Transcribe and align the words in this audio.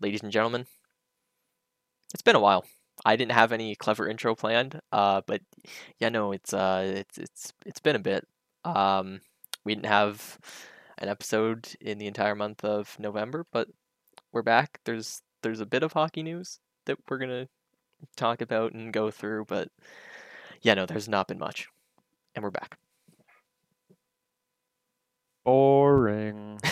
ladies 0.00 0.22
and 0.22 0.32
gentlemen. 0.32 0.66
It's 2.12 2.22
been 2.22 2.36
a 2.36 2.40
while. 2.40 2.64
I 3.04 3.16
didn't 3.16 3.32
have 3.32 3.52
any 3.52 3.74
clever 3.74 4.08
intro 4.08 4.34
planned, 4.34 4.80
uh, 4.92 5.22
but 5.26 5.42
yeah, 5.98 6.08
no, 6.08 6.32
it's 6.32 6.52
uh, 6.52 6.92
it's 6.96 7.18
it's 7.18 7.52
it's 7.66 7.80
been 7.80 7.96
a 7.96 8.00
bit. 8.00 8.26
Um, 8.64 9.20
we 9.64 9.74
didn't 9.74 9.86
have 9.86 10.38
an 10.98 11.08
episode 11.08 11.68
in 11.80 11.98
the 11.98 12.06
entire 12.06 12.34
month 12.34 12.64
of 12.64 12.96
November, 12.98 13.46
but 13.52 13.68
we're 14.32 14.42
back. 14.42 14.78
There's 14.84 15.22
there's 15.42 15.60
a 15.60 15.66
bit 15.66 15.82
of 15.82 15.92
hockey 15.92 16.22
news 16.22 16.60
that 16.86 16.98
we're 17.08 17.18
gonna 17.18 17.48
talk 18.16 18.40
about 18.40 18.72
and 18.72 18.92
go 18.92 19.10
through, 19.10 19.46
but 19.46 19.68
yeah, 20.62 20.74
no, 20.74 20.86
there's 20.86 21.08
not 21.08 21.28
been 21.28 21.38
much, 21.38 21.68
and 22.34 22.42
we're 22.44 22.50
back. 22.50 22.78
Boring. 25.44 26.60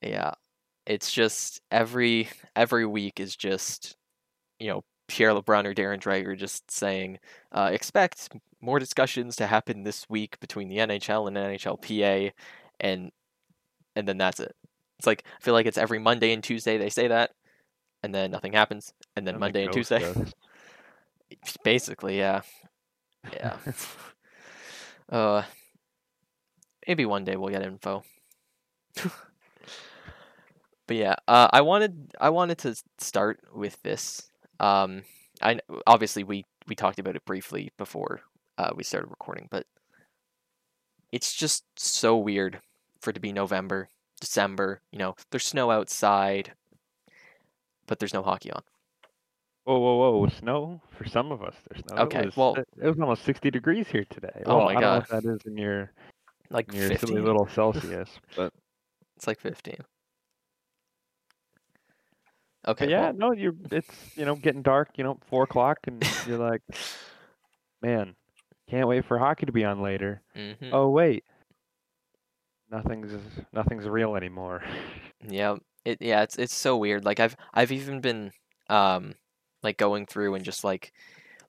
Yeah, 0.00 0.34
it's 0.88 1.12
just 1.12 1.60
every 1.70 2.30
every 2.56 2.86
week 2.86 3.20
is 3.20 3.36
just 3.36 3.94
you 4.58 4.68
know 4.68 4.82
Pierre 5.06 5.32
LeBrun 5.32 5.66
or 5.66 5.74
Darren 5.74 6.00
Dreger 6.00 6.36
just 6.36 6.70
saying 6.70 7.18
uh, 7.52 7.70
expect 7.72 8.30
more 8.60 8.78
discussions 8.78 9.36
to 9.36 9.46
happen 9.46 9.84
this 9.84 10.08
week 10.08 10.40
between 10.40 10.68
the 10.68 10.78
NHL 10.78 11.28
and 11.28 11.36
NHLPA, 11.36 12.32
and 12.80 13.12
and 13.94 14.08
then 14.08 14.18
that's 14.18 14.40
it. 14.40 14.56
It's 14.98 15.06
like 15.06 15.24
I 15.38 15.44
feel 15.44 15.54
like 15.54 15.66
it's 15.66 15.78
every 15.78 15.98
Monday 15.98 16.32
and 16.32 16.42
Tuesday 16.42 16.78
they 16.78 16.90
say 16.90 17.08
that, 17.08 17.32
and 18.02 18.14
then 18.14 18.30
nothing 18.30 18.54
happens, 18.54 18.92
and 19.14 19.26
then 19.26 19.34
the 19.34 19.40
Monday 19.40 19.64
and 19.64 19.72
Tuesday. 19.72 20.12
Basically, 21.62 22.18
yeah, 22.18 22.40
yeah. 23.34 23.58
uh, 25.10 25.42
maybe 26.86 27.04
one 27.04 27.24
day 27.24 27.36
we'll 27.36 27.50
get 27.50 27.62
info. 27.62 28.02
but 30.88 30.96
yeah, 30.96 31.14
uh, 31.28 31.48
I 31.52 31.60
wanted 31.60 32.10
I 32.20 32.30
wanted 32.30 32.58
to 32.58 32.74
start 32.98 33.38
with 33.54 33.80
this. 33.82 34.28
Um, 34.58 35.02
I 35.40 35.60
obviously 35.86 36.24
we 36.24 36.44
we 36.66 36.74
talked 36.74 36.98
about 36.98 37.14
it 37.14 37.24
briefly 37.24 37.70
before 37.78 38.22
uh, 38.56 38.70
we 38.74 38.82
started 38.82 39.08
recording, 39.10 39.46
but 39.50 39.66
it's 41.12 41.32
just 41.34 41.64
so 41.76 42.16
weird 42.16 42.60
for 43.00 43.10
it 43.10 43.12
to 43.14 43.20
be 43.20 43.32
November, 43.32 43.88
December. 44.20 44.80
You 44.90 44.98
know, 44.98 45.14
there's 45.30 45.44
snow 45.44 45.70
outside, 45.70 46.52
but 47.86 47.98
there's 48.00 48.14
no 48.14 48.22
hockey 48.22 48.50
on. 48.50 48.62
Whoa, 49.64 49.78
whoa, 49.78 50.18
whoa! 50.20 50.28
Snow 50.30 50.80
for 50.96 51.06
some 51.06 51.30
of 51.30 51.42
us. 51.42 51.54
There's 51.68 51.84
snow. 51.86 52.02
Okay, 52.04 52.20
it 52.20 52.24
was, 52.26 52.36
well- 52.38 52.56
it, 52.56 52.66
was 52.86 52.98
almost 52.98 53.24
60 53.24 53.50
degrees 53.50 53.86
here 53.88 54.06
today. 54.08 54.42
Oh 54.46 54.56
Well, 54.56 54.64
my 54.64 54.70
I 54.70 54.72
don't 54.72 54.80
God. 54.80 54.88
know 54.88 54.98
what 55.16 55.22
that 55.24 55.30
is 55.34 55.40
in 55.44 55.58
your 55.58 55.92
Like 56.48 56.72
in 56.72 56.80
your 56.80 56.96
silly 56.96 57.20
little 57.20 57.46
Celsius, 57.54 58.08
but, 58.34 58.54
It's 59.16 59.26
like 59.26 59.38
fifteen. 59.38 59.76
Okay. 62.68 62.86
but 62.86 62.90
yeah, 62.90 63.00
well, 63.00 63.14
no, 63.14 63.32
you're 63.32 63.54
it's 63.70 63.88
you 64.16 64.24
know 64.24 64.36
getting 64.36 64.62
dark. 64.62 64.90
You 64.96 65.04
know, 65.04 65.18
four 65.28 65.44
o'clock, 65.44 65.78
and 65.86 66.04
you're 66.26 66.38
like, 66.38 66.62
man, 67.82 68.14
can't 68.68 68.88
wait 68.88 69.04
for 69.06 69.18
hockey 69.18 69.46
to 69.46 69.52
be 69.52 69.64
on 69.64 69.80
later. 69.82 70.22
mhm. 70.36 70.70
Oh 70.72 70.90
wait, 70.90 71.24
nothing's 72.70 73.12
nothing's 73.52 73.86
real 73.88 74.16
anymore. 74.16 74.62
Yeah, 75.26 75.56
it 75.84 75.98
yeah, 76.00 76.22
it's 76.22 76.36
it's 76.36 76.54
so 76.54 76.76
weird. 76.76 77.04
Like 77.04 77.20
I've 77.20 77.36
I've 77.54 77.72
even 77.72 78.00
been 78.00 78.32
um 78.68 79.14
like 79.62 79.76
going 79.78 80.06
through 80.06 80.34
and 80.34 80.44
just 80.44 80.64
like 80.64 80.92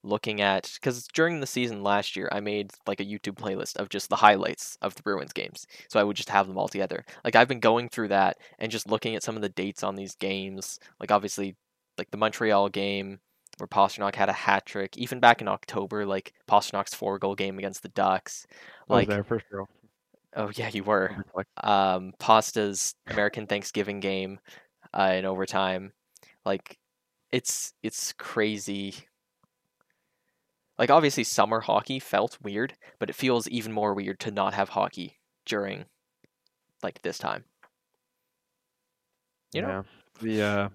looking 0.03 0.41
at 0.41 0.71
because 0.75 1.07
during 1.07 1.39
the 1.39 1.47
season 1.47 1.83
last 1.83 2.15
year 2.15 2.29
I 2.31 2.39
made 2.39 2.71
like 2.87 2.99
a 2.99 3.05
YouTube 3.05 3.35
playlist 3.35 3.75
of 3.75 3.89
just 3.89 4.09
the 4.09 4.15
highlights 4.15 4.77
of 4.81 4.95
the 4.95 5.03
Bruins 5.03 5.33
games. 5.33 5.67
So 5.89 5.99
I 5.99 6.03
would 6.03 6.15
just 6.15 6.29
have 6.29 6.47
them 6.47 6.57
all 6.57 6.67
together. 6.67 7.05
Like 7.23 7.35
I've 7.35 7.47
been 7.47 7.59
going 7.59 7.89
through 7.89 8.09
that 8.09 8.37
and 8.59 8.71
just 8.71 8.89
looking 8.89 9.15
at 9.15 9.23
some 9.23 9.35
of 9.35 9.41
the 9.41 9.49
dates 9.49 9.83
on 9.83 9.95
these 9.95 10.15
games. 10.15 10.79
Like 10.99 11.11
obviously 11.11 11.55
like 11.97 12.11
the 12.11 12.17
Montreal 12.17 12.69
game 12.69 13.19
where 13.57 13.67
Pastrnak 13.67 14.15
had 14.15 14.29
a 14.29 14.33
hat 14.33 14.65
trick. 14.65 14.97
Even 14.97 15.19
back 15.19 15.41
in 15.41 15.47
October, 15.47 16.05
like 16.05 16.33
Pastrnak's 16.47 16.93
four 16.93 17.19
goal 17.19 17.35
game 17.35 17.57
against 17.57 17.83
the 17.83 17.89
Ducks. 17.89 18.47
Like 18.87 19.07
there 19.07 19.23
first 19.23 19.45
row. 19.51 19.67
oh 20.35 20.49
yeah, 20.55 20.69
you 20.71 20.83
were 20.83 21.25
um, 21.63 22.13
Pasta's 22.19 22.95
American 23.07 23.47
Thanksgiving 23.47 23.99
game 23.99 24.39
uh, 24.93 25.13
in 25.15 25.25
overtime. 25.25 25.91
Like 26.45 26.77
it's 27.31 27.73
it's 27.83 28.13
crazy. 28.13 28.95
Like 30.79 30.89
obviously 30.89 31.25
summer 31.25 31.59
hockey 31.59 31.99
felt 31.99 32.37
weird, 32.41 32.73
but 32.99 33.09
it 33.09 33.15
feels 33.15 33.49
even 33.49 33.73
more 33.73 33.93
weird 33.93 34.21
to 34.21 34.31
not 34.31 34.53
have 34.53 34.69
hockey 34.69 35.19
during 35.45 35.85
like 36.81 37.01
this 37.01 37.17
time. 37.17 37.43
You 39.53 39.63
know? 39.63 39.67
yeah, 39.67 39.83
the 40.21 40.41
uh, 40.41 40.69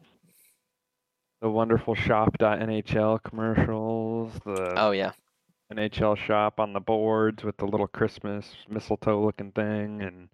the 1.40 1.48
wonderful 1.48 1.94
shop.nhl 1.94 3.22
commercials, 3.22 4.32
the 4.44 4.74
Oh 4.76 4.90
yeah. 4.90 5.12
NHL 5.72 6.18
shop 6.18 6.60
on 6.60 6.74
the 6.74 6.80
boards 6.80 7.42
with 7.42 7.56
the 7.56 7.64
little 7.64 7.86
Christmas 7.86 8.54
mistletoe 8.68 9.24
looking 9.24 9.52
thing, 9.52 10.02
and 10.02 10.28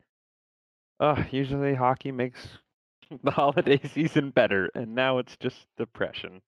uh, 0.98 1.22
usually 1.30 1.76
hockey 1.76 2.10
makes 2.10 2.48
the 3.22 3.30
holiday 3.30 3.80
season 3.94 4.30
better, 4.30 4.68
and 4.74 4.96
now 4.96 5.18
it's 5.18 5.36
just 5.36 5.68
depression. 5.78 6.42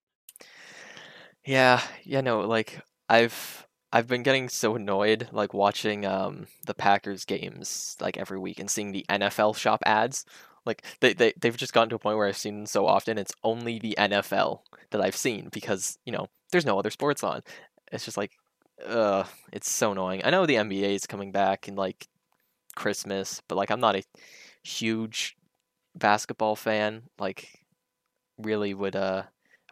Yeah, 1.45 1.81
yeah, 2.03 2.19
no, 2.19 2.41
like 2.41 2.81
I've 3.09 3.67
I've 3.91 4.07
been 4.07 4.23
getting 4.23 4.49
so 4.49 4.75
annoyed 4.75 5.29
like 5.31 5.53
watching 5.53 6.05
um 6.05 6.47
the 6.65 6.73
Packers 6.73 7.25
games 7.25 7.95
like 8.01 8.17
every 8.17 8.39
week 8.39 8.59
and 8.59 8.69
seeing 8.69 8.91
the 8.91 9.05
NFL 9.09 9.55
shop 9.55 9.81
ads. 9.85 10.25
Like 10.65 10.83
they, 11.01 11.13
they 11.13 11.33
they've 11.39 11.57
just 11.57 11.73
gotten 11.73 11.89
to 11.89 11.95
a 11.95 11.99
point 11.99 12.17
where 12.17 12.27
I've 12.27 12.37
seen 12.37 12.55
them 12.59 12.65
so 12.65 12.87
often 12.87 13.17
it's 13.17 13.33
only 13.43 13.79
the 13.79 13.95
NFL 13.97 14.61
that 14.91 15.01
I've 15.01 15.15
seen 15.15 15.49
because, 15.51 15.97
you 16.05 16.11
know, 16.13 16.27
there's 16.51 16.65
no 16.65 16.79
other 16.79 16.89
sports 16.89 17.23
on. 17.23 17.41
It's 17.91 18.05
just 18.05 18.17
like 18.17 18.31
uh 18.85 19.25
it's 19.51 19.69
so 19.69 19.91
annoying. 19.91 20.21
I 20.23 20.29
know 20.29 20.45
the 20.45 20.57
NBA 20.57 20.95
is 20.95 21.05
coming 21.05 21.31
back 21.31 21.67
in 21.67 21.75
like 21.75 22.07
Christmas, 22.75 23.41
but 23.47 23.55
like 23.55 23.71
I'm 23.71 23.79
not 23.81 23.95
a 23.95 24.03
huge 24.63 25.35
basketball 25.95 26.55
fan. 26.55 27.03
Like 27.19 27.59
really 28.37 28.73
would 28.73 28.95
uh 28.95 29.23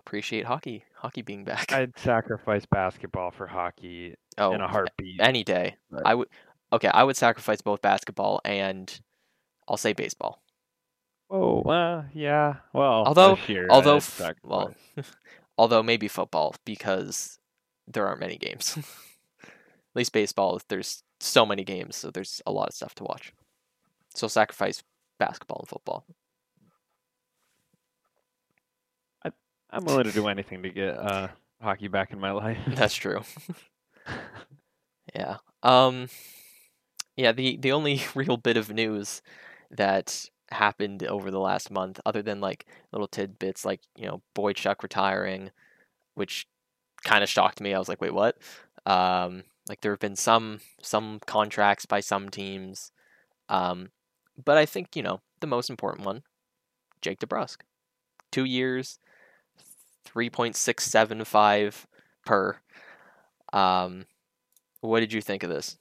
appreciate 0.05 0.45
hockey 0.45 0.83
hockey 0.95 1.21
being 1.21 1.43
back. 1.43 1.71
I'd 1.71 1.97
sacrifice 1.97 2.65
basketball 2.65 3.31
for 3.31 3.47
hockey 3.47 4.15
oh, 4.37 4.53
in 4.53 4.61
a 4.61 4.67
heartbeat. 4.67 5.19
any 5.21 5.43
day. 5.43 5.75
Right. 5.89 6.03
I 6.05 6.15
would. 6.15 6.27
Okay, 6.73 6.87
I 6.87 7.03
would 7.03 7.17
sacrifice 7.17 7.61
both 7.61 7.81
basketball 7.81 8.41
and 8.45 8.99
I'll 9.67 9.77
say 9.77 9.93
baseball. 9.93 10.41
Oh, 11.29 11.61
well, 11.63 12.05
yeah. 12.13 12.55
Well, 12.73 13.05
Although- 13.05 13.35
this 13.35 13.49
year 13.49 13.67
although, 13.69 13.95
uh, 13.95 13.97
f- 13.97 14.33
well, 14.43 14.73
although 15.57 15.83
maybe 15.83 16.07
football 16.07 16.55
because 16.65 17.39
there 17.87 18.07
aren't 18.07 18.19
many 18.19 18.37
games. 18.37 18.77
At 19.43 19.95
least 19.95 20.13
baseball, 20.13 20.61
there's 20.69 21.03
so 21.19 21.45
many 21.45 21.65
games, 21.65 21.97
so 21.97 22.11
there's 22.11 22.41
a 22.45 22.51
lot 22.51 22.69
of 22.69 22.73
stuff 22.73 22.95
to 22.95 23.03
watch. 23.03 23.33
So 24.15 24.27
sacrifice 24.29 24.81
basketball 25.19 25.59
and 25.61 25.69
football. 25.69 26.05
I'm 29.71 29.85
willing 29.85 30.03
to 30.05 30.11
do 30.11 30.27
anything 30.27 30.63
to 30.63 30.69
get 30.69 30.97
uh, 30.97 31.29
hockey 31.61 31.87
back 31.87 32.11
in 32.11 32.19
my 32.19 32.31
life. 32.31 32.57
That's 32.67 32.95
true. 32.95 33.21
Yeah. 35.15 35.37
Um 35.63 36.07
yeah, 37.15 37.31
the 37.31 37.57
the 37.57 37.71
only 37.71 38.01
real 38.15 38.37
bit 38.37 38.57
of 38.57 38.69
news 38.71 39.21
that 39.69 40.25
happened 40.51 41.03
over 41.03 41.31
the 41.31 41.39
last 41.39 41.71
month 41.71 41.99
other 42.05 42.21
than 42.21 42.41
like 42.41 42.65
little 42.91 43.07
tidbits 43.07 43.63
like, 43.65 43.81
you 43.95 44.05
know, 44.05 44.21
Boychuk 44.35 44.83
retiring, 44.83 45.51
which 46.15 46.47
kind 47.03 47.23
of 47.23 47.29
shocked 47.29 47.61
me. 47.61 47.73
I 47.73 47.79
was 47.79 47.89
like, 47.89 48.01
"Wait, 48.01 48.13
what?" 48.13 48.37
Um 48.85 49.43
like 49.69 49.81
there 49.81 49.91
have 49.93 49.99
been 49.99 50.15
some 50.17 50.61
some 50.81 51.19
contracts 51.25 51.85
by 51.85 51.99
some 52.01 52.29
teams. 52.29 52.91
Um 53.49 53.91
but 54.43 54.57
I 54.57 54.65
think, 54.65 54.95
you 54.95 55.03
know, 55.03 55.21
the 55.41 55.47
most 55.47 55.69
important 55.69 56.05
one, 56.05 56.23
Jake 57.01 57.19
DeBrusk. 57.19 57.57
2 58.31 58.45
years, 58.45 58.99
3.675 60.07 61.85
per 62.25 62.57
um 63.53 64.05
what 64.81 64.99
did 64.99 65.13
you 65.13 65.21
think 65.21 65.43
of 65.43 65.49
this? 65.49 65.77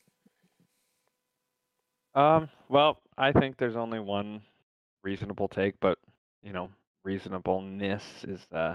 Um, 2.14 2.50
well, 2.68 2.98
I 3.16 3.32
think 3.32 3.56
there's 3.56 3.76
only 3.76 3.98
one 3.98 4.42
reasonable 5.02 5.48
take, 5.48 5.74
but 5.80 5.98
you 6.42 6.52
know, 6.52 6.70
reasonableness 7.04 8.02
is 8.24 8.40
uh 8.52 8.74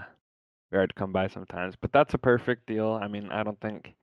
very 0.70 0.80
hard 0.80 0.90
to 0.90 0.94
come 0.94 1.12
by 1.12 1.28
sometimes. 1.28 1.74
But 1.80 1.92
that's 1.92 2.14
a 2.14 2.18
perfect 2.18 2.66
deal. 2.66 2.98
I 3.00 3.08
mean, 3.08 3.30
I 3.30 3.42
don't 3.42 3.60
think 3.60 3.94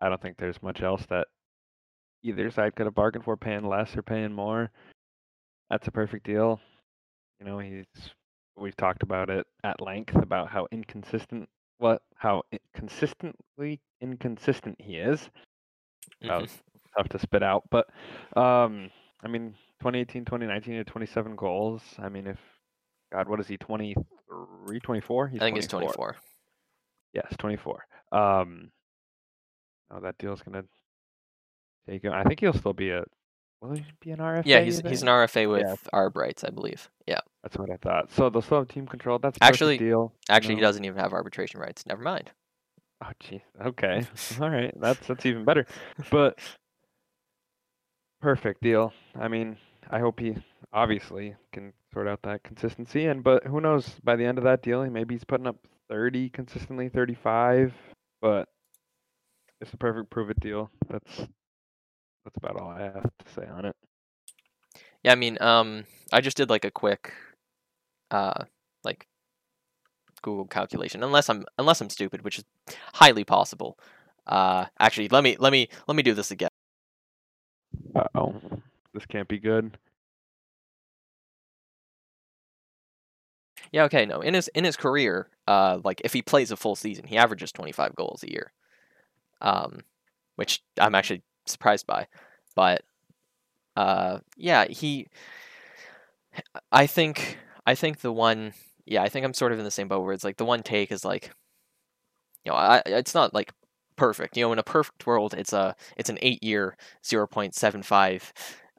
I 0.00 0.08
don't 0.08 0.20
think 0.20 0.36
there's 0.36 0.62
much 0.62 0.82
else 0.82 1.04
that 1.10 1.28
either 2.22 2.50
side 2.50 2.74
could 2.74 2.86
have 2.86 2.94
bargained 2.94 3.24
for 3.24 3.36
paying 3.36 3.64
less 3.64 3.96
or 3.96 4.02
paying 4.02 4.32
more. 4.32 4.70
That's 5.68 5.86
a 5.86 5.92
perfect 5.92 6.26
deal. 6.26 6.60
You 7.38 7.46
know, 7.46 7.58
he's 7.58 7.86
we've 8.60 8.76
talked 8.76 9.02
about 9.02 9.30
it 9.30 9.46
at 9.64 9.80
length 9.80 10.14
about 10.16 10.48
how 10.50 10.66
inconsistent 10.70 11.48
what 11.78 12.02
how 12.16 12.42
consistently 12.74 13.80
inconsistent 14.00 14.80
he 14.80 14.96
is. 14.96 15.30
That 16.20 16.30
Mhm. 16.30 16.40
was 16.42 16.62
tough 16.96 17.08
to 17.10 17.18
spit 17.18 17.42
out, 17.42 17.64
but 17.70 17.88
um, 18.36 18.90
I 19.22 19.28
mean, 19.28 19.54
2018, 19.80 20.24
2019, 20.24 20.72
he 20.72 20.78
had 20.78 20.86
27 20.86 21.36
goals. 21.36 21.82
I 21.98 22.08
mean, 22.08 22.26
if 22.26 22.38
God, 23.12 23.28
what 23.28 23.40
is 23.40 23.48
he? 23.48 23.56
23, 23.56 24.80
24? 24.80 25.28
He's 25.28 25.40
I 25.40 25.44
think 25.46 25.56
he's 25.56 25.66
24. 25.66 26.16
Yes, 27.14 27.34
24. 27.38 27.86
Um, 28.12 28.70
oh, 29.90 30.00
that 30.00 30.18
deal's 30.18 30.42
gonna 30.42 30.64
take 31.88 32.02
him. 32.04 32.12
I 32.12 32.22
think 32.24 32.40
he'll 32.40 32.52
still 32.52 32.72
be 32.74 32.90
a. 32.90 33.04
Will 33.60 33.72
he 33.74 33.84
be 34.00 34.10
an 34.10 34.20
RFA? 34.20 34.42
Yeah, 34.46 34.60
he's 34.60 34.80
he's 34.80 35.02
an? 35.02 35.08
RFA 35.08 35.48
with 35.50 35.62
Yeah. 35.62 35.74
Arb 35.92 36.16
rights, 36.16 36.44
I 36.44 36.50
believe. 36.50 36.88
Yeah. 37.06 37.20
That's 37.42 37.56
what 37.56 37.70
I 37.70 37.76
thought. 37.76 38.10
So 38.12 38.28
they'll 38.28 38.42
still 38.42 38.58
have 38.58 38.68
team 38.68 38.86
control. 38.86 39.18
That's 39.18 39.38
Actually- 39.40 39.78
deal. 39.78 40.12
Actually, 40.28 40.56
he 40.56 40.60
doesn't 40.60 40.84
even 40.84 40.98
have 40.98 41.12
arbitration 41.12 41.60
rights. 41.60 41.86
Never 41.86 42.02
mind. 42.02 42.30
Oh, 43.02 43.08
jeez. 43.22 43.40
Okay. 43.64 44.06
All 44.40 44.50
right. 44.50 44.74
That's 44.78 45.06
that's 45.06 45.24
even 45.24 45.44
better. 45.44 45.66
But 46.10 46.38
perfect 48.20 48.62
deal. 48.62 48.92
I 49.18 49.28
mean, 49.28 49.56
I 49.90 50.00
hope 50.00 50.20
he 50.20 50.36
obviously 50.72 51.34
can 51.52 51.72
sort 51.92 52.06
out 52.08 52.20
that 52.22 52.42
consistency. 52.42 53.06
And 53.06 53.24
but 53.24 53.44
who 53.46 53.60
knows? 53.60 53.88
By 54.04 54.16
the 54.16 54.24
end 54.26 54.38
of 54.38 54.44
that 54.44 54.62
deal, 54.62 54.84
maybe 54.90 55.14
he's 55.14 55.24
putting 55.24 55.46
up 55.46 55.56
30 55.88 56.28
consistently, 56.30 56.88
35. 56.90 57.72
But 58.20 58.48
it's 59.62 59.72
a 59.72 59.76
perfect 59.78 60.10
prove 60.10 60.28
it 60.30 60.40
deal. 60.40 60.70
That's 60.90 61.16
that's 61.16 62.36
about 62.36 62.60
all 62.60 62.68
I 62.68 62.82
have 62.82 63.02
to 63.02 63.32
say 63.34 63.46
on 63.46 63.64
it. 63.64 63.76
Yeah, 65.02 65.12
I 65.12 65.14
mean, 65.14 65.38
um, 65.40 65.84
I 66.12 66.20
just 66.20 66.36
did 66.36 66.50
like 66.50 66.66
a 66.66 66.70
quick, 66.70 67.14
uh, 68.10 68.44
like 68.84 69.06
Google 70.22 70.46
calculation. 70.46 71.02
Unless 71.02 71.28
I'm 71.28 71.44
unless 71.58 71.80
I'm 71.80 71.90
stupid, 71.90 72.22
which 72.22 72.38
is 72.38 72.44
highly 72.94 73.24
possible. 73.24 73.78
Uh, 74.26 74.66
actually, 74.78 75.08
let 75.08 75.24
me 75.24 75.36
let 75.38 75.52
me 75.52 75.68
let 75.86 75.96
me 75.96 76.02
do 76.02 76.14
this 76.14 76.30
again. 76.30 76.50
Uh 77.94 78.04
oh, 78.14 78.34
this 78.94 79.06
can't 79.06 79.28
be 79.28 79.38
good. 79.38 79.76
Yeah, 83.72 83.84
okay, 83.84 84.04
no. 84.04 84.20
In 84.20 84.34
his 84.34 84.48
in 84.48 84.64
his 84.64 84.76
career, 84.76 85.28
uh, 85.46 85.78
like 85.84 86.00
if 86.04 86.12
he 86.12 86.22
plays 86.22 86.50
a 86.50 86.56
full 86.56 86.76
season, 86.76 87.06
he 87.06 87.16
averages 87.16 87.52
25 87.52 87.94
goals 87.94 88.22
a 88.22 88.30
year. 88.30 88.52
Um, 89.40 89.80
which 90.36 90.62
I'm 90.78 90.94
actually 90.94 91.22
surprised 91.46 91.86
by, 91.86 92.08
but 92.54 92.82
uh, 93.76 94.18
yeah, 94.36 94.66
he. 94.66 95.08
I 96.70 96.86
think 96.86 97.38
I 97.70 97.76
think 97.76 98.00
the 98.00 98.10
one, 98.10 98.52
yeah, 98.84 99.00
I 99.00 99.08
think 99.08 99.24
I'm 99.24 99.32
sort 99.32 99.52
of 99.52 99.60
in 99.60 99.64
the 99.64 99.70
same 99.70 99.86
boat 99.86 100.02
where 100.02 100.12
it's 100.12 100.24
like 100.24 100.38
the 100.38 100.44
one 100.44 100.64
take 100.64 100.90
is 100.90 101.04
like, 101.04 101.30
you 102.44 102.50
know, 102.50 102.58
I 102.58 102.82
it's 102.84 103.14
not 103.14 103.32
like 103.32 103.52
perfect. 103.94 104.36
You 104.36 104.44
know, 104.44 104.52
in 104.52 104.58
a 104.58 104.64
perfect 104.64 105.06
world, 105.06 105.34
it's 105.38 105.52
a 105.52 105.76
it's 105.96 106.10
an 106.10 106.18
eight 106.20 106.42
year 106.42 106.76
0.75 107.04 108.32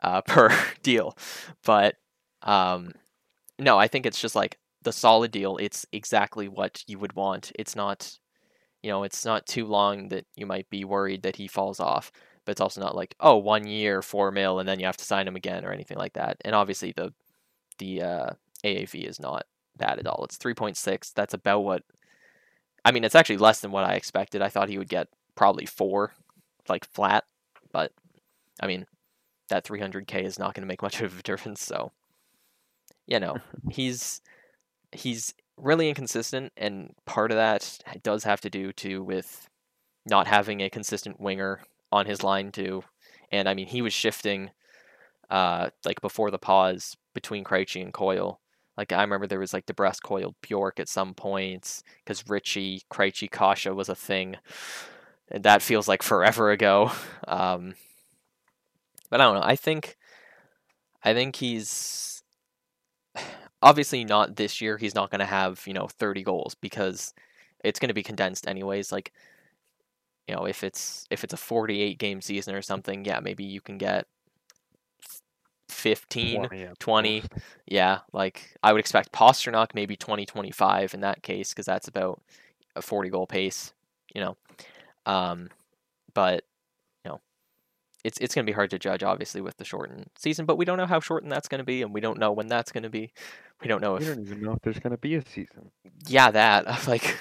uh, 0.04 0.22
per 0.28 0.50
deal, 0.84 1.18
but 1.64 1.96
um, 2.42 2.92
no, 3.58 3.78
I 3.80 3.88
think 3.88 4.06
it's 4.06 4.20
just 4.20 4.36
like 4.36 4.58
the 4.82 4.92
solid 4.92 5.32
deal. 5.32 5.56
It's 5.56 5.86
exactly 5.94 6.50
what 6.50 6.84
you 6.86 7.00
would 7.00 7.16
want. 7.16 7.54
It's 7.58 7.78
not, 7.78 8.20
you 8.84 8.90
know, 8.92 9.04
it's 9.04 9.24
not 9.24 9.46
too 9.46 9.66
long 9.68 10.10
that 10.10 10.26
you 10.36 10.46
might 10.46 10.70
be 10.70 10.84
worried 10.84 11.22
that 11.24 11.38
he 11.38 11.48
falls 11.48 11.80
off, 11.80 12.12
but 12.44 12.52
it's 12.52 12.62
also 12.62 12.82
not 12.82 12.98
like 12.98 13.16
oh 13.22 13.38
one 13.38 13.66
year 13.68 14.02
four 14.02 14.32
mil 14.32 14.60
and 14.60 14.68
then 14.68 14.82
you 14.82 14.86
have 14.86 14.98
to 14.98 15.06
sign 15.06 15.30
him 15.30 15.38
again 15.38 15.64
or 15.64 15.72
anything 15.72 15.98
like 15.98 16.14
that. 16.14 16.36
And 16.44 16.54
obviously 16.54 16.92
the 16.92 17.14
the 17.78 18.02
uh, 18.02 18.30
AAV 18.63 19.08
is 19.08 19.19
not 19.19 19.46
bad 19.78 20.00
at 20.00 20.08
all. 20.08 20.24
It's 20.24 20.38
three 20.38 20.54
point 20.54 20.78
six. 20.78 21.12
That's 21.12 21.34
about 21.34 21.62
what. 21.62 21.84
I 22.84 22.92
mean, 22.92 23.04
it's 23.04 23.16
actually 23.16 23.38
less 23.38 23.62
than 23.62 23.72
what 23.72 23.84
I 23.84 23.94
expected. 23.94 24.42
I 24.42 24.50
thought 24.50 24.69
he 24.69 24.80
would 24.80 24.90
get 24.90 25.08
probably 25.36 25.66
four, 25.68 26.13
like 26.68 26.86
flat, 26.86 27.25
but 27.72 27.92
I 28.60 28.68
mean, 28.68 28.86
that 29.50 29.66
300k 29.66 30.24
is 30.24 30.40
not 30.40 30.56
going 30.56 30.63
to 30.63 30.68
make 30.68 30.81
much 30.81 31.02
of 31.02 31.19
a 31.19 31.24
difference. 31.24 31.63
So, 31.63 31.92
you 33.06 33.19
know, 33.19 33.38
he's 33.69 34.22
he's 34.92 35.34
really 35.58 35.90
inconsistent, 35.90 36.52
and 36.58 36.94
part 37.06 37.31
of 37.31 37.38
that 37.38 37.80
does 38.04 38.24
have 38.24 38.42
to 38.42 38.50
do 38.50 38.74
to 38.74 39.04
with 39.04 39.48
not 40.06 40.28
having 40.28 40.62
a 40.62 40.69
consistent 40.69 41.22
winger 41.22 41.62
on 41.92 42.06
his 42.08 42.24
line 42.24 42.52
too. 42.52 42.84
And 43.31 43.48
I 43.48 43.54
mean, 43.54 43.68
he 43.68 43.81
was 43.81 43.94
shifting, 43.94 44.50
uh, 45.30 45.69
like 45.86 46.02
before 46.02 46.31
the 46.31 46.40
pause 46.40 46.98
between 47.13 47.44
Krejci 47.44 47.81
and 47.81 47.94
Coyle. 47.94 48.41
Like 48.81 48.94
I 48.94 49.01
remember 49.01 49.28
there 49.28 49.38
was 49.38 49.54
like 49.54 49.68
DeBrusk, 49.68 50.01
Coyle, 50.01 50.33
Bjork 50.42 50.80
at 50.80 50.89
some 50.89 51.13
points 51.13 51.83
because 52.04 52.28
Ritchie, 52.28 52.81
Krejci, 52.92 53.30
Kase 53.30 53.72
was 53.72 53.89
a 53.89 53.95
thing, 53.95 54.38
and 55.30 55.44
that 55.44 55.62
feels 55.62 55.88
like 55.88 56.01
forever 56.01 56.50
ago. 56.50 56.92
Um, 57.28 57.75
but 59.12 59.22
I 59.22 59.25
don't 59.25 59.36
know. 59.36 59.45
I 59.45 59.56
think, 59.56 59.98
I 61.04 61.13
think 61.13 61.36
he's 61.36 62.24
obviously 63.62 64.04
not 64.04 64.36
this 64.36 64.62
year. 64.62 64.80
He's 64.80 64.95
not 64.95 65.12
going 65.12 65.19
to 65.19 65.25
have 65.25 65.62
you 65.68 65.74
know 65.74 65.88
30 65.88 66.24
goals 66.24 66.56
because 66.56 67.13
it's 67.63 67.80
going 67.80 67.89
to 67.89 67.94
be 67.94 68.01
condensed 68.01 68.48
anyways. 68.48 68.92
Like 68.92 69.13
you 70.27 70.34
know, 70.34 70.45
if 70.45 70.63
it's 70.63 71.06
if 71.12 71.24
it's 71.24 71.34
a 71.34 71.38
48 71.38 72.00
game 72.00 72.19
season 72.19 72.56
or 72.56 72.63
something, 72.63 73.06
yeah, 73.06 73.19
maybe 73.19 73.44
you 73.44 73.62
can 73.62 73.77
get 73.77 74.07
15, 75.72 76.46
20, 76.48 76.64
at 76.64 76.80
20. 76.80 77.24
yeah, 77.68 78.00
like 78.14 78.56
I 78.64 78.74
would 78.74 78.80
expect 78.80 79.12
Pastrnak 79.12 79.70
maybe 79.74 79.96
20 79.96 80.26
25 80.26 80.94
in 80.94 81.02
that 81.02 81.24
case 81.24 81.50
because 81.50 81.66
that's 81.66 81.88
about 81.88 82.22
a 82.76 82.82
40 82.82 83.10
goal 83.10 83.28
pace, 83.28 83.74
you 84.14 84.22
know. 84.22 84.38
Um, 85.06 85.50
but 86.14 86.44
you 87.04 87.12
know, 87.12 87.22
it's 88.04 88.18
it's 88.20 88.36
going 88.36 88.46
to 88.46 88.50
be 88.50 88.56
hard 88.56 88.70
to 88.72 88.80
judge 88.80 89.04
obviously 89.04 89.42
with 89.42 89.58
the 89.58 89.66
shortened 89.66 90.08
season, 90.18 90.46
but 90.46 90.58
we 90.58 90.66
don't 90.66 90.78
know 90.78 90.86
how 90.86 91.00
shortened 91.00 91.32
that's 91.32 91.48
going 91.48 91.60
to 91.60 91.66
be 91.66 91.82
and 91.82 91.94
we 91.94 92.02
don't 92.02 92.20
know 92.20 92.32
when 92.32 92.48
that's 92.48 92.72
going 92.72 92.84
to 92.84 92.90
be. 92.90 93.12
We 93.62 93.68
don't 93.68 93.82
know 93.82 93.96
We 93.96 94.06
don't 94.06 94.22
even 94.22 94.42
know 94.42 94.54
if 94.54 94.62
there's 94.62 94.80
gonna 94.80 94.98
be 94.98 95.16
a 95.16 95.26
season. 95.26 95.72
yeah, 96.08 96.32
that 96.32 96.88
like 96.88 97.18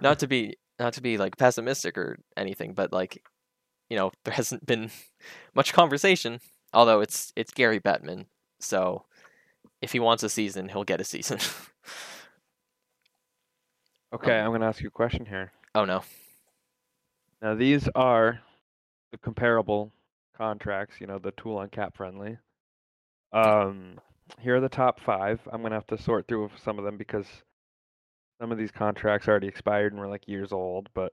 not 0.00 0.18
to 0.20 0.26
be 0.26 0.56
not 0.78 0.94
to 0.94 1.02
be 1.02 1.18
like 1.18 1.36
pessimistic 1.36 1.98
or 1.98 2.18
anything, 2.36 2.72
but 2.74 2.92
like 2.92 3.22
you 3.90 3.96
know, 3.96 4.10
there 4.24 4.34
hasn't 4.34 4.66
been 4.66 4.90
much 5.54 5.72
conversation. 5.72 6.40
Although 6.74 7.00
it's 7.00 7.32
it's 7.36 7.52
Gary 7.52 7.80
Bettman, 7.80 8.26
so 8.60 9.04
if 9.80 9.92
he 9.92 10.00
wants 10.00 10.22
a 10.22 10.28
season, 10.28 10.68
he'll 10.68 10.84
get 10.84 11.00
a 11.00 11.04
season. 11.04 11.38
Okay, 14.14 14.38
I'm 14.38 14.52
gonna 14.52 14.68
ask 14.68 14.80
you 14.80 14.86
a 14.86 14.92
question 14.92 15.26
here. 15.26 15.50
oh 15.74 15.84
no. 15.84 16.02
Now 17.42 17.56
these 17.56 17.88
are 17.96 18.38
the 19.10 19.18
comparable 19.18 19.90
contracts, 20.36 21.00
you 21.00 21.08
know, 21.08 21.18
the 21.18 21.32
tool 21.32 21.56
on 21.58 21.68
cap 21.68 21.96
friendly. 21.96 22.38
Um, 23.32 23.98
here 24.38 24.54
are 24.56 24.60
the 24.60 24.68
top 24.68 25.00
five. 25.00 25.40
I'm 25.52 25.62
gonna 25.62 25.74
have 25.74 25.88
to 25.88 25.98
sort 25.98 26.28
through 26.28 26.50
some 26.62 26.78
of 26.78 26.84
them 26.84 26.96
because 26.96 27.26
some 28.40 28.52
of 28.52 28.58
these 28.58 28.70
contracts 28.70 29.26
already 29.26 29.48
expired 29.48 29.92
and 29.92 30.00
were 30.00 30.08
like 30.08 30.28
years 30.28 30.52
old. 30.52 30.88
But 30.94 31.12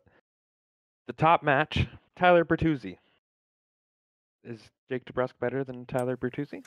the 1.07 1.13
top 1.13 1.41
match, 1.41 1.87
Tyler 2.15 2.45
Bertuzzi. 2.45 2.97
Is 4.43 4.59
Jake 4.89 5.05
DeBrusk 5.05 5.33
better 5.39 5.63
than 5.63 5.85
Tyler 5.85 6.17
Bertuzzi? 6.17 6.65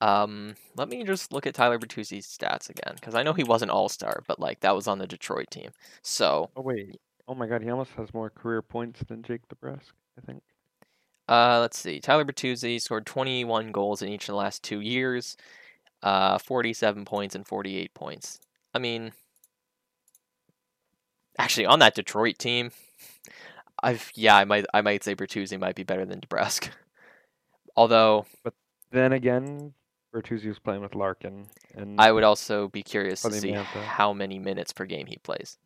Um, 0.00 0.54
let 0.76 0.88
me 0.88 1.04
just 1.04 1.32
look 1.32 1.46
at 1.46 1.54
Tyler 1.54 1.78
Bertuzzi's 1.78 2.26
stats 2.26 2.70
again 2.70 2.94
because 2.94 3.14
I 3.14 3.22
know 3.22 3.34
he 3.34 3.44
was 3.44 3.62
an 3.62 3.70
All 3.70 3.88
Star, 3.88 4.22
but 4.26 4.40
like 4.40 4.60
that 4.60 4.74
was 4.74 4.86
on 4.86 4.98
the 4.98 5.06
Detroit 5.06 5.50
team. 5.50 5.70
So 6.02 6.50
Oh 6.56 6.62
wait. 6.62 7.00
Oh 7.28 7.34
my 7.34 7.46
God, 7.46 7.62
he 7.62 7.70
almost 7.70 7.92
has 7.92 8.12
more 8.14 8.30
career 8.30 8.62
points 8.62 9.02
than 9.06 9.22
Jake 9.22 9.42
DeBrusk. 9.48 9.92
I 10.18 10.26
think. 10.26 10.42
Uh, 11.28 11.60
let's 11.60 11.78
see. 11.78 12.00
Tyler 12.00 12.24
Bertuzzi 12.24 12.80
scored 12.80 13.06
21 13.06 13.70
goals 13.70 14.02
in 14.02 14.08
each 14.08 14.24
of 14.24 14.32
the 14.32 14.34
last 14.34 14.64
two 14.64 14.80
years, 14.80 15.36
uh, 16.02 16.38
47 16.38 17.04
points 17.04 17.36
and 17.36 17.46
48 17.46 17.94
points. 17.94 18.40
I 18.74 18.80
mean, 18.80 19.12
actually, 21.38 21.66
on 21.66 21.78
that 21.80 21.94
Detroit 21.94 22.38
team, 22.38 22.72
I've 23.82 24.10
yeah, 24.14 24.36
I 24.36 24.44
might 24.44 24.66
I 24.74 24.80
might 24.80 25.04
say 25.04 25.14
Bertuzzi 25.14 25.58
might 25.58 25.76
be 25.76 25.84
better 25.84 26.04
than 26.04 26.20
DeBrusk. 26.20 26.70
Although 27.76 28.26
but 28.44 28.54
Then 28.90 29.12
again, 29.12 29.74
Bertuzzi 30.14 30.48
was 30.48 30.58
playing 30.58 30.82
with 30.82 30.94
Larkin, 30.94 31.46
and 31.74 32.00
I 32.00 32.10
would 32.12 32.24
also 32.24 32.68
be 32.68 32.82
curious 32.82 33.22
to 33.22 33.30
see 33.32 33.52
Mantha. 33.52 33.82
how 33.84 34.12
many 34.12 34.38
minutes 34.38 34.72
per 34.72 34.84
game 34.86 35.06
he 35.06 35.16
plays, 35.18 35.58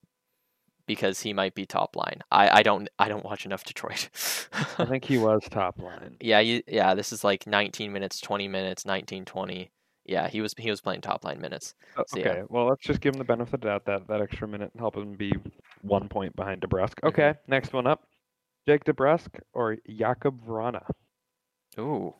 because 0.86 1.20
he 1.20 1.32
might 1.32 1.54
be 1.54 1.64
top 1.64 1.96
line. 1.96 2.20
I, 2.30 2.58
I 2.58 2.62
don't 2.62 2.88
I 2.98 3.08
don't 3.08 3.24
watch 3.24 3.46
enough 3.46 3.64
Detroit. 3.64 4.10
I 4.78 4.84
think 4.84 5.04
he 5.04 5.16
was 5.18 5.42
top 5.50 5.78
line. 5.78 6.16
Yeah, 6.20 6.40
you, 6.40 6.62
yeah, 6.66 6.94
this 6.94 7.12
is 7.12 7.24
like 7.24 7.46
19 7.46 7.92
minutes, 7.92 8.20
20 8.20 8.48
minutes, 8.48 8.84
19, 8.84 9.24
20. 9.24 9.70
Yeah, 10.06 10.28
he 10.28 10.42
was 10.42 10.54
he 10.58 10.68
was 10.68 10.82
playing 10.82 11.00
top 11.00 11.24
line 11.24 11.40
minutes. 11.40 11.74
Oh, 11.96 12.04
So, 12.06 12.18
yeah. 12.18 12.28
okay, 12.28 12.42
well, 12.50 12.66
let's 12.66 12.82
just 12.84 13.00
give 13.00 13.14
him 13.14 13.18
the 13.18 13.24
benefit 13.24 13.54
of 13.54 13.60
the 13.62 13.66
doubt 13.66 13.86
that 13.86 14.06
that 14.08 14.20
extra 14.20 14.46
minute 14.46 14.70
and 14.74 14.80
help 14.80 14.96
him 14.96 15.14
be 15.14 15.32
one 15.80 16.08
point 16.08 16.36
behind 16.36 16.60
DeBrusk. 16.60 17.00
Mhm. 17.02 17.08
Okay, 17.08 17.34
next 17.48 17.72
one 17.72 17.86
up, 17.86 18.06
Jake 18.68 18.84
DeBrusk 18.84 19.28
or 19.54 19.78
Jakob 19.88 20.44
Vrana. 20.46 20.84
Ooh, 21.78 22.14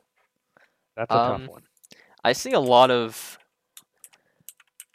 That's 0.97 1.11
a 1.11 1.17
Um, 1.19 1.41
tough 1.43 1.51
one. 1.51 1.63
I 2.23 2.33
see 2.33 2.53
a 2.53 2.61
lot 2.61 2.91
of 2.91 3.39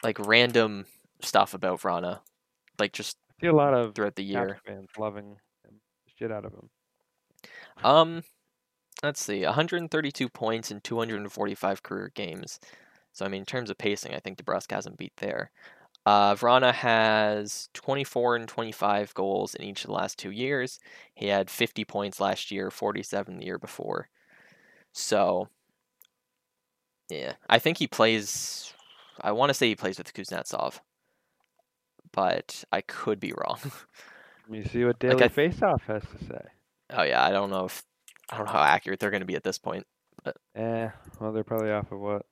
like 0.02 0.18
random 0.18 0.86
stuff 1.20 1.54
about 1.54 1.80
Vrana, 1.80 2.20
like 2.78 2.92
just 2.92 3.18
I 3.30 3.42
see 3.42 3.46
a 3.48 3.52
lot 3.52 3.74
of 3.74 3.94
throughout 3.94 4.16
the 4.16 4.24
year. 4.24 4.60
fans 4.66 4.88
loving 4.98 5.36
him, 5.64 5.80
shit 6.18 6.32
out 6.32 6.44
of 6.44 6.52
him. 6.52 6.70
Um, 7.82 8.22
let's 9.02 9.22
see, 9.22 9.44
132 9.44 10.28
points 10.28 10.70
in 10.70 10.80
245 10.80 11.82
career 11.82 12.10
games. 12.14 12.58
So 13.12 13.24
I 13.24 13.28
mean, 13.28 13.40
in 13.40 13.46
terms 13.46 13.70
of 13.70 13.78
pacing, 13.78 14.14
I 14.14 14.18
think 14.20 14.38
DeBrusk 14.38 14.70
hasn't 14.72 14.96
beat 14.98 15.16
there. 15.18 15.50
Uh, 16.06 16.34
Vrana 16.34 16.72
has 16.72 17.68
24 17.74 18.36
and 18.36 18.48
25 18.48 19.12
goals 19.14 19.54
in 19.54 19.62
each 19.64 19.82
of 19.84 19.88
the 19.88 19.92
last 19.92 20.18
two 20.18 20.30
years. 20.30 20.80
He 21.14 21.26
had 21.26 21.50
50 21.50 21.84
points 21.84 22.20
last 22.20 22.50
year, 22.50 22.70
47 22.70 23.36
the 23.38 23.44
year 23.44 23.58
before. 23.58 24.08
So, 24.92 25.48
yeah, 27.08 27.34
I 27.48 27.58
think 27.58 27.78
he 27.78 27.86
plays. 27.86 28.72
I 29.20 29.32
want 29.32 29.50
to 29.50 29.54
say 29.54 29.68
he 29.68 29.76
plays 29.76 29.98
with 29.98 30.12
Kuznetsov, 30.14 30.80
but 32.12 32.64
I 32.72 32.80
could 32.80 33.20
be 33.20 33.32
wrong. 33.32 33.58
Let 34.48 34.50
me 34.50 34.64
see 34.68 34.84
what 34.84 34.98
Daily 34.98 35.14
Like, 35.14 35.38
I- 35.38 35.48
Faceoff 35.48 35.82
has 35.82 36.02
to 36.02 36.24
say. 36.24 36.42
oh 36.90 37.02
yeah, 37.02 37.24
I 37.24 37.30
don't 37.30 37.50
know 37.50 37.66
if 37.66 37.82
I 38.30 38.36
don't 38.38 38.46
know 38.46 38.52
how 38.52 38.62
accurate 38.62 38.98
they're 39.00 39.10
going 39.10 39.20
to 39.22 39.26
be 39.26 39.36
at 39.36 39.44
this 39.44 39.58
point. 39.58 39.86
But 40.24 40.36
Eh, 40.54 40.88
well, 41.20 41.32
they're 41.32 41.44
probably 41.44 41.70
off 41.70 41.90
of 41.92 42.00
what 42.00 42.26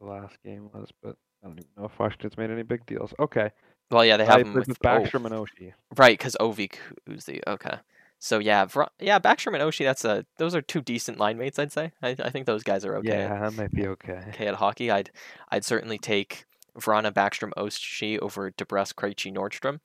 the 0.00 0.06
last 0.06 0.36
game 0.44 0.68
was, 0.72 0.90
but 1.02 1.16
I 1.42 1.48
don't 1.48 1.58
even 1.58 1.70
know 1.76 1.84
if 1.86 1.98
Washington's 1.98 2.36
made 2.36 2.50
any 2.50 2.62
big 2.62 2.84
deals. 2.86 3.14
Okay. 3.18 3.50
Well, 3.90 4.04
yeah, 4.04 4.16
they 4.18 4.26
have 4.26 4.36
he 4.36 4.42
him 4.42 4.54
with, 4.54 4.68
with 4.68 4.78
oh, 4.84 4.86
Backstrom 4.86 5.24
and 5.26 5.34
Oshie. 5.34 5.72
right 5.96 6.18
because 6.18 6.36
Ovik 6.40 6.74
Uzi. 7.08 7.40
Okay, 7.46 7.76
so 8.18 8.38
yeah, 8.38 8.66
yeah, 8.98 9.18
Backstrom 9.20 9.54
and 9.54 9.62
Oshie. 9.62 9.84
That's 9.84 10.04
a 10.04 10.26
those 10.38 10.54
are 10.54 10.62
two 10.62 10.82
decent 10.82 11.18
line 11.18 11.38
mates. 11.38 11.58
I'd 11.58 11.72
say. 11.72 11.92
I, 12.02 12.16
I 12.18 12.30
think 12.30 12.46
those 12.46 12.64
guys 12.64 12.84
are 12.84 12.96
okay. 12.96 13.08
Yeah, 13.08 13.40
that 13.40 13.54
might 13.54 13.70
be 13.70 13.86
okay. 13.86 14.24
okay 14.28 14.46
at 14.46 14.56
hockey. 14.56 14.90
I'd 14.90 15.10
I'd 15.50 15.64
certainly 15.64 15.98
take 15.98 16.44
Vrana 16.76 17.12
Backstrom 17.12 17.52
Oshie 17.56 18.18
over 18.18 18.50
DeBrusk 18.50 18.94
Krejci 18.94 19.32
Nordstrom. 19.32 19.80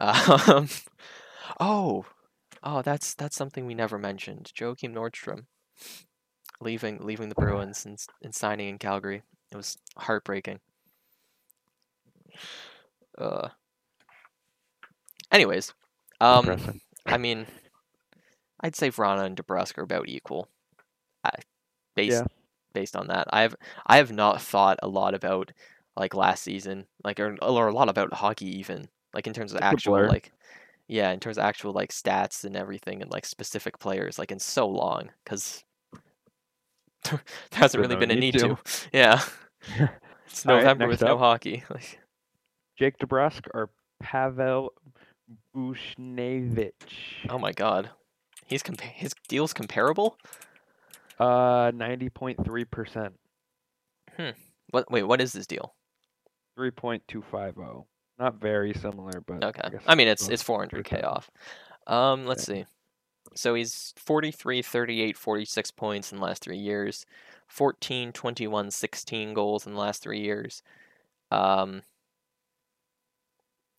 Um, 0.00 0.68
oh, 1.60 2.04
oh, 2.62 2.82
that's 2.82 3.14
that's 3.14 3.36
something 3.36 3.66
we 3.66 3.74
never 3.74 3.98
mentioned. 3.98 4.52
Joachim 4.58 4.94
Nordstrom 4.94 5.46
leaving 6.60 6.98
leaving 7.04 7.28
the 7.28 7.34
Bruins 7.34 7.84
and, 7.84 7.98
and 8.22 8.34
signing 8.34 8.68
in 8.68 8.78
Calgary. 8.78 9.22
It 9.50 9.56
was 9.56 9.76
heartbreaking. 9.96 10.60
Uh. 13.18 13.48
Anyways, 15.32 15.74
um. 16.20 16.78
I 17.04 17.18
mean, 17.18 17.46
I'd 18.62 18.76
say 18.76 18.90
Vrana 18.90 19.24
and 19.24 19.36
DeBrusk 19.36 19.78
are 19.78 19.82
about 19.82 20.08
equal. 20.08 20.48
I, 21.24 21.30
based 21.94 22.22
Yeah. 22.22 22.26
based 22.72 22.96
on 22.96 23.08
that, 23.08 23.28
I 23.32 23.42
have 23.42 23.54
I 23.86 23.96
have 23.96 24.12
not 24.12 24.40
thought 24.40 24.78
a 24.82 24.88
lot 24.88 25.14
about 25.14 25.52
like 25.96 26.14
last 26.14 26.42
season, 26.42 26.86
like 27.04 27.20
or, 27.20 27.36
or 27.42 27.68
a 27.68 27.72
lot 27.72 27.88
about 27.88 28.14
hockey 28.14 28.58
even, 28.58 28.88
like 29.14 29.26
in 29.26 29.32
terms 29.34 29.52
of 29.52 29.56
It's 29.58 29.64
actual 29.64 30.06
like, 30.06 30.32
yeah, 30.88 31.10
in 31.12 31.20
terms 31.20 31.38
of 31.38 31.44
actual 31.44 31.72
like 31.72 31.90
stats 31.90 32.44
and 32.44 32.56
everything 32.56 33.02
and 33.02 33.10
like 33.10 33.26
specific 33.26 33.78
players, 33.78 34.18
like 34.18 34.32
in 34.32 34.38
so 34.38 34.66
long, 34.68 35.10
because 35.24 35.64
there 37.04 37.20
hasn't 37.52 37.80
really 37.82 37.96
been 37.96 38.10
a 38.10 38.16
need 38.16 38.32
to. 38.34 38.38
to. 38.38 38.58
Yeah, 38.92 39.22
it's 40.26 40.44
November 40.44 40.86
next 40.86 41.00
with 41.00 41.08
no 41.08 41.18
hockey. 41.18 41.64
Like, 41.68 41.98
Jake 42.78 42.98
DeBrusk 42.98 43.48
or 43.52 43.70
Pavel 44.02 44.72
Buchnevich? 45.54 46.72
oh 47.28 47.38
my 47.38 47.52
god, 47.52 47.90
he's 48.46 48.62
compa- 48.62 48.80
his 48.82 49.14
deal's 49.28 49.52
comparable. 49.52 50.18
Uh, 51.18 51.70
90.3%. 51.72 53.12
Hmm. 54.16 54.30
What? 54.70 54.90
Wait, 54.90 55.02
what 55.04 55.20
is 55.20 55.32
this 55.32 55.46
deal? 55.46 55.74
3.250. 56.58 57.58
oh. 57.58 57.86
Not 58.18 58.40
very 58.40 58.74
similar, 58.74 59.20
but 59.26 59.42
Okay. 59.42 59.68
guess 59.70 59.82
I 59.86 59.94
mean, 59.94 60.06
it's 60.06 60.28
it's 60.28 60.42
400k 60.42 61.02
off. 61.04 61.30
Um, 61.86 62.26
let's 62.26 62.44
see. 62.44 62.66
So 63.34 63.54
he's 63.54 63.94
43, 63.96 64.60
38, 64.62 65.16
46 65.16 65.70
points 65.72 66.12
in 66.12 66.18
the 66.18 66.24
last 66.24 66.42
three 66.42 66.58
years, 66.58 67.06
14, 67.48 68.12
21, 68.12 68.70
16 68.70 69.34
goals 69.34 69.66
in 69.66 69.72
the 69.72 69.78
last 69.80 70.02
three 70.02 70.20
years. 70.20 70.62
Um, 71.30 71.82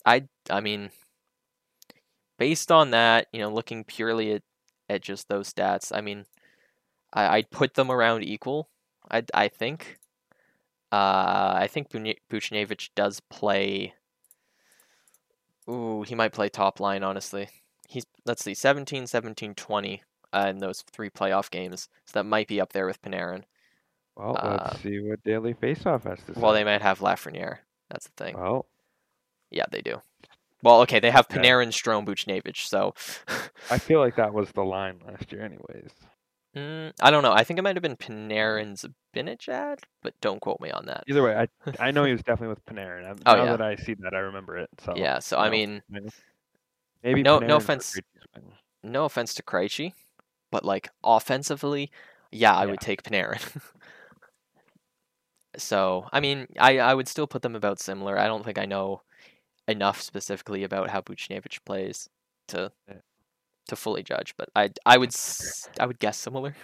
I 0.06 0.28
I 0.50 0.60
mean, 0.60 0.90
based 2.40 2.72
on 2.72 2.92
that, 2.92 3.28
you 3.32 3.40
know, 3.40 3.50
looking 3.54 3.84
purely 3.84 4.34
at 4.34 4.42
at 4.94 5.02
just 5.02 5.28
those 5.28 5.52
stats, 5.54 5.92
I 5.94 6.02
mean, 6.02 6.26
I, 7.12 7.38
I'd 7.38 7.52
put 7.52 7.74
them 7.74 7.92
around 7.92 8.24
equal. 8.24 8.70
I 9.12 9.24
I 9.34 9.48
think. 9.50 10.00
Uh, 10.92 11.54
I 11.56 11.68
think 11.72 11.90
Buchnevich 11.90 12.90
does 12.96 13.20
play. 13.20 13.94
Ooh, 15.68 16.04
he 16.04 16.14
might 16.14 16.34
play 16.34 16.50
top 16.50 16.80
line, 16.80 17.04
honestly. 17.04 17.50
He's, 17.90 18.06
let's 18.26 18.44
see, 18.44 18.54
17, 18.54 19.08
17, 19.08 19.56
20 19.56 20.04
uh, 20.34 20.46
in 20.50 20.60
those 20.60 20.82
three 20.82 21.10
playoff 21.10 21.50
games. 21.50 21.90
So 22.06 22.20
that 22.20 22.26
might 22.26 22.48
be 22.48 22.62
up 22.62 22.74
there 22.74 22.86
with 22.86 23.02
Panarin. 23.02 23.44
Well, 24.16 24.38
Uh, 24.38 24.60
let's 24.70 24.82
see 24.84 25.00
what 25.00 25.24
Daily 25.24 25.56
Faceoff 25.56 26.04
has 26.04 26.20
to 26.28 26.36
say. 26.36 26.40
Well, 26.40 26.54
they 26.54 26.64
might 26.64 26.84
have 26.84 27.00
Lafreniere. 27.00 27.58
That's 27.90 28.08
the 28.08 28.24
thing. 28.24 28.38
Well, 28.38 28.68
Yeah, 29.50 29.66
they 29.72 29.82
do. 29.82 30.02
Well, 30.64 30.82
okay, 30.82 31.00
they 31.00 31.12
have. 31.12 31.28
Panarin, 31.28 31.68
Strome, 31.70 32.08
Buchnevich, 32.08 32.66
so 32.68 32.96
I 33.70 33.78
feel 33.78 34.00
like 34.00 34.16
that 34.16 34.34
was 34.34 34.50
the 34.54 34.64
line 34.64 35.00
last 35.06 35.32
year, 35.32 35.44
anyways. 35.44 35.92
mm, 36.56 36.94
I 37.02 37.12
don't 37.12 37.22
know. 37.22 37.34
I 37.34 37.44
think 37.44 37.60
it 37.60 37.64
might 37.64 37.76
have 37.76 37.84
been 37.84 37.98
Panarin's 37.98 38.86
Zibanejad, 39.16 39.80
but 40.02 40.14
don't 40.22 40.40
quote 40.40 40.62
me 40.62 40.72
on 40.72 40.86
that. 40.86 41.04
Either 41.08 41.22
way, 41.22 41.36
I 41.36 41.48
I 41.88 41.92
know 41.92 42.06
he 42.06 42.14
was 42.14 42.24
definitely 42.24 42.50
with 42.56 42.66
Panarin. 42.66 43.06
I'm- 43.06 43.20
Oh, 43.26 43.36
now 43.36 43.44
yeah. 43.44 43.52
that 43.58 43.62
I 43.62 43.76
see 43.76 43.94
that, 43.96 44.14
I 44.14 44.20
remember 44.20 44.58
it. 44.58 44.70
So 44.86 44.94
Yeah, 44.96 45.20
so 45.20 45.38
I 45.38 45.50
mean, 45.50 45.82
maybe- 47.04 47.24
no- 47.24 47.40
no 47.40 47.58
Panarin 47.58 47.58
offense- 47.58 48.00
no 48.84 49.06
offense 49.06 49.34
to 49.36 49.44
Krejci, 49.44 49.94
but 50.52 50.64
like 50.64 50.90
offensively, 51.04 51.92
yeah, 52.32 52.56
I 52.56 52.64
Yeah. 52.64 52.72
would 52.72 52.80
take 52.80 53.04
Panarin. 53.04 53.42
so, 55.58 56.08
I 56.12 56.20
mean, 56.20 56.48
I 56.60 56.80
I 56.80 56.94
would 56.94 57.08
still 57.08 57.28
put 57.28 57.42
them 57.42 57.56
about 57.56 57.80
similar. 57.80 58.18
I 58.18 58.28
don't 58.28 58.44
think 58.46 58.58
I 58.58 58.66
know 58.66 59.02
enough 59.68 60.02
specifically 60.02 60.64
about 60.64 60.90
how 60.90 61.02
Buchnevich 61.02 61.60
plays 61.66 62.10
to 62.50 62.72
Yeah. 62.88 62.96
to 63.68 63.76
fully 63.76 64.04
judge, 64.04 64.36
but 64.38 64.50
I 64.56 64.72
I 64.86 64.98
would 64.98 65.14
I 65.80 65.86
would 65.86 66.00
guess 66.00 66.18
similar. 66.18 66.56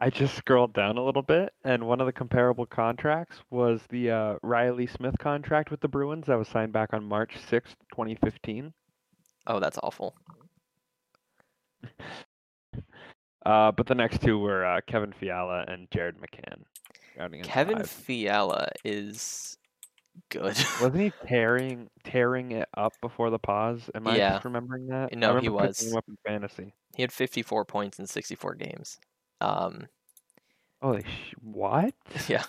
I 0.00 0.10
just 0.10 0.36
scrolled 0.36 0.72
down 0.72 0.98
a 0.98 1.04
little 1.04 1.22
bit, 1.22 1.52
and 1.64 1.86
one 1.88 2.00
of 2.00 2.06
the 2.06 2.12
comparable 2.12 2.66
contracts 2.66 3.38
was 3.50 3.80
the 3.88 4.10
uh, 4.10 4.34
Reilly 4.42 4.86
Smith 4.86 5.18
contract 5.18 5.70
with 5.70 5.80
the 5.80 5.88
Bruins 5.88 6.26
that 6.26 6.38
was 6.38 6.46
signed 6.48 6.72
back 6.72 6.92
on 6.92 7.04
March 7.04 7.36
sixth, 7.48 7.74
2015. 7.92 8.72
Oh, 9.46 9.58
that's 9.60 9.78
awful. 9.82 10.14
Uh, 13.46 13.70
but 13.72 13.86
the 13.86 13.94
next 13.94 14.22
two 14.22 14.38
were 14.38 14.64
uh, 14.64 14.80
Kevin 14.86 15.12
Fiala 15.12 15.66
and 15.68 15.86
Jared 15.90 16.16
McCann. 16.16 16.62
Kevin 17.42 17.76
five. 17.76 17.90
Fiala 17.90 18.68
is 18.84 19.58
good. 20.30 20.56
Wasn't 20.76 21.00
he 21.00 21.12
tearing 21.26 21.90
tearing 22.04 22.52
it 22.52 22.68
up 22.76 23.00
before 23.00 23.30
the 23.30 23.38
pause? 23.38 23.90
Am 23.94 24.06
I 24.06 24.18
Yeah. 24.18 24.20
just 24.20 24.44
remembering 24.44 24.86
that? 24.88 25.12
I 25.22 25.26
No, 25.26 25.34
he 25.36 25.48
remember 25.48 25.52
picking 25.52 25.86
was. 25.86 25.88
him 25.88 25.96
up 25.96 26.04
in 26.08 26.16
fantasy. 26.26 26.74
he 26.96 27.02
had 27.02 27.12
54 27.12 27.64
points 27.66 27.98
in 27.98 28.06
64 28.06 28.54
games. 28.56 28.98
Um, 29.40 29.88
Holy 30.80 31.02
sh! 31.02 31.34
What? 31.40 31.94
yeah. 32.28 32.44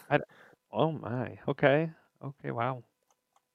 Oh 0.71 0.91
my. 0.91 1.39
Okay. 1.47 1.91
Okay. 2.23 2.51
Wow. 2.51 2.83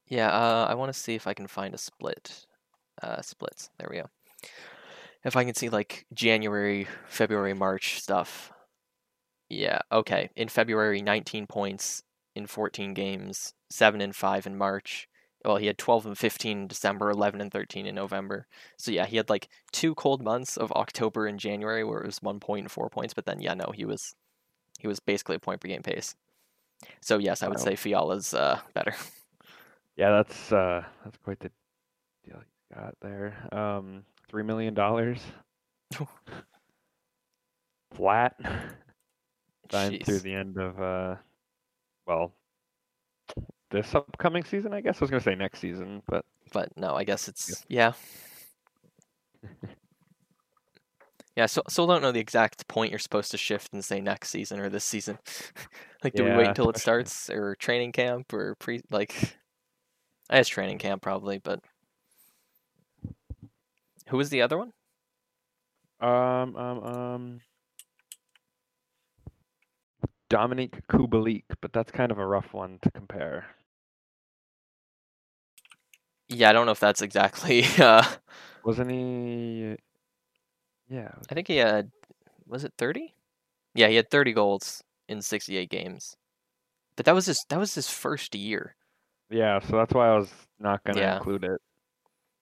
Yeah, 0.07 0.29
uh, 0.31 0.67
I 0.69 0.75
want 0.75 0.93
to 0.93 0.99
see 0.99 1.15
if 1.15 1.27
I 1.27 1.35
can 1.35 1.47
find 1.47 1.75
a 1.75 1.79
split. 1.79 2.47
Uh, 3.03 3.23
splits. 3.23 3.71
There 3.79 3.89
we 3.91 3.99
go. 3.99 4.11
If 5.25 5.37
I 5.37 5.45
can 5.45 5.55
see 5.55 5.69
like 5.69 6.07
January, 6.13 6.87
February, 7.07 7.55
March 7.55 8.01
stuff. 8.01 8.53
Yeah, 9.49 9.81
okay. 9.93 10.31
In 10.37 10.49
February, 10.49 11.03
19 11.03 11.47
points 11.47 12.03
in 12.35 12.47
14 12.47 12.95
games, 12.95 13.55
7 13.71 14.01
and 14.01 14.15
5 14.15 14.47
in 14.47 14.57
March. 14.57 15.09
Well, 15.45 15.57
he 15.57 15.67
had 15.67 15.79
12 15.79 16.07
and 16.07 16.19
15 16.19 16.59
in 16.59 16.67
December, 16.69 17.11
11 17.11 17.41
and 17.41 17.51
13 17.51 17.87
in 17.87 17.95
November. 17.95 18.47
So 18.77 18.91
yeah, 18.91 19.07
he 19.07 19.17
had 19.17 19.31
like 19.31 19.49
two 19.73 19.95
cold 19.95 20.23
months 20.23 20.57
of 20.57 20.71
October 20.73 21.27
and 21.27 21.41
January 21.41 21.83
where 21.83 22.01
it 22.01 22.07
was 22.07 22.21
1 22.21 22.41
point 22.41 22.65
and 22.65 22.71
4 22.71 22.91
points, 22.91 23.15
but 23.15 23.25
then 23.25 23.41
yeah, 23.41 23.55
no, 23.55 23.73
he 23.75 23.85
was 23.85 24.15
he 24.79 24.87
was 24.87 25.01
basically 25.01 25.37
a 25.37 25.41
point 25.41 25.61
per 25.61 25.69
game 25.69 25.83
pace. 25.83 26.15
So 27.01 27.19
yes, 27.19 27.43
I 27.43 27.49
would 27.49 27.59
Wow. 27.59 27.65
say 27.65 27.77
Fiala's 27.77 28.33
uh, 28.35 28.61
better. 28.75 28.95
Yeah, 29.97 30.11
that's 30.13 30.51
uh 30.53 30.83
that's 31.05 31.19
quite 31.19 31.41
the 31.41 31.51
deal 32.25 32.37
you 32.71 32.77
got 32.77 32.95
there. 33.03 33.35
Um, 33.53 34.05
three 34.29 34.43
million 34.43 34.73
dollars. 34.73 35.21
Flat. 37.95 38.35
Signed 39.71 40.03
through 40.05 40.21
the 40.21 40.35
end 40.35 40.57
of 40.59 40.81
uh, 40.81 41.17
well, 42.11 42.33
this 43.71 43.95
upcoming 43.95 44.43
season, 44.43 44.75
I 44.75 44.81
guess. 44.81 44.97
I 45.01 45.05
was 45.05 45.11
gonna 45.11 45.23
say 45.23 45.37
next 45.37 45.61
season, 45.61 46.03
but 46.09 46.25
but 46.53 46.77
no, 46.77 46.97
I 46.97 47.05
guess 47.05 47.29
it's 47.29 47.65
yeah. 47.69 47.93
Yeah, 51.37 51.47
so 51.47 51.63
still 51.69 51.87
don't 51.87 52.03
know 52.03 52.11
the 52.11 52.19
exact 52.19 52.67
point 52.67 52.91
you're 52.91 52.99
supposed 52.99 53.31
to 53.31 53.39
shift 53.39 53.73
and 53.73 53.85
say 53.85 54.01
next 54.01 54.31
season 54.31 54.59
or 54.59 54.69
this 54.69 54.85
season. 54.85 55.19
like, 56.05 56.15
do 56.15 56.25
we 56.25 56.33
wait 56.33 56.49
until 56.49 56.69
it 56.69 56.79
starts 56.79 57.31
or 57.31 57.55
training 57.55 57.93
camp 57.93 58.33
or 58.33 58.57
pre 58.57 58.81
like? 58.91 59.37
I 60.29 60.39
guess 60.39 60.49
training 60.49 60.79
camp 60.79 61.03
probably, 61.03 61.39
but 61.39 61.61
who 64.09 64.17
was 64.17 64.31
the 64.31 64.43
other 64.43 64.59
one? 64.59 64.73
um 66.01 66.57
um 66.57 66.83
um. 66.83 67.41
Dominik 70.31 70.81
Kubalik, 70.89 71.45
but 71.61 71.73
that's 71.73 71.91
kind 71.91 72.11
of 72.13 72.19
a 72.19 72.27
rough 72.27 72.55
one 72.55 72.79
to 72.83 72.91
compare. 72.93 73.47
Yeah, 76.29 76.49
I 76.49 76.53
don't 76.53 76.65
know 76.67 76.73
if 76.73 76.81
that's 76.81 77.03
exactly. 77.03 77.65
Uh, 77.79 78.05
Wasn't 78.65 78.91
he? 78.91 79.77
Yeah. 80.89 81.11
I 81.31 81.35
think 81.35 81.49
he 81.49 81.57
had. 81.57 81.91
Was 82.47 82.65
it 82.65 82.73
thirty? 82.79 83.15
Yeah, 83.75 83.89
he 83.89 83.97
had 83.97 84.11
thirty 84.11 84.33
goals 84.33 84.83
in 85.09 85.23
sixty-eight 85.23 85.71
games. 85.71 86.17
But 86.97 87.07
that 87.07 87.15
was 87.15 87.27
his. 87.27 87.45
That 87.49 87.59
was 87.59 87.75
his 87.75 87.89
first 87.89 88.35
year. 88.35 88.77
Yeah, 89.31 89.61
so 89.61 89.77
that's 89.77 89.95
why 89.95 90.09
I 90.09 90.19
was 90.19 90.31
not 90.59 90.85
gonna 90.85 91.01
Yeah. 91.01 91.17
include 91.17 91.45
it. 91.45 91.61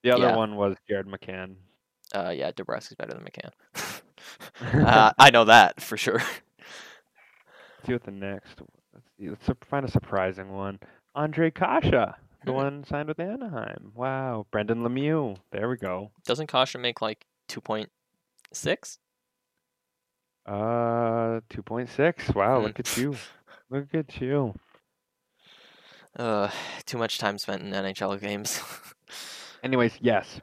The 0.02 0.10
other 0.10 0.28
Yeah. 0.28 0.36
one 0.36 0.56
was 0.56 0.76
Jared 0.88 1.06
McCann. 1.06 1.56
Uh, 2.14 2.30
yeah, 2.30 2.48
is 2.48 2.94
better 2.98 3.14
than 3.14 3.24
McCann. 3.24 3.52
uh, 4.86 5.12
I 5.18 5.30
know 5.30 5.44
that 5.44 5.80
for 5.80 5.96
sure. 5.96 6.22
Let's 7.78 7.86
see 7.86 7.92
what 7.92 8.02
the 8.04 8.10
next. 8.10 8.60
Let's 8.92 9.06
see. 9.18 9.28
Let's 9.28 9.48
find 9.68 9.86
a 9.86 9.90
surprising 9.90 10.52
one. 10.52 10.80
Andre 11.14 11.50
Kase, 11.50 11.90
the 11.90 12.14
Hmm. 12.44 12.50
one 12.52 12.84
signed 12.84 13.08
with 13.08 13.20
Anaheim. 13.20 13.92
Wow. 13.94 14.46
Brendan 14.50 14.82
Lemieux. 14.82 15.36
There 15.52 15.68
we 15.68 15.76
go. 15.76 16.10
Doesn't 16.24 16.48
Kase 16.48 16.76
make 16.76 17.00
like 17.00 17.24
two 17.48 17.60
point 17.60 17.90
six? 18.52 18.98
Uh, 20.46 21.40
two 21.50 21.62
point 21.62 21.88
six. 21.90 22.34
Wow. 22.34 22.58
Hmm. 22.58 22.64
Look 22.66 22.80
at 22.80 22.96
you. 22.96 23.16
Look 23.70 23.94
at 23.94 24.20
you. 24.20 24.54
Uh, 26.18 26.50
too 26.84 26.98
much 26.98 27.18
time 27.18 27.38
spent 27.38 27.62
in 27.62 27.70
NHL 27.72 28.20
games. 28.20 28.60
Anyways, 29.62 29.98
yes. 30.00 30.40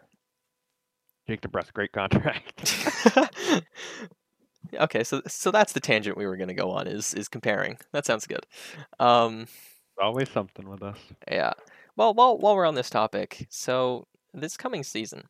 Jake 1.27 1.41
DeBrusk, 1.41 1.73
great 1.73 1.91
contract. 1.91 2.63
okay, 4.73 5.03
so 5.03 5.21
so 5.27 5.51
that's 5.51 5.73
the 5.73 5.79
tangent 5.79 6.17
we 6.17 6.25
were 6.25 6.37
gonna 6.37 6.53
go 6.53 6.71
on 6.71 6.87
is 6.87 7.13
is 7.13 7.27
comparing. 7.27 7.77
That 7.91 8.05
sounds 8.05 8.27
good. 8.27 8.45
Um, 8.99 9.47
Always 10.01 10.29
something 10.29 10.67
with 10.69 10.83
us. 10.83 10.97
yeah. 11.29 11.53
Well, 11.95 12.13
while 12.13 12.37
while 12.37 12.55
we're 12.55 12.65
on 12.65 12.75
this 12.75 12.89
topic, 12.89 13.47
so 13.49 14.07
this 14.33 14.57
coming 14.57 14.83
season, 14.83 15.23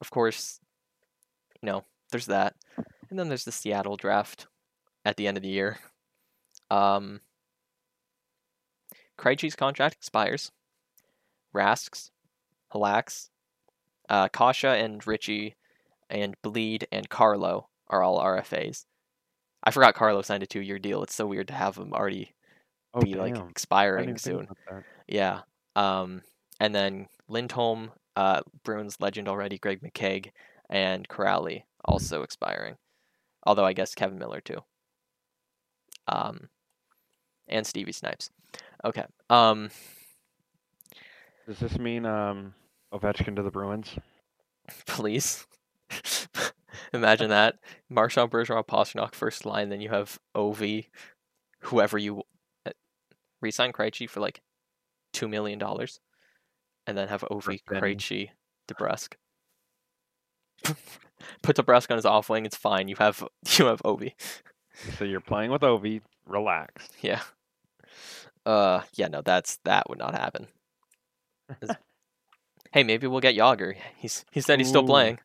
of 0.00 0.10
course, 0.10 0.60
you 1.60 1.66
know, 1.66 1.84
there's 2.10 2.26
that, 2.26 2.54
and 3.10 3.18
then 3.18 3.28
there's 3.28 3.44
the 3.44 3.52
Seattle 3.52 3.96
draft 3.96 4.46
at 5.04 5.16
the 5.16 5.26
end 5.26 5.36
of 5.36 5.42
the 5.42 5.48
year. 5.48 5.78
Um, 6.70 7.20
Krejci's 9.18 9.56
contract 9.56 9.96
expires. 9.96 10.52
Rask's, 11.52 12.10
Halak's, 12.72 13.30
uh, 14.08 14.28
Kase 14.28 14.64
and 14.64 15.04
Ritchie, 15.06 15.56
and 16.10 16.36
Blidh 16.42 16.84
and 16.92 17.08
Carlo 17.08 17.68
are 17.90 18.02
all 18.02 18.20
RFAs. 18.22 18.84
I 19.64 19.70
forgot 19.70 19.94
Carlo 19.94 20.22
signed 20.22 20.42
a 20.42 20.46
two-year 20.46 20.78
deal. 20.78 21.02
It's 21.02 21.14
so 21.14 21.26
weird 21.26 21.48
to 21.48 21.54
have 21.54 21.76
him 21.76 21.92
already 21.92 22.34
Oh, 22.94 23.00
be 23.00 23.12
damn. 23.12 23.20
like 23.20 23.50
expiring 23.50 24.16
soon. 24.16 24.48
Yeah. 25.06 25.40
Um, 25.76 26.22
and 26.60 26.74
then 26.74 27.06
Lindholm, 27.28 27.90
uh, 28.16 28.40
Bruins 28.64 28.96
legend 29.00 29.28
already, 29.28 29.58
Greg 29.58 29.80
McKegg, 29.82 30.30
and 30.70 31.06
Kuraly 31.08 31.62
also 31.84 32.22
expiring. 32.22 32.76
Although 33.46 33.64
I 33.66 33.72
guess 33.74 33.94
Kevan 33.94 34.18
Miller 34.18 34.40
too. 34.40 34.60
Um, 36.06 36.48
and 37.46 37.66
Stevie 37.66 37.92
Snipes. 37.92 38.30
Okay. 38.84 39.04
Um, 39.28 39.70
Does 41.46 41.58
this 41.58 41.78
mean 41.78 42.06
um 42.06 42.54
Ovechkin 42.92 43.36
to 43.36 43.42
the 43.42 43.50
Bruins? 43.50 43.90
please. 44.86 45.46
Imagine 46.92 47.30
that. 47.30 47.56
Marchand, 47.88 48.30
Bergeron, 48.30 48.66
Pastrnak 48.66 49.14
first 49.14 49.46
line, 49.46 49.68
then 49.68 49.80
you 49.80 49.88
have 49.90 50.18
Ov, 50.34 50.62
whoever 51.60 51.98
you 51.98 52.22
uh, 52.66 52.70
resign 53.40 53.72
Krejci 53.72 54.08
for 54.08 54.20
like 54.20 54.40
two 55.12 55.28
million 55.28 55.58
dollars, 55.58 56.00
and 56.86 56.96
then 56.96 57.08
have 57.08 57.24
Ov, 57.30 57.46
Benny. 57.46 57.60
Krejci, 57.66 58.30
DeBrusk. 58.68 59.14
Put 61.42 61.56
DeBrusk 61.56 61.90
on 61.90 61.96
his 61.96 62.06
off 62.06 62.28
wing. 62.28 62.46
It's 62.46 62.56
fine. 62.56 62.88
You 62.88 62.96
have 62.96 63.22
you 63.58 63.66
have 63.66 63.82
Ovi. 63.82 64.12
So 64.98 65.04
you're 65.04 65.20
playing 65.20 65.50
with 65.50 65.62
Ovi, 65.62 66.00
relaxed. 66.26 66.92
Yeah. 67.00 67.22
Uh, 68.46 68.82
yeah. 68.94 69.08
No, 69.08 69.22
that's 69.22 69.58
that 69.64 69.88
would 69.88 69.98
not 69.98 70.14
happen. 70.14 70.48
Hey, 72.72 72.82
maybe 72.82 73.06
we'll 73.06 73.20
get 73.20 73.34
Jagr. 73.36 73.74
He's 73.96 74.24
he 74.30 74.40
said 74.40 74.58
he's 74.58 74.68
still 74.68 74.84
playing. 74.84 75.18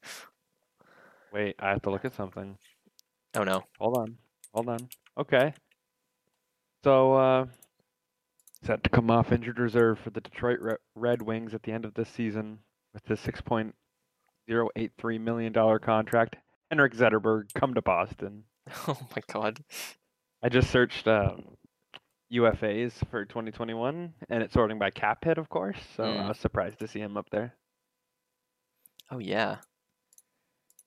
Wait, 1.34 1.56
I 1.60 1.72
have 1.72 1.82
to 1.82 1.90
look 1.90 2.06
at 2.06 2.16
something. 2.16 2.58
Oh 3.36 3.44
no. 3.44 3.64
Hold 3.80 3.98
on. 3.98 4.18
Hold 4.54 4.70
on. 4.70 4.88
Okay. 5.18 5.54
So, 6.84 7.14
uh, 7.16 7.46
set 8.64 8.84
to 8.84 8.90
come 8.90 9.10
off 9.10 9.32
injured 9.32 9.58
reserve 9.60 9.98
for 10.00 10.12
the 10.12 10.22
Detroit 10.22 10.60
Red 10.96 11.22
Wings 11.24 11.54
at 11.54 11.64
the 11.64 11.72
end 11.72 11.86
of 11.86 11.94
this 11.96 12.10
season 12.10 12.60
with 12.94 13.04
the 13.06 13.16
$6.083 13.16 15.22
million 15.22 15.54
contract. 15.80 16.36
Henrik 16.70 16.94
Zetterberg, 16.94 17.52
come 17.56 17.74
to 17.74 17.82
Boston. 17.82 18.44
Oh 18.88 18.98
my 19.16 19.22
god. 19.32 19.60
I 20.42 20.50
just 20.50 20.70
searched 20.72 21.06
um, 21.08 21.44
UFAs 22.32 22.94
for 23.12 23.26
2021, 23.26 24.14
and 24.30 24.44
it's 24.44 24.54
sorting 24.54 24.80
by 24.80 24.90
cap 24.90 25.24
hit, 25.26 25.38
of 25.38 25.50
course. 25.50 25.78
So 25.98 26.04
Mm. 26.04 26.22
I 26.22 26.28
was 26.30 26.38
surprised 26.38 26.80
to 26.80 26.88
see 26.88 27.00
him 27.00 27.18
up 27.18 27.30
there. 27.32 27.56
Oh 29.12 29.20
yeah. 29.20 29.58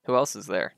Who 0.06 0.14
else 0.16 0.36
is 0.36 0.46
there? 0.46 0.72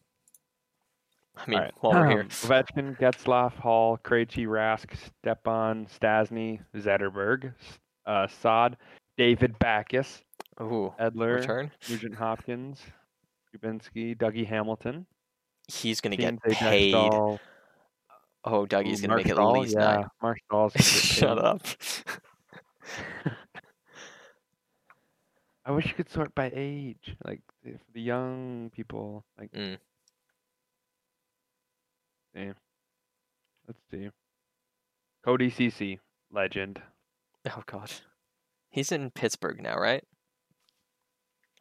I 1.36 1.48
mean, 1.48 1.58
Alright, 1.58 1.74
while 1.80 1.92
we're 1.92 2.08
here. 2.08 2.20
um, 2.22 2.28
Ovechkin, 2.28 2.98
Getzlaff, 2.98 3.52
Hall, 3.54 3.98
Krejci, 4.04 4.46
Rask, 4.46 4.86
Stepan, 5.22 5.86
Stastny, 5.86 6.60
Zetterberg, 6.74 7.52
S- 7.60 7.78
uh, 8.06 8.26
Sod, 8.26 8.76
David 9.16 9.56
Backes, 9.60 10.22
Ooh, 10.60 10.92
Edler, 11.00 11.36
return. 11.36 11.70
Nugent 11.88 12.14
Hopkins, 12.16 12.80
Kubinski, 13.54 14.16
Dougie 14.16 14.46
Hamilton, 14.46 15.06
He's 15.70 16.00
gonna 16.00 16.16
get 16.16 16.42
paid. 16.42 16.94
Daxdal, 16.94 17.38
Oh, 18.44 18.64
Dougie's 18.66 19.00
gonna 19.02 19.16
make 19.16 19.28
at 19.28 19.36
Markstall, 19.36 19.60
least 19.60 19.76
yeah, 19.78 19.96
nine. 19.96 20.06
Markstall's 20.50 20.72
gonna 20.72 20.72
get 20.72 20.82
Shut 20.84 21.38
up. 21.38 21.62
I 25.68 25.70
wish 25.72 25.86
you 25.86 25.92
could 25.94 26.08
sort 26.10 26.34
by 26.34 26.50
age, 26.54 27.14
like 27.26 27.42
the- 27.62 27.72
for 27.76 27.92
the 27.92 28.00
young 28.00 28.70
people. 28.70 29.26
Like, 29.36 29.52
Mm. 29.52 29.78
see. 32.34 32.52
let's 33.66 33.80
see. 33.90 34.10
Cody 35.22 35.50
Ceci, 35.50 36.00
legend. 36.30 36.82
Oh 37.50 37.62
god. 37.66 37.92
He's 38.70 38.90
in 38.92 39.10
Pittsburgh 39.10 39.60
now, 39.62 39.76
right? 39.78 40.02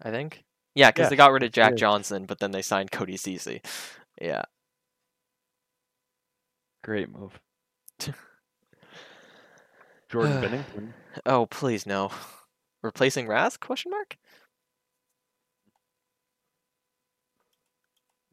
I 0.01 0.09
think. 0.11 0.45
Yeah, 0.73 0.91
because 0.91 1.09
they 1.09 1.15
got 1.17 1.33
rid 1.33 1.43
of 1.43 1.51
Jack 1.51 1.73
is. 1.73 1.79
Johnson, 1.79 2.25
but 2.25 2.39
then 2.39 2.51
they 2.51 2.61
signed 2.61 2.91
Cody 2.91 3.17
Ceci. 3.17 3.61
Yeah. 4.21 4.43
Great 6.81 7.09
move. 7.09 7.41
Jordan 10.09 10.41
Binnington. 10.41 10.93
Oh, 11.25 11.45
please 11.47 11.85
no. 11.85 12.09
Replacing 12.87 13.27
Rask? 13.27 13.59
Question 13.59 13.91
mark. 13.91 14.15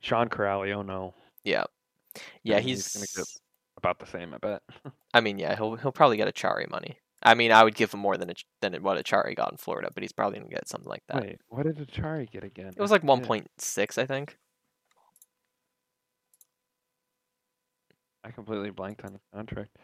Sean 0.00 0.28
Kuraly, 0.28 0.72
oh 0.72 0.82
no. 0.82 1.12
Yeah. 1.42 1.64
Yeah, 2.44 2.60
he's. 2.60 2.92
he's 2.92 2.94
gonna 2.94 3.24
get- 3.26 3.38
About 3.76 3.98
the 3.98 4.06
same, 4.06 4.32
I 4.32 4.38
bet. 4.38 4.62
I 5.14 5.20
mean, 5.20 5.38
yeah, 5.40 5.56
he'll 5.56 5.74
he'll 5.74 5.90
probably 5.92 6.16
get 6.16 6.32
Acciari 6.32 6.70
money. 6.70 6.98
I 7.22 7.34
mean, 7.34 7.50
I 7.50 7.64
would 7.64 7.74
give 7.74 7.92
him 7.92 7.98
more 8.00 8.16
than 8.16 8.30
a, 8.30 8.34
than 8.60 8.74
what 8.82 9.02
Acciari 9.04 9.34
got 9.34 9.50
in 9.50 9.56
Florida, 9.58 9.88
but 9.92 10.02
he's 10.04 10.12
probably 10.12 10.38
gonna 10.38 10.50
get 10.50 10.68
something 10.68 10.88
like 10.88 11.02
that. 11.08 11.22
Wait, 11.22 11.40
what 11.48 11.64
did 11.64 11.76
Acciari 11.78 12.30
get 12.30 12.44
again? 12.44 12.68
It 12.68 12.78
was 12.78 12.92
like 12.92 13.02
one 13.02 13.22
point 13.24 13.50
six, 13.58 13.98
I 13.98 14.06
think. 14.06 14.38
I 18.22 18.30
completely 18.30 18.70
blanked 18.70 19.04
on 19.04 19.14
the 19.14 19.20
contract. 19.34 19.76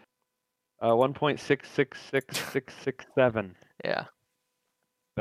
Uh, 0.83 0.95
one 0.97 1.13
point 1.13 1.41
six 1.41 1.69
six 1.71 1.99
six 2.11 2.39
six 2.53 2.73
six 2.85 3.05
seven. 3.17 3.57
Yeah. 3.85 4.05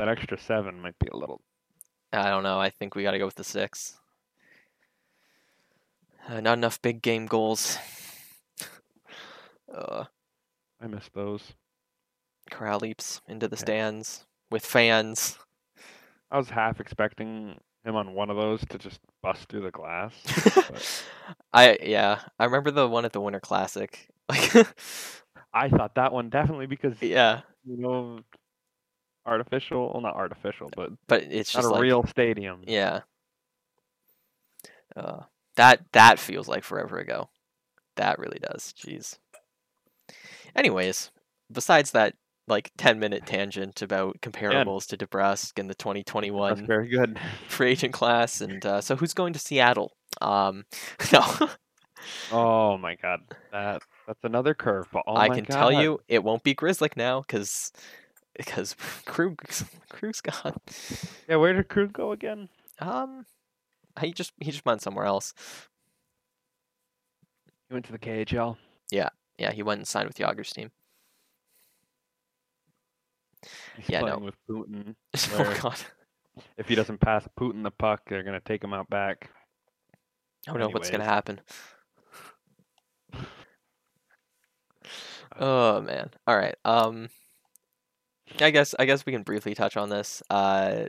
That 0.00 0.08
extra 0.08 0.38
seven 0.38 0.80
might 0.80 0.98
be 0.98 1.08
a 1.08 1.16
little. 1.16 1.42
I 2.10 2.30
don't 2.30 2.42
know. 2.42 2.58
I 2.58 2.70
think 2.70 2.94
we 2.94 3.02
got 3.02 3.10
to 3.10 3.18
go 3.18 3.26
with 3.26 3.34
the 3.34 3.44
six. 3.44 4.00
Uh, 6.26 6.40
not 6.40 6.56
enough 6.56 6.80
big 6.80 7.02
game 7.02 7.26
goals. 7.26 7.76
uh, 9.74 10.04
I 10.80 10.86
miss 10.86 11.10
those. 11.12 11.52
Corral 12.50 12.78
leaps 12.78 13.20
into 13.28 13.46
the 13.46 13.58
Okay. 13.58 13.64
stands 13.64 14.24
with 14.50 14.64
fans. 14.64 15.38
I 16.30 16.38
was 16.38 16.48
half 16.48 16.80
expecting 16.80 17.60
him 17.84 17.94
on 17.94 18.14
one 18.14 18.30
of 18.30 18.38
those 18.38 18.64
to 18.70 18.78
just 18.78 19.00
bust 19.22 19.50
through 19.50 19.64
the 19.64 19.70
glass. 19.70 20.14
but 20.66 20.82
I 21.52 21.76
yeah, 21.82 22.20
I 22.38 22.46
remember 22.46 22.70
the 22.70 22.88
one 22.88 23.04
at 23.04 23.12
the 23.12 23.20
Winter 23.20 23.40
Classic. 23.40 24.08
Like, 24.30 24.54
I 25.52 25.68
thought 25.68 25.96
that 25.96 26.12
one 26.14 26.30
definitely 26.30 26.68
because 26.68 27.02
yeah, 27.02 27.42
you 27.66 27.76
know, 27.76 28.20
artificial. 29.26 29.90
Well, 29.92 30.02
not 30.02 30.14
artificial, 30.16 30.70
but 30.74 30.90
but 31.06 31.22
it's 31.24 31.54
not 31.54 31.60
just 31.62 31.70
a 31.70 31.74
like 31.74 31.82
real 31.82 32.04
stadium. 32.06 32.62
yeah. 32.66 33.00
Uh, 34.96 35.20
that 35.56 35.84
that 35.92 36.18
feels 36.18 36.48
like 36.48 36.64
forever 36.64 36.98
ago. 36.98 37.28
That 37.96 38.18
really 38.18 38.38
does. 38.38 38.74
Jeez. 38.78 39.18
Anyways, 40.56 41.10
besides 41.52 41.92
that 41.92 42.14
like 42.48 42.72
10 42.76 42.98
minute 42.98 43.26
tangent 43.26 43.80
about 43.80 44.20
comparables 44.20 44.86
to 44.86 44.96
DeBrusk 44.96 45.58
and 45.58 45.68
the 45.68 45.74
That's 45.74 45.82
2021 45.84 46.66
very 46.66 46.88
good. 46.88 47.18
free 47.48 47.70
agent 47.70 47.92
class 47.92 48.40
and 48.40 48.64
uh, 48.66 48.80
so 48.80 48.96
who's 48.96 49.14
going 49.14 49.32
to 49.32 49.38
Seattle? 49.38 49.92
Um 50.20 50.64
no. 51.12 51.48
Oh 52.32 52.76
my 52.78 52.96
god, 52.96 53.20
that 53.52 53.82
that's 54.06 54.24
another 54.24 54.54
curveball. 54.54 55.02
Oh 55.06 55.16
I 55.16 55.28
can 55.28 55.44
tell 55.44 55.70
you 55.70 56.00
it 56.08 56.24
won't 56.24 56.42
be 56.42 56.54
Grzelcyk 56.54 56.96
now 56.96 57.22
cuz 57.22 57.72
because 58.40 58.74
Krug 59.06 59.42
Krug's 59.88 60.20
gone. 60.20 60.56
Yeah, 61.28 61.36
where 61.36 61.52
did 61.52 61.68
Krug 61.68 61.92
go 61.92 62.12
again? 62.12 62.48
Um 62.78 63.26
he 64.00 64.12
just 64.12 64.32
he 64.40 64.50
just 64.50 64.64
went 64.64 64.82
somewhere 64.82 65.04
else. 65.04 65.34
He 67.68 67.74
went 67.74 67.84
to 67.86 67.92
the 67.92 67.98
KHL. 67.98 68.56
Yeah, 68.90 69.10
yeah, 69.38 69.52
he 69.52 69.62
went 69.62 69.78
and 69.78 69.86
signed 69.88 70.08
with 70.08 70.16
the 70.16 70.24
Jagr's 70.24 70.52
team. 70.52 70.70
He's 73.76 73.88
Yeah, 73.88 74.00
no. 74.00 74.18
with 74.18 74.34
Putin. 74.48 74.94
oh 75.32 75.58
god. 75.62 75.78
If 76.56 76.68
he 76.68 76.74
doesn't 76.74 77.00
pass 77.00 77.28
Putin 77.38 77.62
the 77.62 77.70
puck, 77.70 78.02
they're 78.08 78.22
gonna 78.22 78.40
take 78.40 78.64
him 78.64 78.72
out 78.72 78.88
back. 78.88 79.30
I 80.48 80.52
don't 80.52 80.60
know 80.60 80.68
what's 80.68 80.90
gonna 80.90 81.04
happen. 81.04 81.40
Oh 85.38 85.80
man. 85.80 86.10
All 86.26 86.36
right. 86.36 86.56
Um 86.64 87.08
I 88.38 88.50
guess 88.50 88.74
I 88.78 88.84
guess 88.84 89.04
we 89.06 89.12
can 89.12 89.22
briefly 89.22 89.54
touch 89.54 89.76
on 89.76 89.88
this. 89.88 90.22
Uh 90.30 90.86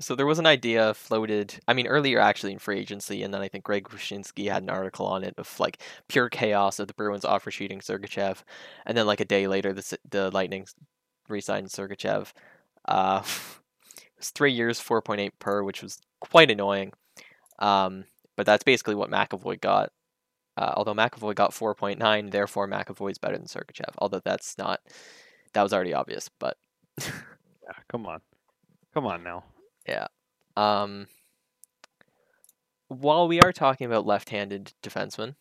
so 0.00 0.16
there 0.16 0.26
was 0.26 0.40
an 0.40 0.46
idea 0.46 0.92
floated, 0.94 1.58
I 1.68 1.72
mean 1.74 1.86
earlier 1.86 2.18
actually 2.20 2.52
in 2.52 2.58
free 2.58 2.80
agency 2.80 3.22
and 3.22 3.32
then 3.32 3.40
I 3.42 3.48
think 3.48 3.64
Greg 3.64 3.84
Wyshynski 3.88 4.50
had 4.50 4.62
an 4.62 4.70
article 4.70 5.06
on 5.06 5.22
it 5.24 5.34
of 5.38 5.58
like 5.60 5.80
pure 6.08 6.28
chaos 6.28 6.78
of 6.80 6.88
the 6.88 6.94
Bruins 6.94 7.24
offer 7.24 7.50
sheeting 7.50 7.80
Sergachev 7.80 8.42
and 8.86 8.96
then 8.98 9.06
like 9.06 9.20
a 9.20 9.24
day 9.24 9.46
later 9.46 9.72
the 9.72 9.98
the 10.10 10.30
Lightning 10.30 10.66
re-signed 11.28 11.68
Sergachev. 11.68 12.32
Uh 12.86 13.22
it 13.98 14.10
was 14.18 14.30
3 14.30 14.52
years 14.52 14.80
4.8 14.80 15.30
per 15.38 15.62
which 15.62 15.82
was 15.82 16.00
quite 16.20 16.50
annoying. 16.50 16.92
Um 17.58 18.04
but 18.36 18.46
that's 18.46 18.64
basically 18.64 18.94
what 18.96 19.10
McAvoy 19.10 19.60
got. 19.60 19.90
Uh, 20.56 20.72
although 20.76 20.94
McAvoy 20.94 21.34
got 21.34 21.52
4.9, 21.52 22.30
therefore 22.30 22.68
McAvoy's 22.68 23.18
better 23.18 23.36
than 23.36 23.46
Sergachev. 23.46 23.92
Although 23.98 24.20
that's 24.24 24.56
not, 24.58 24.80
that 25.52 25.62
was 25.62 25.72
already 25.72 25.94
obvious. 25.94 26.28
But 26.40 26.56
Yeah, 27.00 27.72
come 27.88 28.06
on, 28.06 28.20
come 28.92 29.06
on 29.06 29.22
now. 29.22 29.44
Yeah. 29.88 30.06
Um, 30.56 31.06
while 32.88 33.26
we 33.28 33.40
are 33.40 33.52
talking 33.52 33.86
about 33.86 34.06
left-handed 34.06 34.72
defensemen, 34.82 35.34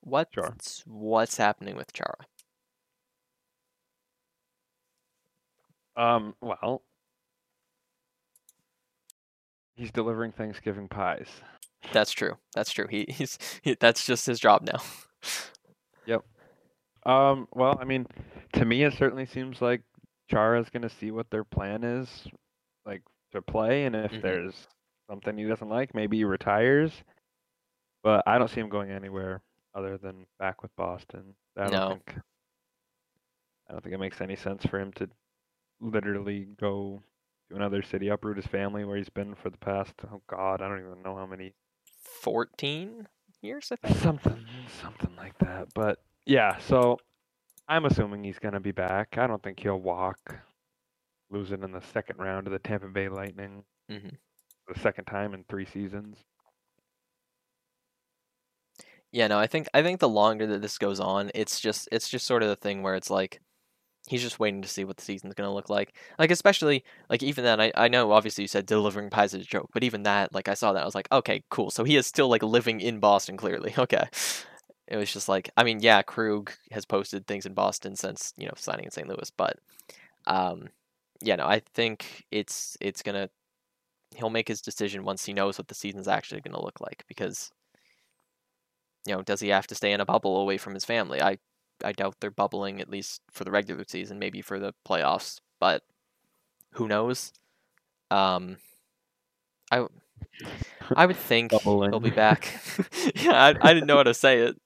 what's 0.00 0.82
what's 0.86 1.36
happening 1.36 1.76
with 1.76 1.92
Chara? 1.92 2.26
Um, 5.96 6.34
well, 6.40 6.82
he's 9.74 9.90
delivering 9.90 10.32
Thanksgiving 10.32 10.88
pies. 10.88 11.28
That's 11.92 12.12
true. 12.12 12.36
That's 12.54 12.72
true. 12.72 12.86
He, 12.88 13.06
he's 13.08 13.38
he, 13.62 13.76
that's 13.78 14.06
just 14.06 14.26
his 14.26 14.40
job 14.40 14.62
now. 14.62 14.80
Um, 17.06 17.48
well, 17.52 17.78
I 17.80 17.84
mean, 17.84 18.06
to 18.54 18.64
me, 18.64 18.82
it 18.84 18.94
certainly 18.94 19.26
seems 19.26 19.60
like 19.62 19.82
Chara's 20.30 20.70
gonna 20.70 20.88
see 20.88 21.10
what 21.10 21.30
their 21.30 21.44
plan 21.44 21.82
is, 21.84 22.28
like 22.84 23.02
to 23.32 23.42
play, 23.42 23.86
and 23.86 23.96
if 23.96 24.10
Mhm. 24.12 24.22
there's 24.22 24.68
something 25.08 25.36
he 25.36 25.44
doesn't 25.44 25.68
like, 25.68 25.94
maybe 25.94 26.18
he 26.18 26.24
retires. 26.24 26.92
But 28.02 28.22
I 28.26 28.38
don't 28.38 28.48
see 28.48 28.60
him 28.60 28.68
going 28.68 28.90
anywhere 28.90 29.42
other 29.74 29.98
than 29.98 30.26
back 30.38 30.62
with 30.62 30.74
Boston. 30.76 31.34
I 31.56 31.64
don't 31.64 31.72
No. 31.72 31.88
think. 31.88 32.18
I 33.68 33.72
don't 33.72 33.82
think 33.82 33.94
it 33.94 33.98
makes 33.98 34.20
any 34.20 34.36
sense 34.36 34.64
for 34.66 34.80
him 34.80 34.92
to 34.94 35.08
literally 35.80 36.46
go 36.58 37.02
to 37.48 37.56
another 37.56 37.82
city, 37.82 38.08
uproot 38.08 38.36
his 38.36 38.46
family 38.46 38.84
where 38.84 38.96
he's 38.96 39.08
been 39.08 39.34
for 39.34 39.50
the 39.50 39.58
past. 39.58 39.94
Oh 40.12 40.20
God, 40.26 40.60
I 40.60 40.68
don't 40.68 40.80
even 40.80 41.02
know 41.02 41.16
how 41.16 41.26
many 41.26 41.54
14 41.84 43.06
years, 43.42 43.70
I 43.72 43.76
think. 43.76 43.96
Something, 43.98 44.44
something 44.80 45.14
like 45.16 45.38
that. 45.38 45.68
But 45.74 46.02
yeah, 46.26 46.58
so 46.58 46.98
I'm 47.68 47.84
assuming 47.86 48.24
he's 48.24 48.38
gonna 48.38 48.60
be 48.60 48.72
back. 48.72 49.18
I 49.18 49.26
don't 49.26 49.42
think 49.42 49.60
he'll 49.60 49.80
walk, 49.80 50.36
losing 51.30 51.62
in 51.62 51.72
the 51.72 51.82
second 51.82 52.18
round 52.18 52.46
to 52.46 52.50
the 52.50 52.58
Tampa 52.60 52.88
Bay 52.88 53.08
Lightning, 53.08 53.64
Mhm. 53.88 54.18
the 54.68 54.78
second 54.80 55.04
time 55.04 55.34
in 55.34 55.44
three 55.44 55.66
seasons. 55.66 56.24
Yeah, 59.12 59.26
no, 59.26 59.38
I 59.38 59.46
think 59.46 59.68
I 59.74 59.82
think 59.82 60.00
the 60.00 60.08
longer 60.08 60.46
that 60.46 60.62
this 60.62 60.78
goes 60.78 61.00
on, 61.00 61.30
it's 61.34 61.58
just 61.60 61.88
it's 61.90 62.08
just 62.08 62.26
sort 62.26 62.42
of 62.42 62.48
the 62.48 62.56
thing 62.56 62.82
where 62.82 62.94
it's 62.94 63.10
like 63.10 63.40
he's 64.08 64.22
just 64.22 64.40
waiting 64.40 64.62
to 64.62 64.68
see 64.68 64.84
what 64.84 64.96
the 64.98 65.04
season's 65.04 65.34
gonna 65.34 65.52
look 65.54 65.70
like. 65.70 65.96
Like 66.18 66.30
especially 66.32 66.84
like 67.10 67.22
even 67.22 67.44
then, 67.44 67.60
I 67.60 67.72
I 67.76 67.88
know 67.88 68.12
obviously 68.12 68.44
you 68.44 68.48
said 68.48 68.66
delivering 68.66 69.10
pies 69.10 69.34
is 69.34 69.42
a 69.44 69.46
joke, 69.48 69.70
but 69.74 69.84
even 69.84 70.04
that, 70.04 70.34
like 70.34 70.48
I 70.48 70.54
saw 70.54 70.72
that, 70.74 70.82
I 70.82 70.86
was 70.86 70.94
like, 70.96 71.08
okay, 71.12 71.44
cool. 71.50 71.70
So 71.70 71.84
he 71.84 71.96
is 71.96 72.06
still 72.06 72.28
like 72.28 72.42
living 72.44 72.80
in 72.80 73.00
Boston, 73.00 73.36
clearly. 73.36 73.74
Okay. 73.78 74.04
It 74.90 74.96
was 74.96 75.12
just 75.12 75.28
like 75.28 75.50
I 75.56 75.64
mean, 75.64 75.80
yeah, 75.80 76.02
Krug 76.02 76.52
has 76.72 76.84
posted 76.84 77.26
things 77.26 77.46
in 77.46 77.54
Boston 77.54 77.96
since 77.96 78.34
you 78.36 78.46
know 78.46 78.54
signing 78.56 78.86
in 78.86 78.90
St. 78.90 79.08
Louis, 79.08 79.30
but 79.36 79.58
um, 80.26 80.68
yeah, 81.22 81.36
no, 81.36 81.46
I 81.46 81.62
think 81.74 82.26
it's 82.30 82.76
it's 82.80 83.02
gonna 83.02 83.30
he'll 84.16 84.30
make 84.30 84.48
his 84.48 84.62
decision 84.62 85.04
once 85.04 85.24
he 85.24 85.32
knows 85.32 85.58
what 85.58 85.68
the 85.68 85.74
season's 85.74 86.08
actually 86.08 86.40
gonna 86.42 86.62
look 86.62 86.80
like 86.80 87.04
because 87.08 87.52
you 89.06 89.14
know, 89.14 89.22
does 89.22 89.40
he 89.40 89.48
have 89.48 89.66
to 89.68 89.74
stay 89.74 89.92
in 89.92 90.00
a 90.00 90.04
bubble 90.04 90.38
away 90.38 90.58
from 90.58 90.74
his 90.74 90.84
family? 90.84 91.22
I 91.22 91.38
I 91.84 91.92
doubt 91.92 92.16
they're 92.20 92.30
bubbling 92.30 92.80
at 92.80 92.90
least 92.90 93.22
for 93.30 93.44
the 93.44 93.50
regular 93.50 93.84
season, 93.88 94.18
maybe 94.18 94.42
for 94.42 94.58
the 94.58 94.74
playoffs, 94.86 95.40
but 95.60 95.82
who 96.72 96.88
knows? 96.88 97.32
Um, 98.10 98.58
I 99.70 99.86
I 100.96 101.06
would 101.06 101.16
think 101.16 101.52
he'll 101.52 102.00
be 102.00 102.10
back. 102.10 102.60
yeah, 103.14 103.32
I, 103.32 103.54
I 103.60 103.72
didn't 103.74 103.86
know 103.86 103.96
how 103.96 104.02
to 104.04 104.14
say 104.14 104.38
it. 104.40 104.56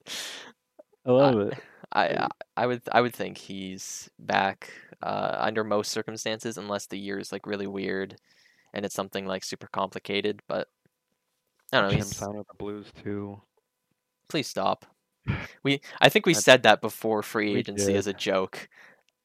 I 1.06 1.10
love 1.10 1.38
it. 1.40 1.54
I 1.92 2.06
I- 2.08 2.28
I 2.56 2.66
would 2.66 2.82
I 2.92 3.00
would 3.00 3.14
think 3.14 3.36
he's 3.36 4.08
back 4.18 4.70
uh, 5.02 5.36
under 5.40 5.64
most 5.64 5.90
circumstances, 5.90 6.56
unless 6.56 6.86
the 6.86 6.98
year 6.98 7.18
is 7.18 7.32
like 7.32 7.46
really 7.46 7.66
weird 7.66 8.16
and 8.72 8.84
it's 8.84 8.94
something 8.94 9.26
like 9.26 9.42
super 9.44 9.66
complicated. 9.72 10.40
But 10.48 10.68
I 11.72 11.80
don't 11.80 11.90
know. 11.90 11.96
He's, 11.96 12.14
sign 12.16 12.36
with 12.36 12.46
the 12.46 12.54
Blues 12.54 12.86
too. 13.02 13.42
please 14.28 14.46
stop. 14.48 14.86
We 15.64 15.80
I 16.00 16.08
think 16.10 16.26
we 16.26 16.34
said 16.34 16.62
that 16.62 16.80
before 16.80 17.22
free 17.22 17.56
agency 17.56 17.94
as 17.96 18.06
a 18.06 18.12
joke, 18.12 18.68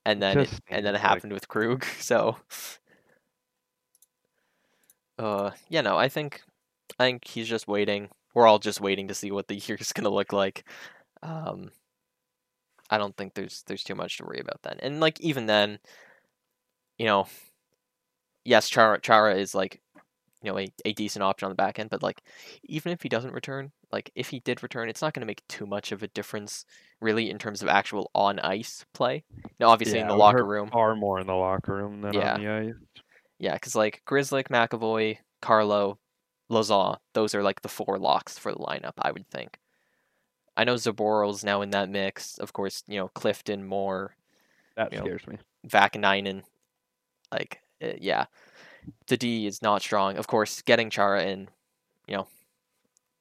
and 0.05 0.21
then 0.21 0.39
it, 0.39 0.49
and 0.69 0.85
then 0.85 0.95
it 0.95 0.97
seems 0.97 1.03
like- 1.03 1.11
happened 1.13 1.33
with 1.33 1.47
Krug. 1.47 1.85
So, 1.99 2.37
uh, 5.19 5.51
yeah, 5.67 5.81
no, 5.81 5.97
I 5.97 6.09
think 6.09 6.41
I 6.97 7.03
think 7.05 7.27
he's 7.27 7.47
just 7.47 7.67
waiting. 7.67 8.09
We're 8.33 8.47
all 8.47 8.59
just 8.59 8.81
waiting 8.81 9.07
to 9.09 9.13
see 9.13 9.31
what 9.31 9.47
the 9.47 9.55
year's 9.67 9.93
gonna 9.93 10.09
look 10.09 10.33
like. 10.33 10.63
Um, 11.21 11.71
I 12.89 12.97
don't 12.97 13.15
think 13.15 13.33
there's 13.33 13.63
there's 13.67 13.83
too 13.83 13.95
much 13.95 14.17
to 14.17 14.25
worry 14.25 14.39
about 14.39 14.61
then. 14.63 14.77
And 14.81 14.99
like 14.99 15.19
even 15.19 15.45
then, 15.45 15.79
you 16.97 17.05
know, 17.05 17.27
yes, 18.45 18.69
Chara 18.69 18.99
Chara 18.99 19.35
is 19.35 19.53
like 19.53 19.81
you 20.41 20.51
know 20.51 20.57
a, 20.57 20.69
a 20.85 20.93
decent 20.93 21.23
option 21.23 21.45
on 21.45 21.51
the 21.51 21.55
back 21.55 21.79
end, 21.79 21.89
but 21.89 22.01
like 22.01 22.21
even 22.63 22.91
if 22.91 23.01
he 23.03 23.09
doesn't 23.09 23.33
return, 23.33 23.71
like 23.91 24.11
if 24.15 24.29
he 24.29 24.39
did 24.39 24.63
return, 24.63 24.89
it's 24.89 25.01
not 25.01 25.13
going 25.13 25.21
to 25.21 25.27
make 25.27 25.45
too 25.49 25.65
much 25.65 25.91
of 25.91 26.01
a 26.01 26.07
difference 26.07 26.65
really 27.01 27.29
in 27.29 27.37
terms 27.37 27.61
of 27.61 27.67
actual 27.67 28.09
on 28.15 28.39
ice 28.39 28.85
play. 28.93 29.23
Now, 29.59 29.67
obviously 29.67 29.99
in 29.99 30.07
the 30.07 30.15
locker 30.15 30.45
room, 30.45 30.69
Far 30.69 30.95
more 30.95 31.19
in 31.19 31.27
the 31.27 31.35
locker 31.35 31.75
room 31.75 32.01
than 32.01 32.13
Yeah. 32.13 32.35
on 32.35 32.41
the 32.41 32.47
ice. 32.47 32.75
Yeah, 33.39 33.53
because 33.53 33.75
like 33.75 34.03
Grzelcyk, 34.05 34.47
McAvoy, 34.49 35.17
Carlo, 35.41 35.97
Lazar, 36.49 36.97
those 37.13 37.33
are 37.33 37.43
like 37.43 37.61
the 37.61 37.69
four 37.69 37.97
locks 37.97 38.37
for 38.37 38.51
the 38.51 38.59
lineup, 38.59 38.93
I 38.99 39.11
would 39.11 39.27
think. 39.29 39.57
I 40.57 40.65
know 40.65 40.75
Zboril's 40.75 41.43
now 41.43 41.61
in 41.61 41.69
that 41.69 41.89
mix. 41.89 42.37
Of 42.37 42.51
course, 42.51 42.83
you 42.87 42.97
know 42.99 43.07
Clifton, 43.09 43.65
Moore, 43.65 44.15
That 44.75 44.91
You 44.91 44.99
know, 44.99 45.05
scares 45.05 45.25
me. 45.27 45.37
Vaakanainen. 45.67 46.43
Like, 47.31 47.61
uh, 47.81 47.93
yeah, 47.99 48.25
the 49.07 49.15
D 49.15 49.47
is 49.47 49.61
not 49.61 49.81
strong. 49.81 50.17
Of 50.17 50.27
course, 50.27 50.61
getting 50.61 50.89
Chara 50.89 51.23
in, 51.23 51.47
you 52.07 52.17
know, 52.17 52.27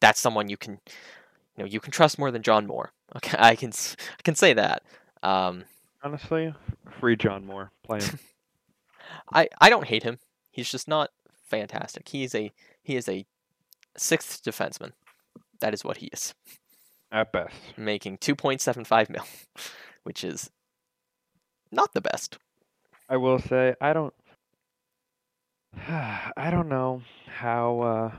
that's 0.01 0.19
someone 0.19 0.49
you 0.49 0.57
can, 0.57 0.81
you 1.57 1.65
know, 1.65 1.67
you 1.67 1.79
can 1.79 1.93
trust 1.93 2.19
more 2.19 2.31
than 2.31 2.43
John 2.43 2.67
Moore. 2.67 2.93
Okay, 3.17 3.39
I 3.41 3.57
can 3.57 3.73
I 3.73 4.23
can 4.23 4.35
say 4.35 4.53
that. 4.53 4.83
Um, 5.23 5.65
Honestly, 6.03 6.53
free 7.01 7.17
John 7.17 7.47
Moore. 7.47 7.73
Play 7.83 8.01
him. 8.03 8.19
I 9.33 9.49
I 9.61 9.71
don't 9.71 9.87
hate 9.87 10.03
him. 10.03 10.19
He's 10.51 10.71
just 10.71 10.89
not 10.89 11.11
fantastic. 11.49 12.09
He 12.09 12.25
is 12.25 12.35
a 12.35 12.53
he 12.83 12.97
is 12.97 13.09
a 13.09 13.25
sixth 13.97 14.43
defenseman. 14.43 14.93
That 15.61 15.75
is 15.75 15.85
what 15.85 15.97
he 15.99 16.07
is, 16.13 16.35
at 17.11 17.33
best. 17.33 17.55
making 17.77 18.19
two 18.19 18.35
point 18.37 18.61
seven 18.61 18.85
five 18.85 19.11
mil, 19.11 19.25
which 20.05 20.23
is 20.25 20.51
not 21.73 21.93
the 21.95 22.01
best. 22.01 22.39
I 23.09 23.17
will 23.17 23.39
say 23.39 23.75
I 23.81 23.93
don't 23.93 24.15
I 25.89 26.49
don't 26.51 26.69
know 26.69 27.03
how 27.27 27.81
uh 27.81 28.11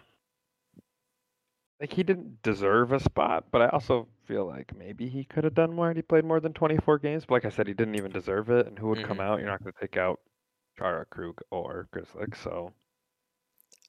like 1.80 1.93
he 1.93 2.04
didn't 2.04 2.41
deserve 2.43 2.91
a 2.91 2.99
spot, 2.99 3.45
but 3.52 3.62
I 3.62 3.67
also 3.69 4.08
feel 4.25 4.45
like 4.45 4.75
maybe 4.78 5.08
he 5.08 5.23
could 5.23 5.45
have 5.45 5.54
done 5.56 5.73
more 5.73 5.93
he 5.93 6.02
played 6.02 6.25
more 6.25 6.39
than 6.41 6.52
24 6.54 6.99
games. 6.99 7.23
But 7.25 7.36
like 7.36 7.45
I 7.45 7.49
said, 7.49 7.67
he 7.67 7.73
didn't 7.73 7.95
even 7.95 8.12
deserve 8.12 8.49
it. 8.49 8.67
And 8.67 8.78
who 8.78 8.89
would 8.89 9.06
come 9.06 9.17
Mhm. 9.19 9.23
out? 9.23 9.39
You're 9.39 9.47
not 9.47 9.63
going 9.63 9.71
to 9.73 9.80
take 9.80 9.95
out 9.95 10.19
Chara 10.80 11.06
Krug 11.06 11.42
or 11.52 11.88
Grzelcyk. 11.94 12.42
So 12.42 12.72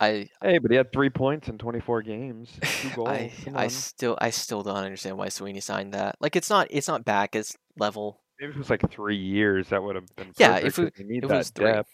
I 0.01 0.29
hey, 0.43 0.59
but 0.59 0.71
he 0.71 0.77
had 0.77 0.93
three 0.93 1.11
points 1.11 1.49
in 1.49 1.57
24 1.59 2.03
games, 2.03 2.51
two 2.83 2.91
goals. 2.97 3.09
I 3.09 3.33
I 3.55 3.69
still 3.69 4.19
I 4.21 4.31
still 4.31 4.63
don't 4.63 4.77
understand 4.77 5.17
why 5.17 5.29
Sweeney 5.29 5.61
signed 5.61 5.95
that. 5.95 6.17
Like 6.21 6.37
it's 6.37 6.51
not 6.51 6.67
it's 6.71 6.89
not 6.89 7.05
back 7.05 7.37
as 7.37 7.57
level. 7.79 8.21
Maybe 8.41 8.51
if 8.51 8.57
it 8.57 8.59
was 8.59 8.71
like 8.71 8.91
three 8.91 9.17
years, 9.17 9.69
that 9.69 9.83
would 9.83 9.95
have 9.97 10.07
been 10.17 10.33
Yeah, 10.39 10.57
if 10.57 10.79
you 10.79 10.91
need 11.01 11.25
it 11.25 11.29
that 11.29 11.37
was 11.39 11.51
three. 11.51 11.67
depth. 11.73 11.91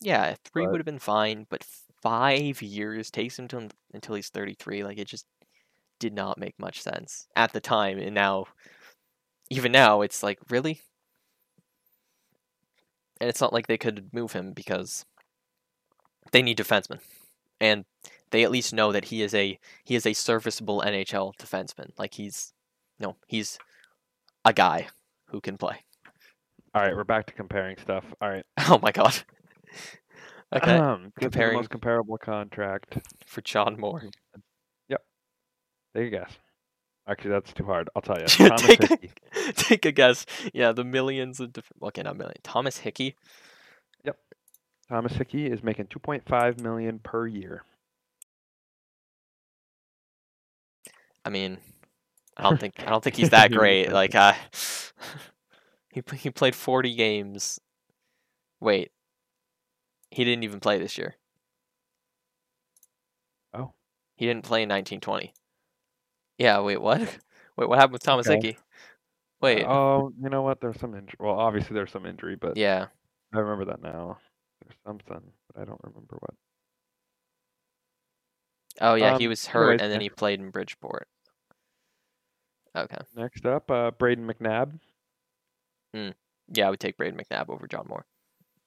Yeah, 0.00 0.34
three 0.44 0.64
But- 0.64 0.70
would 0.72 0.80
have 0.80 0.86
been 0.86 0.98
fine, 1.00 1.46
but 1.50 1.64
five 2.02 2.62
years 2.62 3.10
takes 3.10 3.36
him 3.38 3.48
to 3.48 3.68
until 3.92 4.14
he's 4.14 4.28
33. 4.28 4.84
Like 4.84 4.98
it 4.98 5.08
just 5.08 5.26
did 5.98 6.12
not 6.14 6.38
make 6.38 6.56
much 6.60 6.80
sense 6.80 7.26
at 7.34 7.52
the 7.52 7.60
time, 7.60 7.98
and 7.98 8.14
now, 8.14 8.44
even 9.50 9.72
now, 9.72 10.02
it's 10.02 10.22
like 10.22 10.38
really. 10.48 10.80
And 13.20 13.28
it's 13.28 13.40
not 13.40 13.52
like 13.52 13.66
they 13.66 13.78
could 13.78 14.08
move 14.12 14.32
him 14.32 14.52
because 14.52 15.04
they 16.32 16.42
need 16.42 16.58
defensemen, 16.58 17.00
and 17.60 17.84
they 18.30 18.44
at 18.44 18.50
least 18.50 18.72
know 18.72 18.92
that 18.92 19.06
he 19.06 19.22
is 19.22 19.34
a 19.34 19.58
he 19.84 19.94
is 19.94 20.06
a 20.06 20.12
serviceable 20.12 20.82
NHL 20.86 21.32
defenseman. 21.40 21.90
Like 21.98 22.14
he's, 22.14 22.52
no, 23.00 23.16
he's 23.26 23.58
a 24.44 24.52
guy 24.52 24.88
who 25.30 25.40
can 25.40 25.56
play. 25.58 25.84
All 26.74 26.82
right, 26.82 26.94
we're 26.94 27.04
back 27.04 27.26
to 27.26 27.32
comparing 27.32 27.76
stuff. 27.78 28.04
All 28.20 28.28
right. 28.30 28.44
Oh 28.68 28.78
my 28.82 28.92
god. 28.92 29.14
Okay, 30.50 30.76
Um, 30.76 31.12
comparing- 31.20 31.56
most 31.58 31.68
comparable 31.68 32.16
contract. 32.16 32.96
for 33.26 33.42
John 33.42 33.78
Moore. 33.78 34.02
Yep. 34.88 35.02
There 35.92 36.04
you 36.04 36.08
guess. 36.10 36.30
Actually, 37.08 37.30
that's 37.30 37.52
too 37.54 37.64
hard. 37.64 37.88
I'll 37.96 38.02
tell 38.02 38.18
you. 38.18 38.26
Take, 38.58 38.90
a, 38.90 39.52
take 39.54 39.86
a 39.86 39.92
guess. 39.92 40.26
Yeah, 40.52 40.72
the 40.72 40.84
millions 40.84 41.40
of 41.40 41.54
different. 41.54 41.82
Okay, 41.82 42.02
not 42.02 42.18
million. 42.18 42.36
Thomas 42.42 42.78
Hickey. 42.78 43.16
Yep. 44.04 44.18
Thomas 44.90 45.14
Hickey 45.14 45.46
is 45.46 45.62
making 45.62 45.86
2.5 45.86 46.60
million 46.60 46.98
per 46.98 47.26
year. 47.26 47.64
I 51.24 51.30
mean, 51.30 51.58
I 52.36 52.42
don't 52.42 52.60
think 52.60 52.74
I 52.78 52.90
don't 52.90 53.02
think 53.02 53.16
he's 53.16 53.30
that 53.36 53.52
great. 53.52 53.90
Like, 53.92 54.14
uh, 54.14 54.32
he 55.90 56.02
he 56.16 56.30
played 56.30 56.54
forty 56.54 56.94
games. 56.94 57.60
Wait, 58.60 58.92
he 60.10 60.24
didn't 60.24 60.44
even 60.44 60.60
play 60.60 60.78
this 60.78 60.96
year. 60.96 61.16
Oh. 63.52 63.72
he 64.16 64.26
didn't 64.26 64.44
play 64.44 64.62
in 64.62 64.68
nineteen 64.68 65.00
twenty. 65.00 65.34
Yeah. 66.38 66.60
Wait, 66.60 66.80
what? 66.80 67.00
Wait, 67.56 67.68
what 67.68 67.78
happened 67.78 67.94
with 67.94 68.02
Thomas 68.02 68.26
Okay. 68.28 68.36
Hickey? 68.36 68.58
Wait. 69.40 69.64
Oh, 69.64 70.12
you 70.22 70.28
know 70.30 70.42
what? 70.42 70.60
There's 70.60 70.78
some 70.80 70.94
injury. 70.94 71.16
Well, 71.20 71.38
obviously 71.38 71.74
there's 71.74 71.90
some 71.90 72.06
injury, 72.06 72.36
but 72.36 72.56
yeah. 72.56 72.86
I 73.34 73.38
remember 73.38 73.64
that 73.66 73.82
now. 73.82 74.18
There's 74.64 74.76
something, 74.86 75.30
but 75.52 75.60
I 75.62 75.64
don't 75.64 75.80
remember 75.82 76.16
what. 76.18 76.34
Oh 78.80 78.94
yeah, 78.94 79.18
he 79.18 79.26
Um, 79.26 79.30
was 79.30 79.46
hurt, 79.46 79.62
anyways, 79.64 79.80
and 79.82 79.92
then 79.92 80.00
he 80.00 80.08
played 80.08 80.40
in 80.40 80.50
Bridgeport. 80.50 81.08
Okay. 82.76 82.96
Next 83.16 83.44
up, 83.44 83.70
uh, 83.70 83.90
Brayden 83.90 84.30
McNabb. 84.30 84.78
Yeah, 86.52 86.66
I 86.66 86.70
would 86.70 86.78
take 86.80 86.96
Brayden 86.96 87.20
McNabb 87.20 87.48
over 87.48 87.66
John 87.66 87.86
Moore. 87.88 88.06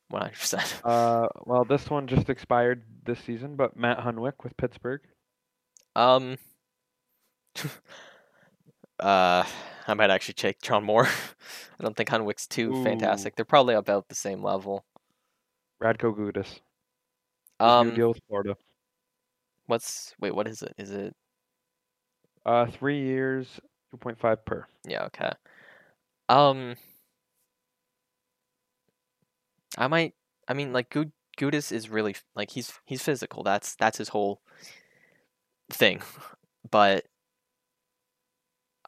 One 0.09 0.23
hundred 0.23 0.37
percent. 0.37 0.81
Uh, 0.85 1.27
well, 1.45 1.63
this 1.63 1.89
one 1.89 2.07
just 2.07 2.29
expired 2.29 2.83
this 3.05 3.19
season, 3.21 3.55
but 3.55 3.77
Matt 3.77 3.99
Hunwick 3.99 4.43
with 4.43 4.55
Pittsburgh. 4.57 5.01
Um. 5.95 6.37
Uh, 9.01 9.43
I 9.87 9.93
might 9.95 10.11
actually 10.11 10.35
take 10.35 10.61
John 10.61 10.83
Moore. 10.83 11.07
I 11.79 11.83
don't 11.83 11.97
think 11.97 12.09
Hunwick's 12.09 12.47
too 12.47 12.71
Ooh. 12.73 12.83
fantastic. 12.83 13.35
They're 13.35 13.45
probably 13.45 13.73
about 13.73 14.07
the 14.07 14.15
same 14.15 14.43
level. 14.43 14.85
Radko 15.81 16.15
Gudas. 16.15 16.59
Um, 17.59 17.95
deal 17.95 18.09
with 18.09 18.19
Florida. 18.27 18.55
what's 19.65 20.13
wait? 20.19 20.35
What 20.35 20.47
is 20.47 20.61
it? 20.61 20.73
Is 20.77 20.91
it? 20.91 21.15
Uh, 22.45 22.65
three 22.67 23.01
years, 23.01 23.59
2.5 23.95 24.37
per. 24.45 24.65
Yeah. 24.87 25.05
Okay. 25.05 25.31
Um. 26.29 26.75
I 29.77 29.87
might. 29.87 30.13
I 30.47 30.53
mean, 30.53 30.73
like 30.73 30.89
Gud 30.89 31.11
Gudas 31.39 31.71
is 31.71 31.89
really 31.89 32.15
like 32.35 32.51
he's 32.51 32.71
he's 32.85 33.01
physical. 33.01 33.43
That's 33.43 33.75
that's 33.75 33.97
his 33.97 34.09
whole 34.09 34.41
thing. 35.71 36.01
But 36.69 37.05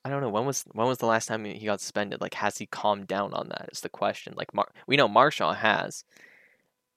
I 0.06 0.10
don't 0.10 0.22
know 0.22 0.30
when 0.30 0.46
was 0.46 0.66
when 0.74 0.88
was 0.88 0.98
the 0.98 1.06
last 1.06 1.28
time 1.28 1.46
he 1.46 1.66
got 1.66 1.80
suspended? 1.80 2.20
Like, 2.20 2.34
has 2.36 2.58
he 2.58 2.66
calmed 2.66 3.08
down 3.08 3.34
on 3.34 3.48
that? 3.50 3.70
Is 3.72 3.82
the 3.82 3.89
question. 3.89 4.34
Like, 4.36 4.54
Mar- 4.54 4.72
we 4.86 4.98
know 4.98 5.08
Marchand 5.08 5.58
has, 5.58 6.04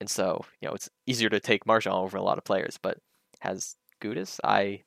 and 0.01 0.11
so 0.11 0.45
you 0.61 0.69
know 0.69 0.75
it's 0.75 0.91
easier 1.07 1.29
to 1.31 1.39
take 1.41 1.67
Marchand 1.67 1.95
over 1.95 2.17
a 2.17 2.23
lot 2.23 2.39
of 2.39 2.45
players. 2.45 2.79
But 2.83 2.99
has 3.41 3.77
Gudas? 4.01 4.41
I, 4.43 4.83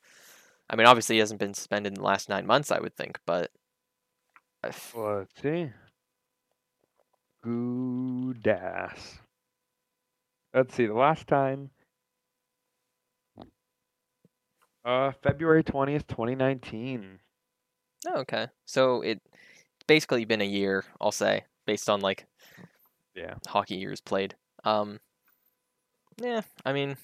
I 0.69 0.75
mean, 0.75 0.85
obviously 0.85 1.15
he 1.15 1.19
hasn't 1.19 1.39
been 1.39 1.53
suspended 1.53 1.93
in 1.93 1.99
the 2.01 2.05
last 2.05 2.27
nine 2.27 2.45
months. 2.45 2.71
I 2.71 2.79
would 2.79 2.95
think, 2.95 3.19
but 3.25 3.51
I 4.63 4.67
f- 4.67 4.93
Let's 4.97 5.41
see. 5.41 5.71
Gudas. 7.45 9.19
Let's 10.53 10.75
see. 10.75 10.87
The 10.87 10.93
last 10.93 11.27
time. 11.27 11.69
Uh, 14.83 15.11
February 15.23 15.63
20th, 15.63 16.07
2019. 16.07 17.19
Oh, 18.07 18.19
okay. 18.19 18.47
So 18.65 19.01
it 19.01 19.21
basically 19.87 20.25
been 20.25 20.41
a 20.41 20.45
year. 20.45 20.85
I'll 21.01 21.11
say 21.11 21.45
based 21.65 21.89
on 21.89 22.01
like 22.01 22.25
Yeah. 23.15 23.35
hockey 23.47 23.75
years 23.75 24.01
played. 24.01 24.35
Um, 24.63 24.99
yeah, 26.21 26.41
I 26.65 26.73
mean, 26.73 26.97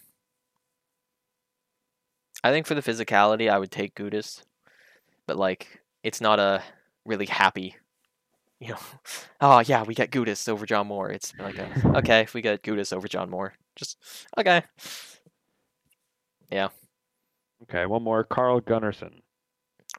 I 2.43 2.51
think 2.51 2.67
for 2.67 2.75
the 2.75 2.81
physicality, 2.81 3.49
I 3.49 3.57
would 3.57 3.71
take 3.71 3.95
Gudas, 3.95 4.43
but 5.27 5.37
like, 5.37 5.81
it's 6.03 6.21
not 6.21 6.39
a 6.39 6.61
really 7.05 7.25
happy, 7.25 7.75
you 8.59 8.69
know. 8.69 8.79
Oh 9.41 9.59
yeah, 9.59 9.83
we 9.83 9.93
got 9.95 10.09
Gudas 10.11 10.47
over 10.47 10.65
John 10.65 10.87
Moore. 10.87 11.11
It's 11.11 11.33
like 11.39 11.57
a, 11.57 11.69
okay, 11.97 12.21
if 12.21 12.33
we 12.33 12.41
got 12.41 12.61
Gudas 12.63 12.93
over 12.93 13.07
John 13.07 13.29
Moore, 13.29 13.53
just 13.75 13.97
okay. 14.37 14.63
Yeah. 16.49 16.69
Okay, 17.63 17.85
one 17.85 18.03
more. 18.03 18.23
Carl 18.23 18.61
Gunnarsson. 18.61 19.21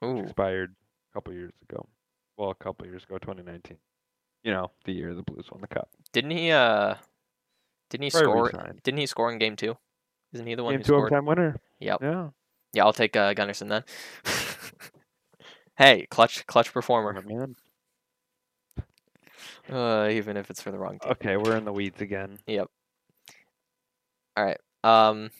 Ooh, 0.02 0.20
Expired 0.20 0.74
couple 1.16 1.32
years 1.32 1.52
ago. 1.68 1.86
Well, 2.36 2.50
a 2.50 2.54
couple 2.54 2.86
years 2.86 3.02
ago, 3.04 3.16
2019. 3.16 3.78
You 4.44 4.52
know, 4.52 4.70
the 4.84 4.92
year 4.92 5.14
the 5.14 5.22
Blues 5.22 5.46
won 5.50 5.62
the 5.62 5.66
cup. 5.66 5.88
didn't 6.12 6.30
he? 6.32 6.50
Uh, 6.50 6.94
didn't 7.90 8.04
he 8.04 8.10
Probably 8.10 8.26
score? 8.26 8.44
re-signed. 8.44 8.80
Didn't 8.82 8.98
he 9.00 9.06
score 9.06 9.32
in 9.32 9.38
game 9.38 9.56
two? 9.56 9.76
Isn't 10.34 10.46
he 10.46 10.54
the 10.54 10.62
one 10.62 10.74
Game 10.74 10.80
who 10.80 10.84
two 10.84 10.88
scored? 10.88 11.00
overtime 11.12 11.24
winner. 11.24 11.56
Yep. 11.80 11.98
Yeah. 12.02 12.28
Yeah, 12.74 12.84
I'll 12.84 12.92
take 12.92 13.16
uh, 13.16 13.32
Gunnarsson 13.32 13.68
then. 13.68 13.84
hey, 15.78 16.06
clutch, 16.10 16.46
clutch 16.46 16.72
performer. 16.72 17.14
My 17.14 17.22
man. 17.22 17.54
Uh, 19.70 20.08
even 20.10 20.36
if 20.36 20.50
it's 20.50 20.60
for 20.60 20.70
the 20.70 20.78
wrong 20.78 20.98
team. 20.98 21.12
Okay, 21.12 21.36
we're 21.38 21.56
in 21.56 21.64
the 21.64 21.72
weeds 21.72 22.00
again. 22.02 22.38
Yep. 22.46 22.68
All 24.36 24.44
right. 24.44 24.58
Um. 24.84 25.30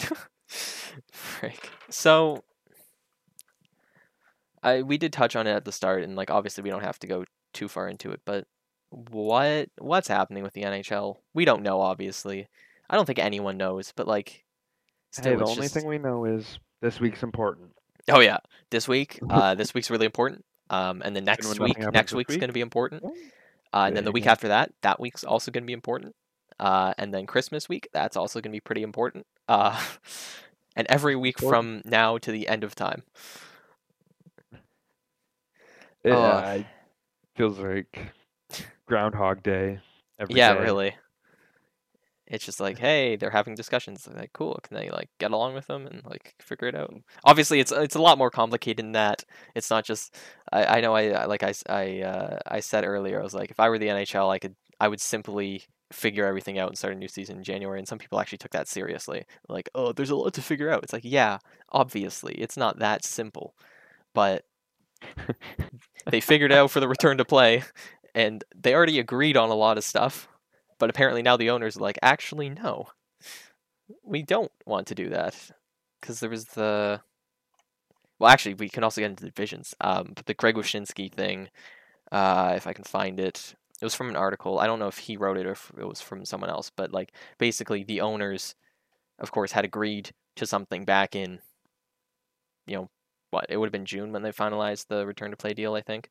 Frick. 1.12 1.70
So. 1.90 2.42
I 4.62 4.82
we 4.82 4.98
did 4.98 5.12
touch 5.12 5.36
on 5.36 5.46
it 5.46 5.52
at 5.52 5.64
the 5.64 5.72
start, 5.72 6.02
and 6.02 6.16
like 6.16 6.30
obviously 6.30 6.62
we 6.62 6.70
don't 6.70 6.84
have 6.84 6.98
to 7.00 7.06
go 7.06 7.24
too 7.52 7.68
far 7.68 7.88
into 7.88 8.12
it, 8.12 8.20
but 8.24 8.46
what 8.90 9.68
what's 9.78 10.08
happening 10.08 10.42
with 10.42 10.52
the 10.52 10.62
NHL? 10.62 11.16
We 11.34 11.44
don't 11.44 11.62
know, 11.62 11.80
obviously. 11.80 12.48
I 12.88 12.96
don't 12.96 13.06
think 13.06 13.18
anyone 13.18 13.56
knows, 13.56 13.92
but 13.96 14.06
like. 14.06 14.44
Still, 15.12 15.32
hey, 15.32 15.36
the 15.36 15.44
only 15.44 15.62
just- 15.62 15.74
thing 15.74 15.86
we 15.86 15.98
know 15.98 16.24
is 16.24 16.58
this 16.80 16.98
week's 16.98 17.22
important. 17.22 17.72
Oh 18.10 18.20
yeah, 18.20 18.38
this 18.70 18.88
week. 18.88 19.20
Uh, 19.28 19.54
this 19.54 19.74
week's 19.74 19.90
really 19.90 20.06
important. 20.06 20.44
Um, 20.70 21.02
and 21.04 21.14
then 21.14 21.24
next 21.24 21.58
week, 21.58 21.78
next 21.78 22.14
week's 22.14 22.30
week? 22.30 22.40
going 22.40 22.48
to 22.48 22.54
be 22.54 22.62
important. 22.62 23.04
Uh, 23.74 23.84
and 23.86 23.96
then 23.96 24.04
the 24.04 24.12
week 24.12 24.26
after 24.26 24.48
that, 24.48 24.72
that 24.82 24.98
week's 24.98 25.22
also 25.22 25.50
going 25.50 25.64
to 25.64 25.66
be 25.66 25.74
important. 25.74 26.14
Uh, 26.58 26.94
and 26.96 27.12
then 27.12 27.26
Christmas 27.26 27.68
week, 27.68 27.88
that's 27.92 28.16
also 28.16 28.40
going 28.40 28.52
to 28.52 28.56
be 28.56 28.60
pretty 28.60 28.82
important. 28.82 29.26
Uh, 29.48 29.78
and 30.76 30.86
every 30.88 31.14
week 31.16 31.38
from 31.38 31.82
now 31.84 32.16
to 32.18 32.32
the 32.32 32.48
end 32.48 32.64
of 32.64 32.74
time. 32.74 33.02
Yeah, 36.04 36.16
Oh. 36.16 36.22
I- 36.22 36.66
feels 37.36 37.58
like 37.58 37.98
Groundhog 38.86 39.42
Day. 39.42 39.80
Every 40.18 40.34
yeah, 40.34 40.54
day. 40.54 40.60
really. 40.62 40.96
It's 42.26 42.44
just 42.46 42.60
like, 42.60 42.78
hey, 42.78 43.16
they're 43.16 43.30
having 43.30 43.54
discussions. 43.54 44.04
They're 44.04 44.16
like, 44.18 44.32
cool. 44.32 44.58
Can 44.62 44.76
they 44.76 44.88
like 44.90 45.10
get 45.18 45.32
along 45.32 45.54
with 45.54 45.66
them 45.66 45.86
and 45.86 46.02
like 46.04 46.34
figure 46.40 46.68
it 46.68 46.74
out? 46.74 46.94
Obviously, 47.24 47.60
it's 47.60 47.72
it's 47.72 47.94
a 47.96 48.00
lot 48.00 48.16
more 48.16 48.30
complicated 48.30 48.78
than 48.84 48.92
that. 48.92 49.24
It's 49.54 49.68
not 49.70 49.84
just. 49.84 50.14
I, 50.50 50.78
I 50.78 50.80
know. 50.80 50.94
I 50.94 51.26
like 51.26 51.42
I 51.42 51.52
I 51.68 52.00
uh, 52.02 52.38
I 52.46 52.60
said 52.60 52.84
earlier. 52.84 53.20
I 53.20 53.22
was 53.24 53.34
like, 53.34 53.50
if 53.50 53.60
I 53.60 53.68
were 53.68 53.78
the 53.78 53.88
NHL, 53.88 54.30
I 54.32 54.38
could 54.38 54.54
I 54.80 54.88
would 54.88 55.00
simply 55.00 55.64
figure 55.92 56.24
everything 56.24 56.58
out 56.58 56.68
and 56.68 56.78
start 56.78 56.94
a 56.94 56.98
new 56.98 57.08
season 57.08 57.36
in 57.38 57.44
January. 57.44 57.78
And 57.78 57.86
some 57.88 57.98
people 57.98 58.18
actually 58.18 58.38
took 58.38 58.52
that 58.52 58.68
seriously. 58.68 59.24
Like, 59.48 59.68
oh, 59.74 59.92
there's 59.92 60.08
a 60.10 60.16
lot 60.16 60.32
to 60.34 60.42
figure 60.42 60.70
out. 60.70 60.82
It's 60.84 60.92
like, 60.94 61.04
yeah, 61.04 61.38
obviously, 61.70 62.34
it's 62.34 62.56
not 62.56 62.78
that 62.78 63.04
simple. 63.04 63.54
But 64.14 64.44
they 66.10 66.20
figured 66.20 66.52
out 66.52 66.70
for 66.70 66.80
the 66.80 66.88
return 66.88 67.18
to 67.18 67.24
play, 67.24 67.62
and 68.14 68.44
they 68.56 68.74
already 68.74 68.98
agreed 68.98 69.36
on 69.36 69.50
a 69.50 69.54
lot 69.54 69.78
of 69.78 69.84
stuff. 69.84 70.28
But 70.78 70.90
apparently 70.90 71.22
now 71.22 71.36
the 71.36 71.50
owners 71.50 71.76
are 71.76 71.80
like, 71.80 71.98
actually, 72.02 72.48
no, 72.50 72.88
we 74.02 74.22
don't 74.22 74.52
want 74.66 74.86
to 74.88 74.94
do 74.94 75.08
that 75.10 75.50
because 76.00 76.20
there 76.20 76.30
was 76.30 76.46
the. 76.46 77.00
Well, 78.18 78.30
actually, 78.30 78.54
we 78.54 78.68
can 78.68 78.84
also 78.84 79.00
get 79.00 79.10
into 79.10 79.24
the 79.24 79.30
divisions. 79.30 79.74
Um, 79.80 80.12
but 80.14 80.26
the 80.26 80.34
Greg 80.34 80.54
Wyshynski 80.54 81.10
thing, 81.10 81.48
uh, 82.12 82.52
if 82.56 82.66
I 82.66 82.72
can 82.72 82.84
find 82.84 83.18
it, 83.18 83.54
it 83.80 83.84
was 83.84 83.96
from 83.96 84.08
an 84.08 84.16
article. 84.16 84.60
I 84.60 84.66
don't 84.66 84.78
know 84.78 84.86
if 84.86 84.98
he 84.98 85.16
wrote 85.16 85.36
it 85.36 85.46
or 85.46 85.52
if 85.52 85.72
it 85.76 85.88
was 85.88 86.00
from 86.00 86.24
someone 86.24 86.50
else, 86.50 86.70
but 86.74 86.92
like 86.92 87.12
basically 87.38 87.82
the 87.82 88.00
owners, 88.00 88.54
of 89.18 89.32
course, 89.32 89.52
had 89.52 89.64
agreed 89.64 90.12
to 90.36 90.46
something 90.46 90.84
back 90.84 91.16
in, 91.16 91.40
you 92.66 92.76
know, 92.76 92.90
what 93.32 93.46
it 93.48 93.56
would 93.56 93.66
have 93.66 93.72
been 93.72 93.86
June 93.86 94.12
when 94.12 94.22
they 94.22 94.32
finalized 94.32 94.88
the 94.88 95.06
return 95.06 95.30
to 95.30 95.36
play 95.36 95.54
deal, 95.54 95.74
I 95.74 95.80
think. 95.80 96.10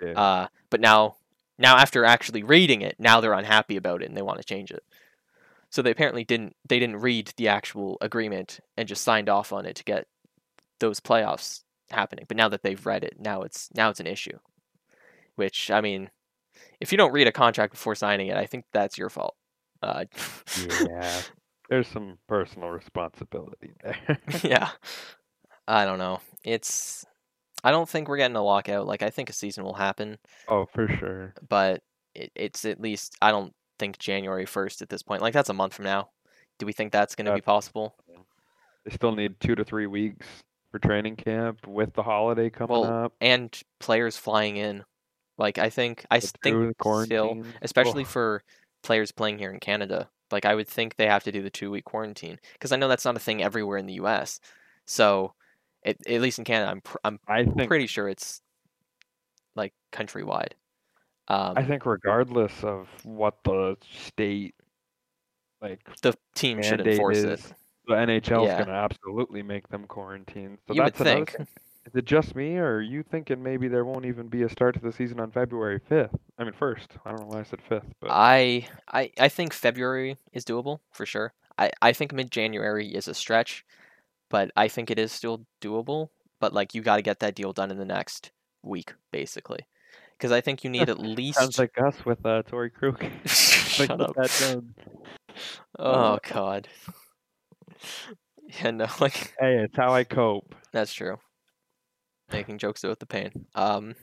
Yeah. 0.00 0.12
Uh, 0.12 0.46
but 0.70 0.80
now, 0.80 1.16
now 1.58 1.76
after 1.76 2.04
actually 2.04 2.42
reading 2.42 2.82
it, 2.82 2.96
now 2.98 3.20
they're 3.20 3.32
unhappy 3.32 3.76
about 3.76 4.02
it 4.02 4.08
and 4.08 4.16
they 4.16 4.22
want 4.22 4.38
to 4.38 4.44
change 4.44 4.70
it. 4.70 4.82
So 5.70 5.82
they 5.82 5.90
apparently 5.90 6.24
didn't 6.24 6.56
they 6.68 6.80
didn't 6.80 6.96
read 6.96 7.32
the 7.36 7.48
actual 7.48 7.96
agreement 8.00 8.58
and 8.76 8.88
just 8.88 9.04
signed 9.04 9.28
off 9.28 9.52
on 9.52 9.66
it 9.66 9.76
to 9.76 9.84
get 9.84 10.06
those 10.80 10.98
playoffs 10.98 11.62
happening. 11.90 12.24
But 12.26 12.36
now 12.36 12.48
that 12.48 12.62
they've 12.62 12.84
read 12.84 13.04
it, 13.04 13.16
now 13.20 13.42
it's 13.42 13.68
now 13.74 13.90
it's 13.90 14.00
an 14.00 14.08
issue. 14.08 14.38
Which 15.36 15.70
I 15.70 15.80
mean, 15.80 16.10
if 16.80 16.90
you 16.90 16.98
don't 16.98 17.12
read 17.12 17.28
a 17.28 17.32
contract 17.32 17.72
before 17.72 17.94
signing 17.94 18.28
it, 18.28 18.36
I 18.36 18.46
think 18.46 18.64
that's 18.72 18.98
your 18.98 19.10
fault. 19.10 19.36
Uh, 19.82 20.04
yeah. 20.88 21.22
There's 21.68 21.86
some 21.86 22.18
personal 22.26 22.70
responsibility 22.70 23.72
there. 23.84 24.18
yeah. 24.42 24.70
I 25.68 25.84
don't 25.84 25.98
know. 25.98 26.20
It's 26.44 27.04
I 27.62 27.70
don't 27.70 27.88
think 27.88 28.08
we're 28.08 28.16
getting 28.16 28.36
a 28.36 28.42
lockout. 28.42 28.86
Like 28.86 29.02
I 29.02 29.10
think 29.10 29.30
a 29.30 29.34
season 29.34 29.64
will 29.64 29.74
happen, 29.74 30.18
oh, 30.48 30.66
for 30.72 30.88
sure. 30.88 31.34
but 31.48 31.82
it, 32.14 32.32
it's 32.34 32.64
at 32.64 32.80
least 32.80 33.16
I 33.20 33.30
don't 33.30 33.52
think 33.78 33.98
January 33.98 34.46
first 34.46 34.82
at 34.82 34.88
this 34.88 35.02
point. 35.02 35.22
Like 35.22 35.34
that's 35.34 35.50
a 35.50 35.54
month 35.54 35.74
from 35.74 35.84
now. 35.84 36.10
Do 36.58 36.66
we 36.66 36.72
think 36.72 36.92
that's 36.92 37.14
going 37.14 37.26
to 37.26 37.34
be 37.34 37.40
possible? 37.40 37.94
They 38.84 38.90
still 38.94 39.12
need 39.12 39.40
two 39.40 39.54
to 39.54 39.64
three 39.64 39.86
weeks 39.86 40.26
for 40.70 40.78
training 40.78 41.16
camp 41.16 41.66
with 41.66 41.92
the 41.94 42.02
holiday 42.02 42.50
coming 42.50 42.80
Well, 42.80 42.84
up. 42.84 43.12
And 43.20 43.58
players 43.78 44.16
flying 44.16 44.56
in. 44.56 44.84
Like 45.38 45.58
I 45.58 45.70
think 45.70 46.04
I 46.10 46.18
the 46.20 46.32
think 46.42 46.74
still, 47.04 47.42
especially 47.62 48.02
Oh, 48.02 48.06
for 48.06 48.42
players 48.82 49.10
playing 49.10 49.38
here 49.38 49.50
in 49.50 49.58
Canada. 49.58 50.10
Like 50.30 50.44
I 50.44 50.54
would 50.54 50.68
think 50.68 50.96
they 50.96 51.06
have 51.06 51.24
to 51.24 51.32
do 51.32 51.42
the 51.42 51.50
two 51.50 51.70
week 51.70 51.84
quarantine 51.84 52.38
because 52.52 52.72
I 52.72 52.76
know 52.76 52.88
that's 52.88 53.04
not 53.06 53.16
a 53.16 53.20
thing 53.20 53.42
everywhere 53.42 53.78
in 53.78 53.86
the 53.86 53.94
U.S. 53.94 54.38
So, 54.86 55.32
it, 55.82 55.98
at 56.06 56.20
least 56.20 56.38
in 56.38 56.44
Canada, 56.44 56.70
I'm 56.70 56.80
pr- 56.80 56.98
I'm 57.04 57.20
I 57.26 57.44
think 57.44 57.68
pretty 57.68 57.86
sure 57.86 58.08
it's 58.08 58.40
like 59.54 59.72
countrywide. 59.92 60.52
Um, 61.28 61.54
I 61.56 61.62
think 61.62 61.86
regardless 61.86 62.52
of 62.64 62.88
what 63.04 63.36
the 63.44 63.76
state 64.04 64.54
like 65.62 65.80
the 66.02 66.14
team 66.34 66.62
should 66.62 66.86
enforce 66.86 67.18
is, 67.18 67.46
it. 67.46 67.54
the 67.86 67.94
NHL 67.94 68.42
is 68.44 68.48
Yeah. 68.48 68.56
going 68.56 68.68
to 68.68 68.74
absolutely 68.74 69.42
make 69.42 69.68
them 69.68 69.84
quarantine. 69.86 70.58
So 70.66 70.74
you 70.74 70.82
would 70.82 70.92
that's 70.94 71.00
another 71.00 71.16
think. 71.26 71.36
thing. 71.36 71.46
Is 71.86 71.94
it 71.94 72.04
just 72.04 72.36
me, 72.36 72.56
or 72.58 72.76
are 72.76 72.80
you 72.82 73.02
thinking 73.02 73.42
maybe 73.42 73.66
there 73.66 73.86
won't 73.86 74.04
even 74.04 74.28
be 74.28 74.42
a 74.42 74.48
start 74.50 74.74
to 74.74 74.80
the 74.80 74.92
season 74.92 75.18
on 75.18 75.30
February 75.30 75.80
fifth? 75.88 76.14
I 76.38 76.44
mean, 76.44 76.52
first. 76.52 76.90
I 77.06 77.10
don't 77.10 77.20
know 77.22 77.26
why 77.28 77.40
I 77.40 77.42
said 77.42 77.60
fifth, 77.68 77.86
but 78.00 78.10
I, 78.10 78.68
I 78.86 79.10
I 79.18 79.28
think 79.30 79.54
February 79.54 80.18
is 80.32 80.44
doable 80.44 80.80
for 80.92 81.06
sure. 81.06 81.32
I, 81.58 81.70
I 81.80 81.92
think 81.94 82.12
mid 82.12 82.30
January 82.30 82.88
is 82.94 83.08
a 83.08 83.14
stretch, 83.14 83.64
but 84.30 84.50
I 84.56 84.68
think 84.68 84.90
it 84.90 84.98
is 84.98 85.12
still 85.12 85.44
doable. 85.60 86.08
But 86.40 86.54
like 86.54 86.74
you 86.74 86.80
got 86.80 86.96
to 86.96 87.02
get 87.02 87.20
that 87.20 87.34
deal 87.34 87.52
done 87.52 87.70
in 87.70 87.76
the 87.76 87.84
next 87.84 88.30
week, 88.62 88.94
basically, 89.12 89.60
because 90.16 90.32
I 90.32 90.40
think 90.40 90.64
you 90.64 90.70
need 90.70 90.88
at 90.88 90.98
least. 91.18 91.38
sounds 91.38 91.58
like 91.58 91.72
us 91.84 92.04
with 92.06 92.24
uh, 92.24 92.42
Torey 92.44 92.72
Krug. 92.72 93.02
like 93.02 93.10
Shut 93.24 94.00
up. 94.00 94.16
Oh 95.78 96.18
God. 96.26 96.68
Yeah, 98.62 98.70
no, 98.70 98.86
like 99.00 99.34
Hey, 99.38 99.58
it's 99.58 99.76
how 99.76 99.92
I 99.92 100.04
cope. 100.04 100.54
that's 100.72 100.92
true. 100.94 101.18
Making 102.32 102.58
jokes 102.58 102.84
about 102.84 103.00
the 103.00 103.06
pain. 103.06 103.46
Um. 103.54 103.94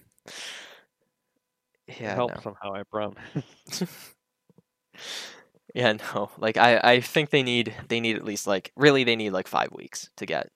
Yeah, 1.88 2.16
Help 2.16 2.36
no. 2.36 2.42
somehow, 2.42 2.74
I 2.76 2.84
promise. 2.92 3.18
Yeah, 5.78 5.94
no. 6.16 6.32
Like 6.40 6.58
I, 6.58 6.80
I 6.84 7.00
think 7.02 7.30
they 7.30 7.44
need 7.44 7.72
they 7.88 8.00
need 8.00 8.16
at 8.16 8.26
least 8.26 8.48
like 8.48 8.72
really 8.76 9.04
they 9.04 9.16
need 9.16 9.30
like 9.30 9.48
five 9.48 9.70
weeks 9.72 10.10
to 10.18 10.26
get 10.26 10.50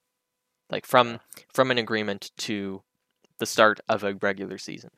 like 0.71 0.85
from 0.87 1.19
from 1.53 1.69
an 1.69 1.77
agreement 1.77 2.31
to 2.39 2.81
the 3.37 3.45
start 3.45 3.79
of 3.87 4.03
a 4.03 4.15
regular 4.15 4.57
season. 4.57 4.89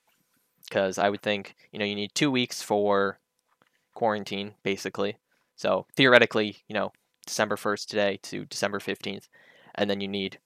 Because 0.63 0.97
I 0.97 1.09
would 1.09 1.21
think 1.21 1.55
you 1.73 1.79
know 1.79 1.85
you 1.85 1.95
need 1.95 2.15
two 2.15 2.31
weeks 2.31 2.61
for 2.61 3.19
quarantine 3.93 4.55
basically. 4.63 5.17
So 5.57 5.87
theoretically, 5.97 6.59
you 6.69 6.73
know, 6.73 6.93
December 7.27 7.57
first 7.57 7.89
today 7.89 8.17
to 8.23 8.45
December 8.45 8.79
fifteenth, 8.79 9.27
and 9.75 9.89
then 9.89 9.99
you 10.01 10.07
need, 10.07 10.39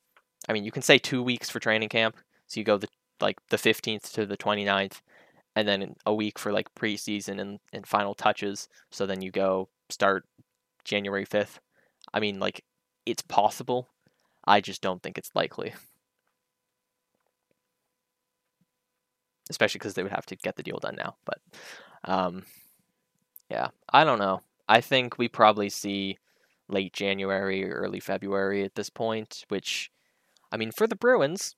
I 0.50 0.54
mean, 0.54 0.64
you 0.64 0.72
can 0.72 0.82
say 0.84 0.98
two 0.98 1.24
weeks 1.24 1.52
for 1.52 1.60
training 1.60 1.90
camp. 1.90 2.18
So 2.48 2.60
you 2.60 2.64
go 2.66 2.80
the 2.80 2.90
like 3.22 3.38
the 3.52 3.60
fifteenth 3.60 4.12
to 4.14 4.26
the 4.26 4.38
29th, 4.38 5.02
and 5.58 5.68
then 5.68 5.96
a 6.06 6.14
week 6.14 6.38
for 6.38 6.52
like 6.52 6.76
preseason 6.76 7.42
and, 7.42 7.60
and 7.74 7.88
final 7.88 8.14
touches. 8.14 8.70
So 8.92 9.08
then 9.08 9.24
you 9.24 9.32
go 9.32 9.70
start 9.90 10.24
January 10.84 11.26
5th. 11.26 11.58
I 12.14 12.20
mean, 12.20 12.40
like, 12.40 12.64
it's 13.08 13.24
possible. 13.24 13.90
I 14.46 14.62
just 14.62 14.84
don't 14.84 15.02
think 15.02 15.18
it's 15.18 15.32
likely. 15.34 15.74
Especially 19.50 19.80
because 19.80 19.96
they 19.96 20.04
would 20.04 20.12
have 20.12 20.28
to 20.28 20.36
get 20.36 20.58
the 20.58 20.64
deal 20.64 20.78
done 20.78 20.96
now. 20.96 21.16
But, 21.26 21.40
um, 22.04 22.44
yeah, 23.50 23.70
I 23.92 24.04
don't 24.04 24.20
know. 24.20 24.42
I 24.70 24.80
think 24.80 25.18
we 25.18 25.28
probably 25.28 25.70
see 25.70 26.20
late 26.68 26.94
January 26.94 27.68
or 27.68 27.74
early 27.74 28.00
February 28.00 28.64
at 28.64 28.76
this 28.76 28.92
point, 28.92 29.44
which, 29.48 29.90
I 30.52 30.58
mean, 30.58 30.72
for 30.72 30.86
the 30.86 30.96
Bruins, 30.96 31.56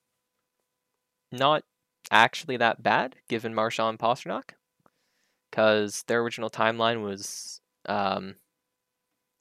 not 1.30 1.64
actually 2.10 2.56
that 2.58 2.82
bad 2.82 3.16
given 3.28 3.54
Marchand 3.54 3.90
and 3.90 3.98
Pastrnak, 3.98 4.50
because 5.50 6.04
their 6.06 6.20
original 6.20 6.50
timeline 6.50 7.02
was 7.02 7.60
um, 7.86 8.36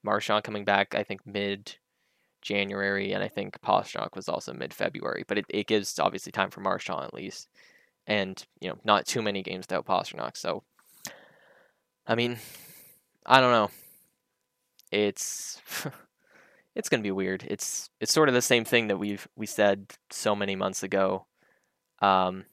Marchand 0.04 0.44
coming 0.44 0.66
back, 0.66 0.96
I 0.96 1.04
think 1.04 1.26
mid 1.26 1.76
January, 2.42 3.12
and 3.12 3.24
I 3.24 3.28
think 3.28 3.60
Pastrnak 3.62 4.16
was 4.16 4.30
also 4.30 4.54
mid 4.54 4.74
February. 4.74 5.24
But 5.28 5.40
it, 5.40 5.46
it 5.50 5.68
gives 5.68 6.00
obviously 6.00 6.32
time 6.32 6.50
for 6.50 6.62
Marchand 6.62 7.04
at 7.04 7.14
least, 7.14 7.50
and 8.08 8.44
you 8.60 8.70
know 8.70 8.78
not 8.84 9.06
too 9.06 9.22
many 9.22 9.44
games 9.44 9.64
without 9.64 9.86
Pastrnak. 9.86 10.38
So, 10.38 10.64
I 12.08 12.16
mean, 12.16 12.38
I 13.26 13.42
don't 13.42 13.52
know. 13.52 13.72
It's 14.92 15.62
it's 16.76 16.90
gonna 16.90 17.04
be 17.04 17.12
weird. 17.12 17.46
It's 17.48 17.90
it's 18.00 18.14
sort 18.14 18.30
of 18.30 18.36
the 18.36 18.42
same 18.42 18.66
thing 18.66 18.88
that 18.88 18.98
we've 18.98 19.28
we 19.36 19.46
said 19.46 19.94
so 20.12 20.36
many 20.36 20.56
months 20.56 20.84
ago 20.84 21.26
um, 22.02 22.46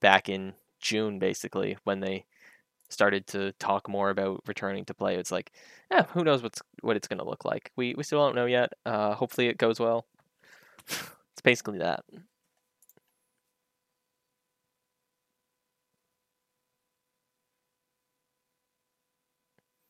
back 0.00 0.28
in 0.28 0.54
June, 0.80 1.18
basically, 1.18 1.76
when 1.84 2.00
they 2.00 2.26
started 2.88 3.26
to 3.28 3.52
talk 3.52 3.88
more 3.88 4.10
about 4.10 4.42
returning 4.46 4.84
to 4.86 4.94
play. 4.94 5.16
It's 5.16 5.32
like, 5.32 5.52
yeah, 5.90 6.04
who 6.10 6.24
knows 6.24 6.42
what's 6.42 6.62
what 6.82 6.96
it's 6.96 7.08
going 7.08 7.18
to 7.18 7.24
look 7.24 7.44
like. 7.44 7.72
We 7.76 7.94
we 7.94 8.02
still 8.02 8.24
don't 8.24 8.34
know 8.34 8.46
yet. 8.46 8.72
Uh, 8.84 9.14
hopefully, 9.14 9.48
it 9.48 9.58
goes 9.58 9.80
well. 9.80 10.06
it's 10.88 11.42
basically 11.42 11.78
that. 11.78 12.04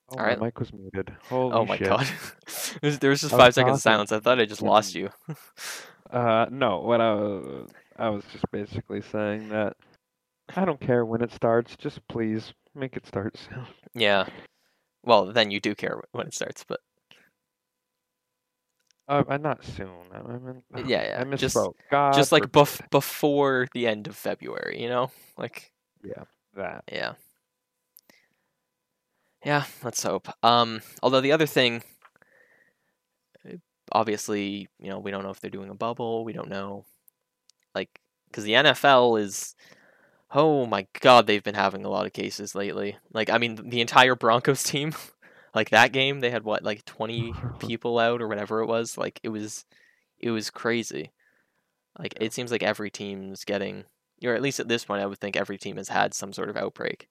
Oh, 0.08 0.18
Alright. 0.18 0.38
my 0.38 0.46
mic 0.46 0.60
was 0.60 0.72
muted. 0.72 1.12
Holy 1.28 1.52
oh 1.52 1.64
my 1.64 1.76
shit. 1.76 1.88
god, 1.88 2.06
there 3.00 3.10
was, 3.10 3.20
just 3.20 3.32
I 3.32 3.36
was 3.36 3.44
five 3.44 3.54
seconds 3.54 3.78
of 3.78 3.82
silence. 3.82 4.12
I 4.12 4.20
thought 4.20 4.38
I 4.38 4.44
just 4.44 4.62
lost 4.62 4.94
you. 4.94 5.10
Uh, 6.10 6.46
no, 6.52 6.78
what 6.78 7.00
I 7.00 7.12
was, 7.14 7.70
I 7.96 8.08
was 8.10 8.22
just 8.32 8.48
basically 8.52 9.02
saying 9.02 9.48
that 9.48 9.76
I 10.54 10.64
don't 10.64 10.80
care 10.80 11.04
when 11.04 11.22
it 11.22 11.32
starts. 11.32 11.76
Just 11.76 12.06
please 12.08 12.52
make 12.74 12.96
it 12.96 13.06
start 13.06 13.36
soon. 13.36 13.66
yeah. 13.94 14.26
Well, 15.02 15.32
then 15.32 15.50
you 15.50 15.60
do 15.60 15.74
care 15.74 16.00
when 16.12 16.26
it 16.26 16.34
starts, 16.34 16.64
but 16.66 16.80
Uh, 19.08 19.22
uh, 19.28 19.36
not 19.36 19.64
soon. 19.64 19.88
I, 20.12 20.18
I 20.18 20.38
meant, 20.38 20.64
Yeah, 20.88 21.02
yeah, 21.20 21.24
I 21.30 21.36
just- 21.36 21.56
God 21.90 22.12
just 22.14 22.32
like 22.32 22.44
bef- 22.46 22.88
before 22.90 23.68
the 23.72 23.86
end 23.86 24.08
of 24.08 24.16
February, 24.16 24.82
you 24.82 24.88
know, 24.88 25.10
like 25.36 25.72
yeah, 26.02 26.24
that. 26.54 26.82
Yeah. 26.90 27.14
Yeah, 29.44 29.64
let's 29.84 30.02
hope. 30.02 30.28
Um, 30.42 30.80
although 31.04 31.20
the 31.20 31.30
other 31.30 31.46
thing, 31.46 31.82
uh, 33.48 33.58
obviously, 33.92 34.66
you 34.80 34.88
know, 34.90 34.98
we 34.98 35.12
don't 35.12 35.22
know 35.22 35.30
if 35.30 35.38
they're 35.40 35.50
doing 35.52 35.70
a 35.70 35.74
bubble. 35.74 36.24
We 36.24 36.32
don't 36.32 36.48
know, 36.48 36.84
like, 37.76 38.00
because 38.28 38.42
the 38.42 38.54
NFL 38.54 39.20
is, 39.20 39.54
oh 40.32 40.66
my 40.66 40.86
God, 41.00 41.26
they've 41.26 41.42
been 41.42 41.54
having 41.54 41.84
a 41.84 41.88
lot 41.88 42.06
of 42.06 42.12
cases 42.12 42.54
lately. 42.54 42.96
Like, 43.12 43.30
I 43.30 43.38
mean, 43.38 43.70
the 43.70 43.80
entire 43.80 44.14
Broncos 44.14 44.62
team 44.64 44.92
Like 45.54 45.70
that 45.70 45.92
game, 45.92 46.20
they 46.20 46.30
had 46.30 46.44
what 46.44 46.62
like 46.62 46.84
twenty 46.84 47.32
people 47.58 47.98
out 47.98 48.20
or 48.20 48.28
whatever 48.28 48.60
it 48.60 48.66
was. 48.66 48.98
Like 48.98 49.20
it 49.22 49.30
was, 49.30 49.64
it 50.18 50.30
was 50.30 50.50
crazy. 50.50 51.12
Like 51.98 52.14
it 52.20 52.34
seems 52.34 52.50
like 52.50 52.62
every 52.62 52.90
team's 52.90 53.44
getting, 53.44 53.84
or 54.22 54.34
at 54.34 54.42
least 54.42 54.60
at 54.60 54.68
this 54.68 54.84
point, 54.84 55.02
I 55.02 55.06
would 55.06 55.18
think 55.18 55.36
every 55.36 55.56
team 55.56 55.78
has 55.78 55.88
had 55.88 56.12
some 56.12 56.32
sort 56.34 56.50
of 56.50 56.56
outbreak. 56.58 57.08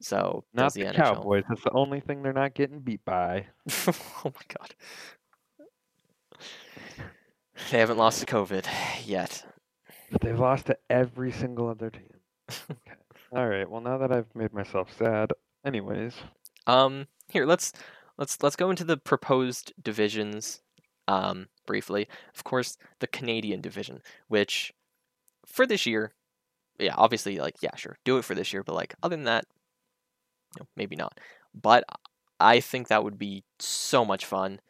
So 0.00 0.44
Not 0.52 0.74
the, 0.74 0.84
the. 0.84 0.92
Cowboys. 0.92 1.44
That's 1.48 1.62
the 1.62 1.72
only 1.72 2.00
thing 2.00 2.22
they're 2.22 2.32
not 2.32 2.54
getting 2.54 2.80
beat 2.80 3.04
by. 3.04 3.46
oh 3.86 3.92
my 4.24 4.56
god. 4.58 4.74
They 7.70 7.78
haven't 7.78 7.98
lost 7.98 8.20
to 8.20 8.26
COVID 8.26 8.66
yet. 9.06 9.44
They've 10.20 10.38
lost 10.38 10.66
to 10.66 10.78
every 10.88 11.32
single 11.32 11.68
other 11.68 11.90
team. 11.90 12.14
Okay. 12.70 12.96
All 13.32 13.46
right. 13.46 13.68
Well, 13.68 13.82
now 13.82 13.98
that 13.98 14.10
I've 14.10 14.34
made 14.34 14.54
myself 14.54 14.88
sad, 14.96 15.32
anyways. 15.64 16.14
Um, 16.66 17.06
here 17.28 17.44
let's 17.44 17.72
let's 18.16 18.42
let's 18.42 18.56
go 18.56 18.70
into 18.70 18.84
the 18.84 18.96
proposed 18.96 19.72
divisions. 19.80 20.60
Um, 21.06 21.48
briefly, 21.66 22.06
of 22.34 22.44
course, 22.44 22.76
the 23.00 23.06
Canadian 23.06 23.60
division, 23.60 24.02
which 24.28 24.72
for 25.46 25.66
this 25.66 25.86
year, 25.86 26.12
yeah, 26.78 26.94
obviously, 26.96 27.38
like 27.38 27.56
yeah, 27.62 27.74
sure, 27.76 27.96
do 28.04 28.18
it 28.18 28.24
for 28.24 28.34
this 28.34 28.52
year, 28.52 28.62
but 28.62 28.74
like 28.74 28.94
other 29.02 29.16
than 29.16 29.24
that, 29.24 29.44
know, 30.58 30.66
maybe 30.76 30.96
not. 30.96 31.18
But 31.54 31.84
I 32.40 32.60
think 32.60 32.88
that 32.88 33.04
would 33.04 33.18
be 33.18 33.44
so 33.58 34.04
much 34.04 34.24
fun, 34.24 34.60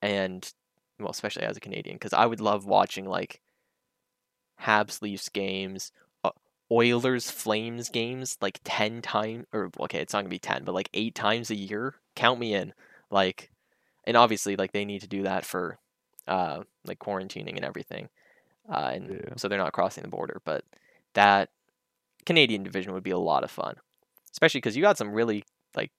and 0.00 0.50
well, 0.98 1.10
especially 1.10 1.44
as 1.44 1.56
a 1.56 1.60
Canadian, 1.60 1.96
because 1.96 2.12
I 2.12 2.26
would 2.26 2.40
love 2.40 2.66
watching 2.66 3.06
like 3.06 3.40
Habs 4.62 5.02
Leafs 5.02 5.28
games, 5.28 5.92
uh, 6.24 6.30
Oilers 6.70 7.30
Flames 7.30 7.88
games 7.90 8.36
like 8.40 8.60
10 8.64 9.02
times 9.02 9.46
or 9.52 9.70
okay, 9.80 10.00
it's 10.00 10.12
not 10.12 10.20
going 10.20 10.26
to 10.26 10.30
be 10.30 10.38
10, 10.38 10.64
but 10.64 10.74
like 10.74 10.90
8 10.94 11.14
times 11.14 11.50
a 11.50 11.54
year. 11.56 11.94
Count 12.16 12.38
me 12.40 12.54
in. 12.54 12.72
Like 13.10 13.50
and 14.06 14.16
obviously 14.16 14.56
like 14.56 14.72
they 14.72 14.84
need 14.84 15.02
to 15.02 15.08
do 15.08 15.22
that 15.24 15.44
for 15.44 15.78
uh 16.28 16.62
like 16.86 16.98
quarantining 16.98 17.56
and 17.56 17.64
everything. 17.64 18.08
Uh 18.72 18.90
and 18.94 19.10
Yeah. 19.10 19.34
so 19.36 19.48
they're 19.48 19.58
not 19.58 19.72
crossing 19.72 20.02
the 20.02 20.08
border, 20.08 20.40
but 20.44 20.64
that 21.14 21.50
Canadian 22.26 22.62
division 22.62 22.92
would 22.92 23.02
be 23.02 23.10
a 23.10 23.18
lot 23.18 23.44
of 23.44 23.50
fun. 23.50 23.76
Especially 24.32 24.60
cuz 24.60 24.76
you 24.76 24.82
got 24.82 24.98
some 24.98 25.12
really 25.12 25.44
like 25.76 25.90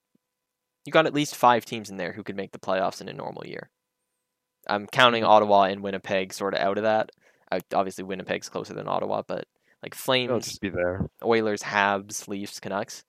you 0.86 0.92
got 0.92 1.06
at 1.08 1.14
least 1.14 1.36
5 1.36 1.66
teams 1.66 1.90
in 1.90 1.98
there 1.98 2.14
who 2.14 2.24
could 2.24 2.36
make 2.38 2.52
the 2.52 2.60
playoffs 2.60 3.02
in 3.02 3.10
a 3.10 3.14
normal 3.14 3.46
year. 3.48 3.70
I'm 4.68 4.88
counting 4.88 5.24
Mhm. 5.24 5.28
Ottawa 5.28 5.64
and 5.64 5.82
Winnipeg 5.84 6.34
sort 6.34 6.54
of 6.54 6.60
out 6.62 6.78
of 6.78 6.84
that. 6.84 7.12
Obviously 7.74 8.04
Winnipeg's 8.04 8.50
closer 8.50 8.74
than 8.74 8.88
Ottawa, 8.88 9.24
but 9.28 9.46
like 9.82 9.96
Flames, 9.96 10.60
be 10.60 10.70
there. 10.70 11.10
Oilers, 11.24 11.62
Habs, 11.62 12.28
Leafs, 12.28 12.60
Canucks. 12.60 13.04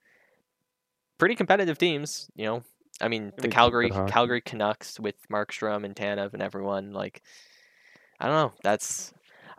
Pretty 1.19 1.37
competitive 1.37 1.79
teams, 1.79 2.29
you 2.35 2.45
know. 2.45 2.65
I 3.01 3.09
mean, 3.09 3.33
the 3.39 3.49
Calgary. 3.49 3.91
Calgary 3.91 4.41
Canucks 4.41 5.01
with 5.01 5.17
Markstrom 5.33 5.85
and 5.85 5.95
Tanev 5.95 6.33
and 6.33 6.43
everyone 6.43 6.93
like 6.93 7.23
I 8.21 8.27
don't 8.27 8.37
know. 8.37 8.53
That's 8.63 9.13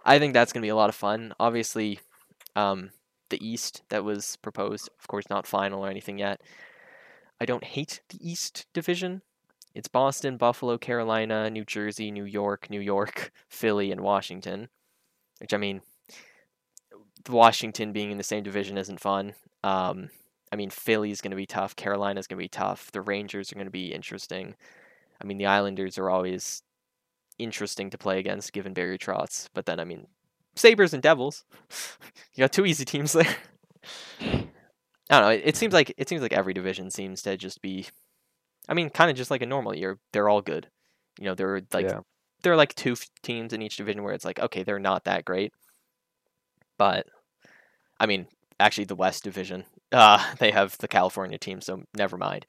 I 0.06 0.20
think 0.20 0.34
that's 0.34 0.54
going 0.54 0.62
to 0.62 0.66
be 0.66 0.70
a 0.70 0.76
lot 0.76 0.90
of 0.90 0.96
fun. 0.96 1.34
Obviously, 1.40 2.00
um 2.56 2.92
the 3.30 3.46
East 3.46 3.82
that 3.90 4.04
was 4.04 4.38
proposed, 4.42 4.90
of 5.00 5.08
course 5.08 5.30
not 5.30 5.48
final 5.48 5.86
or 5.86 5.90
anything 5.90 6.18
yet. 6.18 6.42
I 7.40 7.46
don't 7.46 7.64
hate 7.64 8.02
the 8.10 8.20
East 8.22 8.66
division. 8.74 9.22
It's 9.74 9.90
Boston, 9.90 10.38
Buffalo, 10.38 10.78
Carolina, 10.78 11.50
New 11.50 11.66
Jersey, 11.66 12.10
New 12.10 12.24
York, 12.24 12.70
New 12.70 12.80
York, 12.80 13.32
Philly, 13.50 13.92
and 13.92 14.02
Washington. 14.02 14.70
Which 15.40 15.54
I 15.54 15.58
mean, 15.58 15.82
Washington 17.30 17.92
being 17.92 18.12
in 18.12 18.18
the 18.18 18.24
same 18.24 18.44
division 18.44 18.78
isn't 18.78 19.00
fun. 19.00 19.34
Um, 19.64 20.10
I 20.52 20.56
mean, 20.56 20.70
Philly's 20.70 21.22
going 21.22 21.32
to 21.32 21.38
be 21.38 21.46
tough. 21.46 21.76
Carolina's 21.76 22.28
going 22.28 22.38
to 22.38 22.44
be 22.44 22.50
tough. 22.50 22.92
The 22.92 23.02
Rangers 23.02 23.52
are 23.52 23.56
going 23.56 23.66
to 23.66 23.72
be 23.72 23.94
interesting. 23.94 24.56
I 25.22 25.26
mean, 25.26 25.38
the 25.38 25.48
Islanders 25.48 25.98
are 25.98 26.10
always 26.10 26.62
interesting 27.38 27.90
to 27.90 27.98
play 27.98 28.20
against 28.20 28.54
given 28.54 28.74
Barry 28.74 28.98
Trotz. 28.98 29.50
But 29.54 29.66
then, 29.66 29.80
I 29.80 29.86
mean, 29.86 30.08
Sabres 30.56 30.94
and 30.94 31.04
Devils. 31.04 31.44
you 32.34 32.42
got 32.42 32.54
two 32.54 32.66
easy 32.66 32.86
teams 32.86 33.14
there. 33.14 33.36
I 34.22 34.40
don't 35.10 35.22
know. 35.22 35.30
It, 35.30 35.42
it 35.46 35.58
seems 35.58 35.74
like 35.74 35.94
it 35.98 36.10
seems 36.10 36.22
like 36.22 36.34
every 36.34 36.54
division 36.54 36.90
seems 36.90 37.22
to 37.24 37.38
just 37.38 37.62
be. 37.62 37.88
I 38.68 38.74
mean, 38.74 38.90
kind 38.90 39.12
of 39.12 39.18
just 39.18 39.32
like 39.32 39.42
a 39.42 39.48
normal 39.48 39.76
year. 39.76 40.00
They're 40.12 40.30
all 40.30 40.42
good. 40.42 40.68
You 41.20 41.26
know, 41.26 41.36
they're 41.36 41.62
like 41.72 41.88
yeah. 41.88 42.00
There 42.44 42.54
are 42.54 42.58
like 42.58 42.76
two 42.76 42.96
teams 43.24 43.54
in 43.54 43.62
each 43.62 43.78
division 43.78 44.04
where 44.04 44.14
it's 44.14 44.26
like, 44.26 44.40
okay, 44.40 44.64
they're 44.64 44.80
not 44.80 45.06
that 45.06 45.26
great. 45.26 45.54
But 46.78 47.08
I 48.00 48.06
mean, 48.06 48.28
actually 48.60 48.86
the 48.86 48.96
West 48.96 49.24
division, 49.24 49.66
uh, 49.92 50.34
they 50.40 50.52
have 50.52 50.78
the 50.78 50.88
California 50.88 51.38
team, 51.38 51.62
so 51.62 51.84
never 51.96 52.18
mind. 52.18 52.46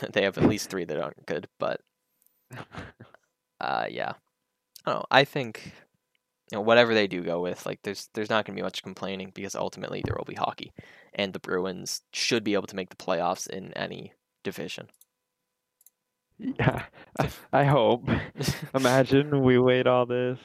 they 0.12 0.22
have 0.22 0.38
at 0.38 0.44
least 0.48 0.70
three 0.70 0.84
that 0.84 1.00
aren't 1.00 1.26
good, 1.26 1.48
but 1.58 1.80
uh 3.60 3.86
yeah. 3.88 4.12
I 4.86 4.90
don't 4.90 5.00
know. 5.00 5.06
I 5.10 5.24
think 5.24 5.72
you 6.50 6.56
know, 6.56 6.62
whatever 6.62 6.94
they 6.94 7.06
do 7.06 7.22
go 7.22 7.40
with, 7.42 7.66
like 7.66 7.80
there's 7.82 8.08
there's 8.14 8.30
not 8.30 8.44
gonna 8.44 8.56
be 8.56 8.62
much 8.62 8.82
complaining 8.82 9.32
because 9.34 9.54
ultimately 9.54 10.02
there 10.04 10.14
will 10.16 10.24
be 10.24 10.34
hockey. 10.34 10.72
And 11.14 11.32
the 11.32 11.40
Bruins 11.40 12.02
should 12.12 12.44
be 12.44 12.54
able 12.54 12.66
to 12.68 12.76
make 12.76 12.90
the 12.90 12.96
playoffs 12.96 13.48
in 13.48 13.72
any 13.74 14.12
division. 14.44 14.88
Yeah. 16.38 16.84
I, 17.18 17.28
I 17.52 17.64
hope. 17.64 18.04
Imagine 18.74 19.42
we 19.42 19.58
wait 19.58 19.86
all 19.86 20.06
this 20.06 20.38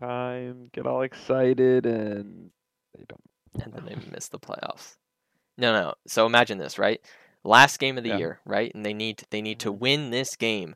time, 0.00 0.70
get 0.72 0.86
all 0.86 1.02
excited, 1.02 1.86
and 1.86 2.50
they 2.96 3.04
don't. 3.08 3.64
and 3.64 3.72
then 3.72 3.84
they 3.84 4.10
miss 4.10 4.28
the 4.28 4.38
playoffs. 4.38 4.96
No, 5.58 5.72
no. 5.72 5.94
So 6.06 6.26
imagine 6.26 6.58
this, 6.58 6.78
right? 6.78 7.00
Last 7.44 7.78
game 7.78 7.98
of 7.98 8.04
the 8.04 8.10
Yeah. 8.10 8.18
year, 8.18 8.40
right? 8.44 8.72
And 8.74 8.84
they 8.86 8.94
need 8.94 9.24
they 9.30 9.42
need 9.42 9.58
to 9.60 9.72
Mhm. 9.72 9.78
win 9.78 10.10
this 10.10 10.36
game 10.36 10.74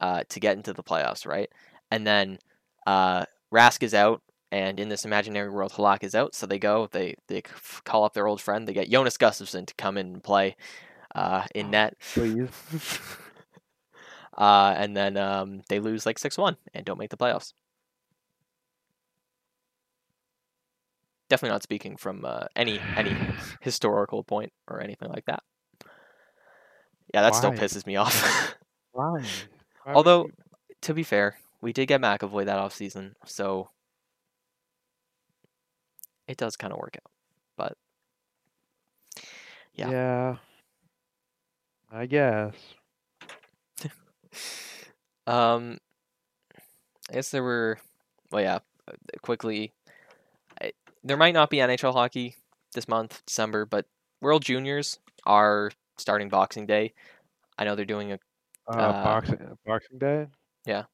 uh, 0.00 0.24
to 0.28 0.40
get 0.40 0.56
into 0.56 0.72
the 0.72 0.82
playoffs, 0.82 1.26
right? 1.26 1.50
And 1.90 2.06
then 2.06 2.38
uh, 2.86 3.26
Rask 3.52 3.82
is 3.82 3.94
out, 3.94 4.22
and 4.50 4.80
in 4.80 4.88
this 4.88 5.04
imaginary 5.04 5.50
world, 5.50 5.72
Halak 5.72 6.02
is 6.02 6.14
out. 6.14 6.34
So 6.34 6.46
they 6.46 6.58
go, 6.58 6.88
they 6.90 7.14
they 7.28 7.42
call 7.84 8.04
up 8.04 8.14
their 8.14 8.26
old 8.26 8.40
friend. 8.40 8.66
They 8.66 8.72
get 8.72 8.90
Jonas 8.90 9.16
Gustavsson 9.18 9.66
to 9.66 9.74
come 9.74 9.96
in 9.98 10.06
and 10.14 10.22
play 10.24 10.56
uh, 11.14 11.44
in 11.54 11.70
net. 11.70 11.96
Please. 12.14 12.48
uh, 14.38 14.72
and 14.76 14.96
then 14.96 15.16
um, 15.16 15.62
they 15.68 15.80
lose 15.80 16.06
like 16.06 16.18
six 16.18 16.38
one 16.38 16.56
and 16.72 16.86
don't 16.86 16.98
make 16.98 17.10
the 17.10 17.16
playoffs. 17.16 17.52
Definitely 21.28 21.54
not 21.54 21.62
speaking 21.64 21.96
from 21.96 22.24
uh, 22.24 22.44
any 22.56 22.80
any 22.96 23.14
historical 23.60 24.22
point 24.22 24.52
or 24.68 24.80
anything 24.80 25.10
like 25.10 25.26
that. 25.26 25.42
Yeah, 27.12 27.22
that 27.22 27.34
still 27.34 27.52
pisses 27.52 27.86
me 27.86 27.96
off. 27.96 28.54
Why? 28.92 29.24
Why 29.84 29.92
Although, 29.92 30.26
you- 30.26 30.32
to 30.82 30.94
be 30.94 31.02
fair, 31.02 31.36
we 31.60 31.72
did 31.72 31.86
get 31.86 32.00
McAvoy 32.00 32.44
that 32.46 32.58
offseason, 32.58 33.14
so 33.24 33.70
it 36.28 36.36
does 36.36 36.56
kind 36.56 36.72
of 36.72 36.78
work 36.78 36.96
out. 36.96 37.10
But 37.56 37.76
yeah. 39.74 39.90
yeah. 39.90 40.36
I 41.90 42.06
guess. 42.06 42.54
Um, 45.26 45.78
I 47.10 47.14
guess 47.14 47.30
there 47.30 47.42
were, 47.42 47.78
well, 48.30 48.42
yeah, 48.42 48.58
uh, 48.88 48.92
quickly, 49.22 49.72
I, 50.60 50.72
there 51.04 51.16
might 51.16 51.34
not 51.34 51.50
be 51.50 51.58
NHL 51.58 51.92
hockey 51.92 52.34
this 52.74 52.88
month, 52.88 53.22
December, 53.26 53.64
but 53.64 53.86
World 54.20 54.44
Juniors 54.44 54.98
are 55.24 55.70
starting 55.96 56.28
Boxing 56.28 56.66
Day. 56.66 56.92
I 57.58 57.64
know 57.64 57.74
they're 57.74 57.84
doing 57.84 58.12
a 58.12 58.18
Uh, 58.68 58.72
Uh, 58.76 59.04
boxing 59.04 59.58
Boxing 59.66 59.98
Day. 59.98 60.26
Yeah. 60.66 60.84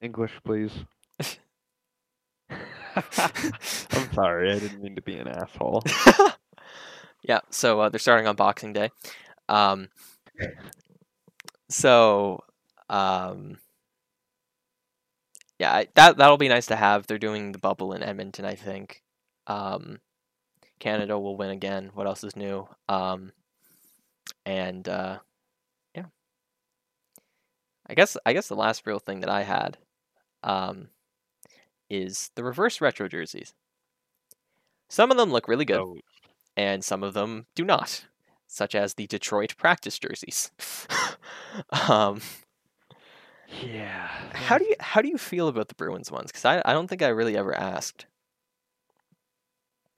English, 0.00 0.32
please. 0.44 0.72
I'm 2.50 4.12
sorry, 4.12 4.50
I 4.52 4.58
didn't 4.58 4.82
mean 4.82 4.96
to 4.96 5.02
be 5.02 5.16
an 5.16 5.28
asshole. 5.28 5.82
yeah, 7.22 7.40
so 7.50 7.80
uh, 7.80 7.88
they're 7.88 7.98
starting 8.00 8.26
on 8.26 8.36
Boxing 8.36 8.72
Day. 8.72 8.90
Um, 9.48 9.88
so, 11.72 12.44
um, 12.88 13.58
yeah, 15.58 15.84
that 15.94 16.16
that'll 16.16 16.38
be 16.38 16.48
nice 16.48 16.66
to 16.66 16.76
have. 16.76 17.06
They're 17.06 17.18
doing 17.18 17.52
the 17.52 17.58
bubble 17.58 17.92
in 17.92 18.02
Edmonton, 18.02 18.44
I 18.44 18.54
think. 18.54 19.02
Um, 19.46 20.00
Canada 20.80 21.18
will 21.18 21.36
win 21.36 21.50
again. 21.50 21.90
What 21.94 22.06
else 22.06 22.24
is 22.24 22.36
new? 22.36 22.68
Um, 22.88 23.32
and 24.44 24.88
uh, 24.88 25.18
yeah, 25.94 26.06
I 27.86 27.94
guess 27.94 28.16
I 28.26 28.32
guess 28.32 28.48
the 28.48 28.56
last 28.56 28.86
real 28.86 28.98
thing 28.98 29.20
that 29.20 29.30
I 29.30 29.42
had 29.42 29.78
um, 30.42 30.88
is 31.88 32.30
the 32.34 32.44
reverse 32.44 32.80
retro 32.80 33.08
jerseys. 33.08 33.54
Some 34.88 35.10
of 35.10 35.16
them 35.16 35.30
look 35.30 35.48
really 35.48 35.64
good 35.64 35.80
Oh, 35.80 35.96
and 36.56 36.84
some 36.84 37.02
of 37.02 37.14
them 37.14 37.46
do 37.54 37.64
not, 37.64 38.06
such 38.52 38.74
as 38.74 38.94
the 38.94 39.06
Detroit 39.06 39.56
practice 39.56 39.98
jerseys. 39.98 40.50
um, 41.88 42.20
yeah. 43.62 44.08
how 44.34 44.58
do 44.58 44.64
you 44.64 44.74
how 44.80 45.00
do 45.02 45.08
you 45.08 45.18
feel 45.18 45.48
about 45.48 45.68
the 45.68 45.74
Bruins 45.74 46.10
ones? 46.10 46.30
Because 46.30 46.44
I, 46.44 46.62
I 46.64 46.72
don't 46.72 46.88
think 46.88 47.02
I 47.02 47.08
really 47.08 47.36
ever 47.36 47.54
asked. 47.54 48.06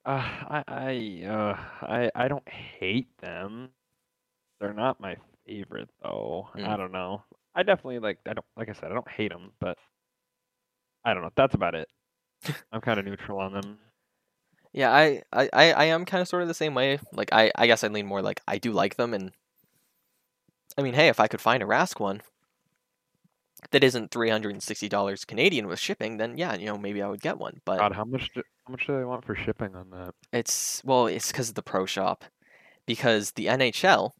Uh, 0.05 0.21
I 0.49 0.63
I 0.67 1.25
uh 1.27 1.57
I 1.81 2.11
I 2.15 2.27
don't 2.27 2.47
hate 2.47 3.07
them. 3.19 3.69
They're 4.59 4.73
not 4.73 4.99
my 4.99 5.17
favorite 5.45 5.89
though. 6.03 6.49
I 6.55 6.59
Mm. 6.59 6.77
don't 6.77 6.91
know. 6.91 7.23
I 7.55 7.63
definitely 7.63 7.99
like. 7.99 8.19
I 8.27 8.33
don't 8.33 8.45
like 8.57 8.69
I 8.69 8.73
said. 8.73 8.91
I 8.91 8.93
don't 8.93 9.09
hate 9.09 9.31
them, 9.31 9.51
but 9.59 9.77
I 11.03 11.13
don't 11.13 11.23
know. 11.23 11.31
That's 11.35 11.55
about 11.55 11.75
it. 11.75 11.87
I'm 12.71 12.81
kind 12.81 12.99
of 12.99 13.05
neutral 13.05 13.39
on 13.39 13.53
them. 13.53 13.79
Yeah, 14.75 14.91
I, 14.91 15.21
I, 15.31 15.49
I 15.53 15.71
I 15.71 15.85
am 15.85 16.03
kind 16.03 16.21
of 16.21 16.27
sort 16.27 16.41
of 16.41 16.49
the 16.49 16.53
same 16.53 16.75
way. 16.75 16.99
Like 17.13 17.29
I, 17.31 17.49
I 17.55 17.65
guess 17.65 17.83
I 17.83 17.87
lean 17.87 18.05
more 18.05 18.21
like 18.21 18.41
I 18.45 18.57
do 18.57 18.73
like 18.73 18.97
them, 18.97 19.13
and 19.13 19.31
I 20.77 20.81
mean, 20.81 20.93
hey, 20.93 21.07
if 21.07 21.19
I 21.21 21.27
could 21.27 21.39
find 21.39 21.63
a 21.63 21.65
Rask 21.65 21.97
one 21.99 22.21
that 23.71 23.85
isn't 23.85 24.11
three 24.11 24.29
hundred 24.29 24.51
and 24.51 24.61
sixty 24.61 24.89
dollars 24.89 25.23
Canadian 25.23 25.67
with 25.67 25.79
shipping, 25.79 26.17
then 26.17 26.37
yeah, 26.37 26.55
you 26.55 26.65
know, 26.65 26.77
maybe 26.77 27.01
I 27.01 27.07
would 27.07 27.21
get 27.21 27.37
one. 27.37 27.61
But 27.63 27.79
God, 27.79 27.93
how 27.93 28.03
much? 28.03 28.29
Do, 28.33 28.43
how 28.65 28.71
much 28.71 28.85
do 28.85 28.97
they 28.97 29.05
want 29.05 29.23
for 29.23 29.33
shipping 29.33 29.75
on 29.77 29.91
that? 29.91 30.13
it's 30.33 30.81
well, 30.83 31.07
it's 31.07 31.31
because 31.31 31.47
of 31.47 31.55
the 31.55 31.63
pro 31.63 31.85
shop, 31.85 32.25
because 32.85 33.31
the 33.31 33.45
NHL 33.45 34.11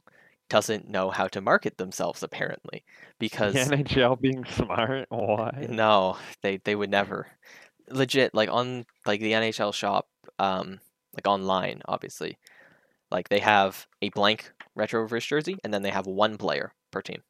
doesn't 0.47 0.88
know 0.88 1.10
how 1.10 1.28
to 1.28 1.41
market 1.41 1.78
themselves 1.78 2.24
apparently. 2.24 2.86
Because 3.20 3.53
The 3.53 3.76
NHL 3.76 4.22
being 4.22 4.45
smart? 4.45 5.08
why? 5.10 5.68
no, 5.70 6.18
they 6.41 6.58
they 6.58 6.76
would 6.76 6.89
never. 6.89 7.28
Legit, 7.89 8.34
like 8.34 8.49
on 8.49 8.86
like 9.06 9.20
the 9.20 9.34
NHL 9.34 9.74
shop, 9.74 10.08
um, 10.39 10.80
like 11.13 11.28
online, 11.28 11.82
obviously, 11.86 12.38
like 13.11 13.30
they 13.30 13.39
have 13.39 13.88
a 14.01 14.09
blank 14.09 14.51
retro 14.76 15.01
reverse 15.01 15.26
jersey, 15.26 15.57
and 15.63 15.73
then 15.73 15.82
they 15.82 15.89
have 15.91 16.07
one 16.07 16.38
player 16.38 16.73
per 16.91 17.01
team. 17.01 17.21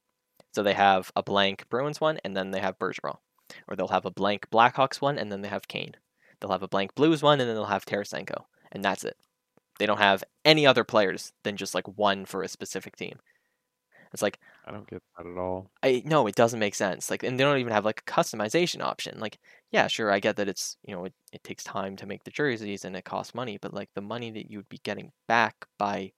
So 0.53 0.63
they 0.63 0.73
have 0.73 1.11
a 1.15 1.23
blank 1.23 1.67
Bruins 1.69 1.99
one, 1.99 2.17
and 2.23 2.35
then 2.35 2.51
they 2.51 2.59
have 2.59 2.79
Bergeron, 2.79 3.17
or 3.67 3.75
they'll 3.75 3.89
have 3.89 4.05
a 4.05 4.11
blank 4.11 4.49
Blackhawks 4.49 5.01
one, 5.01 5.17
and 5.17 5.31
then 5.31 5.41
they 5.41 5.49
have 5.49 5.67
Kane. 5.67 5.95
They'll 6.39 6.51
have 6.51 6.63
a 6.63 6.67
blank 6.67 6.95
Blues 6.95 7.21
one, 7.21 7.39
and 7.39 7.49
then 7.49 7.55
they'll 7.55 7.65
have 7.65 7.85
Tarasenko, 7.85 8.45
and 8.71 8.83
that's 8.83 9.03
it. 9.03 9.17
They 9.77 9.85
don't 9.85 9.97
have 9.97 10.23
any 10.45 10.65
other 10.65 10.83
players 10.83 11.33
than 11.43 11.57
just 11.57 11.75
like 11.75 11.87
one 11.97 12.25
for 12.25 12.41
a 12.41 12.47
specific 12.47 12.95
team. 12.95 13.19
It's 14.13 14.21
like 14.21 14.39
I 14.65 14.71
don't 14.71 14.87
get 14.87 15.03
that 15.17 15.27
at 15.27 15.37
all. 15.37 15.69
I 15.83 16.01
no, 16.05 16.25
it 16.27 16.35
doesn't 16.35 16.59
make 16.59 16.75
sense. 16.75 17.11
Like, 17.11 17.23
and 17.23 17.37
they 17.37 17.43
don't 17.43 17.57
even 17.57 17.73
have 17.73 17.83
like 17.83 18.01
a 18.07 18.11
customization 18.11 18.81
option. 18.81 19.19
Like, 19.19 19.39
yeah, 19.75 19.87
sure, 19.87 20.09
I 20.09 20.21
get 20.21 20.37
that 20.37 20.47
it's 20.47 20.77
you 20.85 20.95
know 20.95 21.03
it, 21.03 21.13
it 21.33 21.43
takes 21.43 21.61
time 21.61 21.97
to 21.97 22.05
make 22.05 22.23
the 22.23 22.31
jerseys 22.31 22.85
and 22.85 22.95
it 22.95 23.03
costs 23.03 23.35
money, 23.35 23.59
but 23.61 23.73
like 23.73 23.89
the 23.93 24.01
money 24.01 24.31
that 24.31 24.49
you 24.49 24.59
would 24.59 24.69
be 24.69 24.79
getting 24.85 25.11
back 25.27 25.67
by 25.77 26.13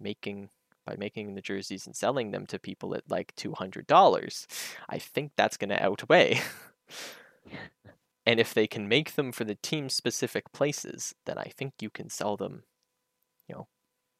making 0.00 0.48
by 0.86 0.96
making 0.96 1.34
the 1.34 1.42
jerseys 1.42 1.86
and 1.86 1.94
selling 1.94 2.30
them 2.30 2.46
to 2.46 2.58
people 2.58 2.94
at 2.94 3.02
like 3.10 3.34
two 3.36 3.52
hundred 3.52 3.86
dollars, 3.86 4.46
I 4.88 4.98
think 4.98 5.32
that's 5.36 5.58
gonna 5.58 5.78
outweigh. 5.78 6.40
and 8.26 8.40
if 8.40 8.54
they 8.54 8.66
can 8.66 8.88
make 8.88 9.14
them 9.14 9.30
for 9.30 9.44
the 9.44 9.56
team 9.56 9.90
specific 9.90 10.50
places, 10.52 11.14
then 11.26 11.36
I 11.36 11.52
think 11.54 11.74
you 11.82 11.90
can 11.90 12.08
sell 12.08 12.38
them, 12.38 12.62
you 13.46 13.56
know, 13.56 13.68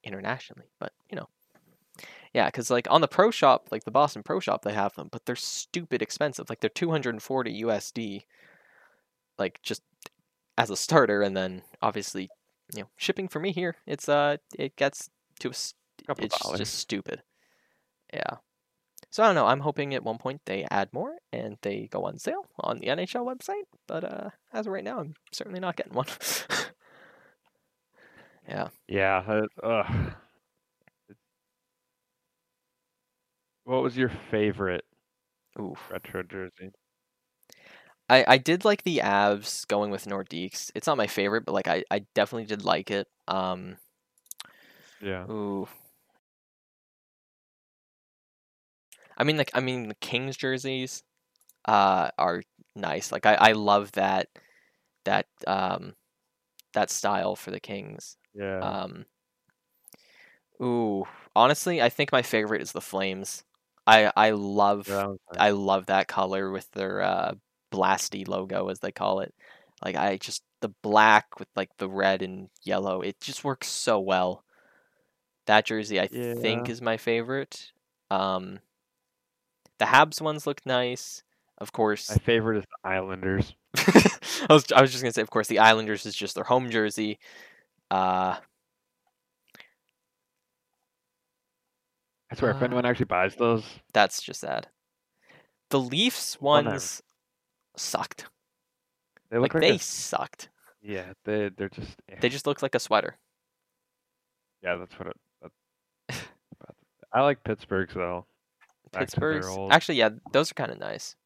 internationally. 0.05 0.67
But 0.79 0.93
you 1.11 1.17
know. 1.17 1.29
Yeah, 2.35 2.49
because 2.49 2.71
like 2.71 2.87
on 2.91 3.01
the 3.01 3.09
pro 3.09 3.31
shop, 3.31 3.69
like 3.71 3.85
the 3.85 3.91
Boston 3.91 4.23
Pro 4.23 4.39
Shop, 4.39 4.61
they 4.61 4.75
have 4.75 4.95
them, 4.97 5.09
but 5.11 5.25
they're 5.25 5.35
stupid 5.35 6.03
expensive. 6.03 6.51
Like 6.51 6.61
they're 6.61 6.69
240 6.69 7.63
USD, 7.63 8.25
like 9.39 9.61
just 9.63 9.83
as 10.59 10.71
a 10.71 10.77
starter, 10.77 11.23
and 11.23 11.37
then 11.37 11.63
obviously, 11.83 12.29
you 12.75 12.83
know, 12.83 12.89
shipping 12.97 13.29
for 13.29 13.41
me 13.41 13.53
here, 13.53 13.77
it's 13.87 14.09
uh, 14.09 14.37
it 14.59 14.77
gets 14.77 15.09
to 15.41 15.49
a, 15.49 15.51
s- 15.51 15.75
Couple 16.07 16.25
it's 16.25 16.39
dollars. 16.39 16.59
just 16.59 16.75
stupid. 16.75 17.23
Yeah. 18.13 18.37
So 19.11 19.23
I 19.23 19.27
don't 19.27 19.35
know. 19.35 19.47
I'm 19.47 19.61
hoping 19.61 19.95
at 19.95 20.03
one 20.05 20.19
point 20.19 20.43
they 20.47 20.67
add 20.71 20.93
more 20.93 21.17
and 21.33 21.57
they 21.63 21.89
go 21.91 22.05
on 22.05 22.19
sale 22.19 22.47
on 22.61 22.79
the 22.79 22.87
NHL 22.89 23.25
website. 23.27 23.65
But 23.87 24.05
uh, 24.05 24.31
as 24.53 24.67
of 24.67 24.73
right 24.73 24.85
now, 24.85 24.99
I'm 25.01 25.15
certainly 25.33 25.61
not 25.61 25.77
getting 25.77 25.95
one. 25.95 26.07
yeah. 28.49 28.69
Yeah. 28.89 29.43
uh. 29.63 29.83
It's- 31.09 31.17
What 33.65 33.83
was 33.83 33.97
your 33.97 34.13
favorite 34.31 34.85
Ooh. 35.59 35.77
retro 35.91 36.23
jersey? 36.23 36.71
I, 38.09 38.25
I 38.29 38.39
did 38.39 38.65
like 38.65 38.83
the 38.83 38.99
Avs 38.99 39.67
going 39.67 39.91
with 39.91 40.07
Nordiques. 40.07 40.71
It's 40.75 40.87
not 40.87 40.97
my 40.97 41.07
favorite, 41.07 41.45
but 41.45 41.53
like 41.53 41.69
I, 41.69 41.85
I 41.91 42.01
definitely 42.15 42.47
did 42.47 42.65
like 42.65 42.91
it. 42.91 43.09
Um, 43.29 43.77
Yeah. 45.01 45.27
ooh. 45.29 45.69
I 49.17 49.25
mean, 49.25 49.37
like 49.37 49.51
I 49.55 49.61
mean, 49.61 49.89
the 49.89 49.95
Kings 49.97 50.37
jerseys, 50.37 51.03
uh, 51.67 52.11
are 52.19 52.43
nice. 52.77 53.13
Like 53.13 53.27
I, 53.27 53.35
I 53.35 53.53
love 53.53 53.93
that, 53.93 54.29
that 55.05 55.27
um, 55.47 55.95
that 56.75 56.91
style 56.91 57.37
for 57.37 57.51
the 57.51 57.61
Kings. 57.61 58.17
Yeah. 58.35 58.61
Um, 58.63 59.07
ooh, 60.63 61.07
honestly, 61.35 61.83
I 61.83 61.89
think 61.89 62.13
my 62.13 62.23
favorite 62.23 62.63
is 62.63 62.73
the 62.73 62.81
Flames. 62.81 63.45
I 63.87 64.13
I 64.17 64.31
love 64.31 65.07
nice. 65.31 65.39
I 65.39 65.51
love 65.51 65.87
that 65.87 66.09
color 66.09 66.51
with 66.51 66.71
their 66.73 67.03
uh, 67.03 67.35
blasty 67.73 68.27
logo, 68.27 68.69
as 68.69 68.81
they 68.81 68.93
call 68.93 69.21
it. 69.21 69.35
Like 69.85 69.97
I 69.97 70.17
just 70.17 70.43
the 70.61 70.71
black 70.83 71.39
with 71.39 71.49
like 71.57 71.71
the 71.79 71.89
red 71.89 72.23
and 72.23 72.49
yellow. 72.63 73.01
It 73.03 73.21
just 73.21 73.45
works 73.45 73.69
so 73.69 73.99
well. 74.01 74.45
That 75.47 75.65
jersey, 75.67 76.01
I 76.01 76.09
think, 76.09 76.69
is 76.69 76.81
my 76.83 76.97
favorite. 76.97 77.73
Um, 78.11 78.61
the 79.79 79.87
Habs 79.87 80.21
ones 80.21 80.47
look 80.47 80.65
nice. 80.67 81.23
Of 81.59 81.73
course, 81.73 82.11
My 82.11 82.17
favorite 82.19 82.59
is 82.59 82.65
the 82.65 82.89
Islanders. 82.89 83.55
I 83.77 84.47
was 84.53 84.71
I 84.73 84.81
was 84.81 84.91
just 84.93 85.03
gonna 85.03 85.13
say, 85.13 85.23
of 85.23 85.31
course, 85.31 85.49
the 85.49 85.59
Islanders 85.61 86.07
is 86.07 86.15
just 86.15 86.35
their 86.35 86.45
home 86.45 86.71
jersey. 86.71 87.19
Uh, 87.91 88.37
I 92.31 92.35
swear, 92.37 92.51
if 92.51 92.63
Uh, 92.63 92.65
anyone 92.65 92.85
actually 92.87 93.07
buys 93.07 93.37
those, 93.37 93.65
that's 93.93 94.23
just 94.23 94.41
sad. 94.41 94.69
The 95.71 95.81
Leafs 95.81 96.41
ones 96.41 97.03
sucked. 97.77 98.27
they 99.31 99.39
Like 99.39 99.55
look 99.55 99.63
like, 99.63 99.71
they 99.71 99.77
a- 99.77 99.79
sucked. 99.79 100.49
yeah, 100.83 101.13
they 101.25 101.51
they're 101.57 101.69
just 101.69 101.97
eh. 102.11 102.17
They 102.21 102.29
just 102.29 102.47
look 102.47 102.63
like 102.63 102.75
a 102.75 102.81
sweater. 102.81 103.17
yeah, 104.63 104.77
that's 104.77 104.99
what 104.99 105.09
it. 105.09 105.17
That, 106.09 106.17
I 107.13 107.23
like 107.23 107.43
Pittsburgh's 107.45 107.95
though. 107.95 108.27
Pittsburgh's 108.93 109.47
actually, 109.71 109.97
yeah, 109.97 110.11
those 110.33 110.51
are 110.51 110.55
kind 110.55 110.71
of 110.73 110.79
nice. 110.79 111.17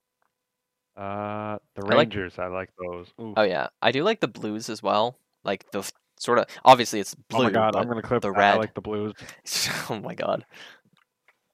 Uh, 0.96 1.58
the 1.76 1.82
I 1.84 1.88
like- 1.88 1.98
Rangers, 1.98 2.38
I 2.38 2.46
like 2.48 2.70
those. 2.78 3.06
Ooh. 3.20 3.34
Oh 3.36 3.42
yeah, 3.42 3.68
I 3.80 3.92
do 3.92 4.02
like 4.02 4.20
the 4.20 4.28
blues 4.28 4.68
as 4.68 4.82
well. 4.82 5.16
Like 5.44 5.70
the 5.70 5.88
sort 6.18 6.38
of 6.38 6.46
obviously 6.64 7.00
it's 7.00 7.14
blue. 7.14 7.40
Oh 7.40 7.42
my 7.44 7.50
god, 7.50 7.76
I'm 7.76 7.86
gonna 7.88 8.02
clip 8.02 8.22
the 8.22 8.32
that. 8.32 8.38
I 8.38 8.50
red. 8.52 8.58
like 8.58 8.74
the 8.74 8.80
Blues. 8.80 9.14
oh 9.90 10.00
my 10.02 10.14
god. 10.14 10.44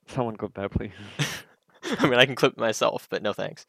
Someone 0.08 0.36
clip 0.36 0.54
that, 0.54 0.70
please. 0.70 0.92
I 2.00 2.06
mean, 2.08 2.18
I 2.18 2.26
can 2.26 2.34
clip 2.36 2.56
myself, 2.56 3.06
but 3.10 3.22
no 3.22 3.32
thanks. 3.32 3.66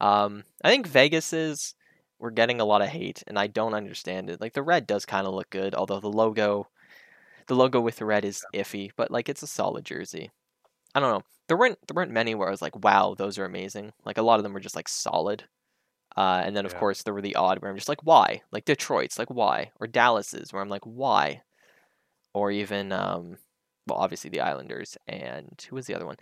Um, 0.00 0.44
I 0.62 0.70
think 0.70 0.86
Vegas 0.86 1.32
is 1.32 1.74
we're 2.18 2.30
getting 2.30 2.60
a 2.60 2.64
lot 2.64 2.82
of 2.82 2.88
hate, 2.88 3.22
and 3.26 3.38
I 3.38 3.46
don't 3.46 3.74
understand 3.74 4.30
it. 4.30 4.40
Like 4.40 4.52
the 4.54 4.62
red 4.62 4.86
does 4.86 5.04
kind 5.06 5.26
of 5.26 5.34
look 5.34 5.50
good, 5.50 5.74
although 5.74 6.00
the 6.00 6.08
logo, 6.10 6.68
the 7.48 7.56
logo 7.56 7.80
with 7.80 7.96
the 7.96 8.04
red 8.06 8.24
is 8.24 8.46
iffy, 8.54 8.90
but 8.96 9.10
like 9.10 9.28
it's 9.28 9.42
a 9.42 9.46
solid 9.46 9.84
jersey. 9.84 10.30
I 10.94 11.00
don't 11.00 11.10
know. 11.12 11.22
There 11.48 11.56
weren't 11.58 11.78
there 11.88 11.94
weren't 11.96 12.12
many 12.12 12.34
where 12.34 12.48
I 12.48 12.52
was 12.52 12.62
like, 12.62 12.82
wow, 12.84 13.14
those 13.16 13.38
are 13.38 13.44
amazing. 13.46 13.92
Like 14.04 14.18
a 14.18 14.22
lot 14.22 14.38
of 14.40 14.44
them 14.44 14.52
were 14.54 14.60
just 14.60 14.76
like 14.76 14.88
solid. 14.88 15.44
Uh, 16.16 16.42
and 16.44 16.56
then 16.56 16.66
of 16.66 16.74
Yeah. 16.74 16.74
course 16.74 17.02
there 17.02 17.14
were 17.14 17.22
the 17.22 17.36
odd 17.36 17.60
where 17.60 17.70
I'm 17.70 17.76
just 17.76 17.88
like, 17.88 18.04
why? 18.04 18.42
Like 18.52 18.64
Detroit's, 18.66 19.18
like 19.18 19.30
why? 19.30 19.72
Or 19.80 19.86
Dallas's 19.86 20.52
where 20.52 20.62
I'm 20.62 20.68
like, 20.70 20.84
why? 20.84 21.42
Or 22.34 22.50
even 22.50 22.92
um, 22.92 23.38
well, 23.86 23.98
obviously 23.98 24.30
the 24.30 24.40
Islanders 24.40 24.96
and 25.06 25.64
who 25.68 25.76
was 25.76 25.86
the 25.86 25.94
other 25.94 26.06
one? 26.06 26.16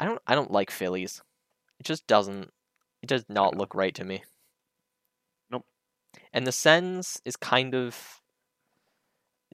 I 0.00 0.06
don't 0.06 0.22
I 0.26 0.34
don't 0.34 0.52
like 0.52 0.70
Phillies. 0.70 1.22
It 1.80 1.86
just 1.86 2.06
doesn't 2.06 2.52
it 3.04 3.08
does 3.08 3.26
not 3.28 3.54
look 3.54 3.74
right 3.74 3.94
to 3.94 4.02
me. 4.04 4.24
Nope. 5.50 5.66
And 6.32 6.46
the 6.46 6.52
Sens 6.52 7.20
is 7.26 7.36
kind 7.36 7.74
of 7.74 8.22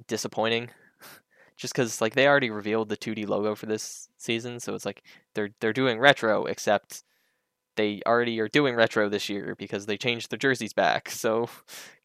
disappointing. 0.07 0.70
Just 1.57 1.74
because 1.74 2.01
like 2.01 2.14
they 2.14 2.28
already 2.28 2.51
revealed 2.51 2.88
the 2.88 2.96
2D 2.96 3.26
logo 3.26 3.55
for 3.57 3.66
this 3.66 4.09
season, 4.18 4.61
so 4.61 4.74
it's 4.74 4.86
like 4.86 5.03
they're 5.34 5.51
they're 5.61 5.72
doing 5.72 5.98
retro, 5.98 6.44
except 6.46 7.03
they 7.76 8.03
already 8.07 8.40
are 8.40 8.48
doing 8.48 8.76
retro 8.76 9.09
this 9.09 9.28
year 9.28 9.55
because 9.59 9.86
they 9.86 9.96
changed 9.98 10.30
their 10.30 10.38
jerseys 10.38 10.72
back. 10.72 11.11
So 11.12 11.48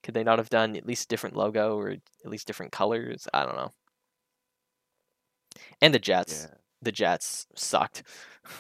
could 0.03 0.13
they 0.15 0.23
not 0.23 0.39
have 0.39 0.49
done 0.49 0.75
at 0.75 0.85
least 0.87 1.05
a 1.05 1.07
different 1.09 1.35
logo 1.37 1.77
or 1.77 1.91
at 1.91 2.01
least 2.31 2.47
different 2.47 2.71
colors? 2.71 3.27
I 3.33 3.45
don't 3.45 3.55
know. 3.57 3.71
And 5.81 5.93
the 5.93 5.99
Jets 5.99 6.47
Yeah. 6.49 6.57
the 6.81 6.91
Jets 6.91 7.47
sucked. 7.55 8.03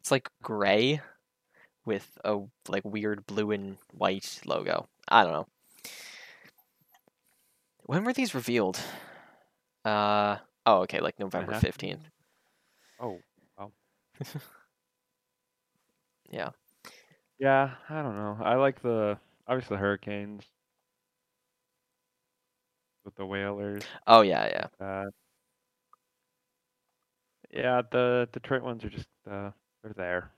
It's 0.00 0.10
like 0.10 0.30
gray 0.42 1.00
with 1.88 2.18
a 2.24 2.40
like 2.68 2.84
weird 2.84 3.26
blue 3.26 3.50
and 3.52 3.78
white 3.92 4.40
logo. 4.46 4.88
I 5.08 5.24
don't 5.24 5.32
know. 5.34 5.48
When 7.86 8.04
were 8.04 8.12
these 8.12 8.34
revealed? 8.34 8.78
Uh 9.84 10.38
oh, 10.66 10.82
okay, 10.82 11.00
like 11.00 11.18
November 11.18 11.52
to 11.52 11.60
fifteenth. 11.60 12.10
Oh, 13.00 13.24
wow. 13.58 13.72
Yeah. 16.30 16.50
Yeah, 17.38 17.76
I 17.90 18.02
don't 18.02 18.16
know. 18.16 18.38
I 18.40 18.56
like 18.56 18.82
the 18.82 19.18
obviously 19.48 19.76
the 19.76 19.80
Hurricanes 19.80 20.44
with 23.04 23.14
the 23.16 23.26
Whalers. 23.26 23.82
Oh 24.06 24.22
yeah, 24.22 24.46
yeah. 24.80 24.86
Uh, 24.86 25.10
Yeah, 27.50 27.82
the 27.90 28.28
Detroit 28.32 28.62
ones 28.62 28.84
are 28.84 28.90
just 28.90 29.08
uh, 29.30 29.50
they're 29.82 29.94
there. 29.94 30.32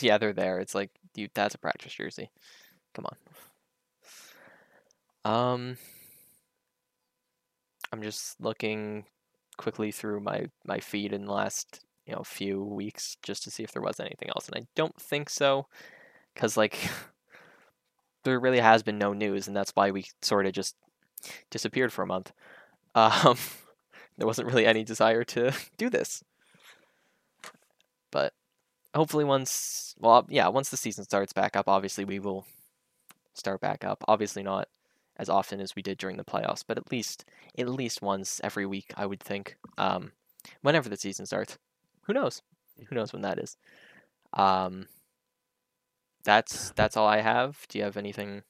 They're 0.00 0.32
there. 0.32 0.60
It's 0.60 0.74
like, 0.74 0.90
dude, 1.14 1.30
that's 1.34 1.54
a 1.54 1.58
practice 1.58 1.92
jersey. 1.92 2.30
Come 2.94 3.06
on. 3.06 3.16
Um, 5.24 5.76
I'm 7.92 8.02
just 8.02 8.40
looking 8.40 9.04
quickly 9.56 9.90
through 9.90 10.20
my 10.20 10.46
my 10.64 10.78
feed 10.78 11.12
in 11.12 11.24
the 11.26 11.32
last 11.32 11.80
you 12.06 12.14
know 12.14 12.22
few 12.22 12.62
weeks 12.62 13.16
just 13.22 13.42
to 13.44 13.50
see 13.50 13.62
if 13.62 13.72
there 13.72 13.82
was 13.82 14.00
anything 14.00 14.28
else, 14.30 14.48
and 14.48 14.56
I 14.56 14.66
don't 14.74 14.98
think 15.00 15.28
so, 15.28 15.66
because 16.34 16.56
like 16.56 16.78
there 18.24 18.40
really 18.40 18.60
has 18.60 18.82
been 18.82 18.98
no 18.98 19.12
news, 19.12 19.46
and 19.48 19.56
that's 19.56 19.72
why 19.74 19.90
we 19.90 20.06
sort 20.22 20.46
of 20.46 20.52
just 20.52 20.76
disappeared 21.50 21.92
for 21.92 22.02
a 22.02 22.06
month. 22.06 22.32
Um, 22.94 23.36
there 24.16 24.26
wasn't 24.26 24.48
really 24.48 24.66
any 24.66 24.82
desire 24.82 25.22
to 25.24 25.52
do 25.76 25.88
this, 25.88 26.24
hopefully 28.94 29.24
once 29.24 29.94
well 29.98 30.26
yeah 30.28 30.48
once 30.48 30.70
the 30.70 30.76
season 30.76 31.04
starts 31.04 31.32
back 31.32 31.56
up, 31.56 31.68
obviously 31.68 32.04
we 32.04 32.18
will 32.18 32.46
start 33.34 33.60
back 33.60 33.84
up. 33.84 34.04
Obviously 34.08 34.42
not 34.42 34.68
as 35.16 35.28
often 35.28 35.60
as 35.60 35.74
we 35.74 35.82
did 35.82 35.98
during 35.98 36.16
the 36.16 36.24
playoffs, 36.24 36.64
but 36.66 36.78
at 36.78 36.90
least 36.92 37.24
at 37.58 37.68
least 37.68 38.02
once 38.02 38.40
every 38.44 38.66
week, 38.66 38.92
I 38.96 39.06
would 39.06 39.20
think. 39.20 39.56
Um, 39.76 40.12
whenever 40.62 40.88
the 40.88 40.96
season 40.96 41.26
starts, 41.26 41.58
who 42.02 42.12
knows? 42.12 42.42
Who 42.88 42.94
knows 42.94 43.12
when 43.12 43.22
that 43.22 43.38
is? 43.38 43.56
Um, 44.32 44.86
that's 46.24 46.72
that's 46.76 46.96
all 46.96 47.06
I 47.06 47.20
have. 47.20 47.66
Do 47.68 47.78
you 47.78 47.84
have 47.84 47.96
anything 47.96 48.42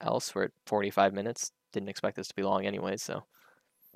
else? 0.00 0.34
We're 0.34 0.44
at 0.44 0.52
forty 0.66 0.90
five 0.90 1.12
minutes. 1.12 1.52
Didn't 1.72 1.88
expect 1.88 2.16
this 2.16 2.28
to 2.28 2.34
be 2.34 2.42
long 2.42 2.66
anyway, 2.66 2.96
so. 2.96 3.24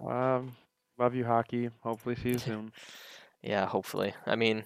Um, 0.04 0.56
love 0.98 1.14
you, 1.14 1.24
hockey. 1.24 1.70
Hopefully, 1.82 2.16
see 2.16 2.30
you 2.30 2.38
soon. 2.38 2.72
yeah, 3.42 3.66
hopefully. 3.66 4.14
I 4.26 4.36
mean, 4.36 4.64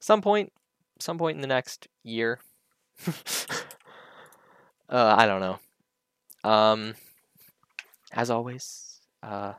some 0.00 0.22
point, 0.22 0.52
some 0.98 1.18
point 1.18 1.36
in 1.36 1.40
the 1.40 1.46
next 1.46 1.88
year. 2.02 2.40
uh, 4.88 5.14
I 5.18 5.26
don't 5.26 5.40
know. 5.40 5.58
Um, 6.48 6.94
as 8.12 8.30
always, 8.30 9.00
uh, 9.22 9.54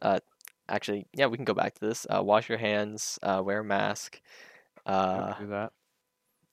uh, 0.00 0.20
actually, 0.68 1.06
yeah, 1.12 1.26
we 1.26 1.36
can 1.36 1.44
go 1.44 1.54
back 1.54 1.74
to 1.74 1.80
this. 1.80 2.06
Uh, 2.08 2.22
wash 2.22 2.48
your 2.48 2.58
hands, 2.58 3.18
uh, 3.22 3.42
wear 3.44 3.60
a 3.60 3.64
mask. 3.64 4.20
Uh, 4.86 5.34
do 5.38 5.46
that. 5.48 5.72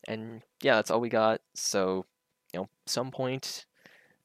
And 0.08 0.42
yeah, 0.62 0.76
that's 0.76 0.92
all 0.92 1.00
we 1.00 1.10
got. 1.10 1.42
So, 1.54 2.06
you 2.54 2.62
know, 2.62 2.70
some 2.86 3.12
point, 3.12 3.66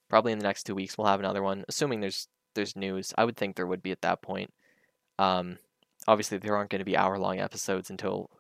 probably 0.09 0.32
in 0.32 0.38
the 0.38 0.46
next 0.46 0.64
two 0.64 0.74
weeks, 0.74 0.96
we'll 0.96 1.07
have 1.07 1.20
another 1.20 1.42
one. 1.42 1.64
Assuming 1.68 2.00
there's 2.00 2.28
there's 2.54 2.76
news, 2.76 3.12
I 3.18 3.24
would 3.24 3.36
think 3.36 3.57
there 3.57 3.66
would 3.66 3.82
be 3.82 3.92
at 3.92 4.02
that 4.02 4.22
point. 4.22 4.52
Um, 5.18 5.59
obviously, 6.09 6.38
there 6.38 6.57
aren't 6.57 6.70
going 6.70 6.80
to 6.80 6.84
be 6.84 6.96
hour 6.96 7.18
long 7.18 7.38
episodes 7.38 7.90
until 7.90 8.30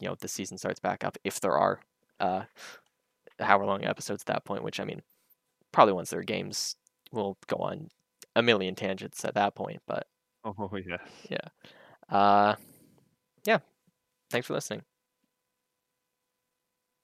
you 0.00 0.08
know 0.08 0.16
the 0.18 0.28
season 0.28 0.58
starts 0.58 0.80
back 0.80 1.04
up, 1.04 1.16
if 1.24 1.40
there 1.40 1.56
are 1.56 1.80
uh, 2.20 2.42
hour 3.40 3.64
long 3.64 3.84
episodes 3.84 4.22
at 4.22 4.26
that 4.26 4.44
point. 4.44 4.62
Which 4.62 4.80
I 4.80 4.84
mean, 4.84 5.02
probably 5.72 5.94
once 5.94 6.10
their 6.10 6.22
games 6.22 6.76
we'll 7.12 7.36
go 7.46 7.56
on 7.56 7.88
a 8.36 8.42
million 8.42 8.74
tangents 8.74 9.24
at 9.24 9.34
that 9.34 9.54
point. 9.54 9.80
But 9.86 10.06
oh 10.44 10.70
yes, 10.86 11.00
yeah, 11.28 12.16
uh, 12.16 12.56
yeah. 13.44 13.58
Thanks 14.30 14.46
for 14.46 14.54
listening. 14.54 14.82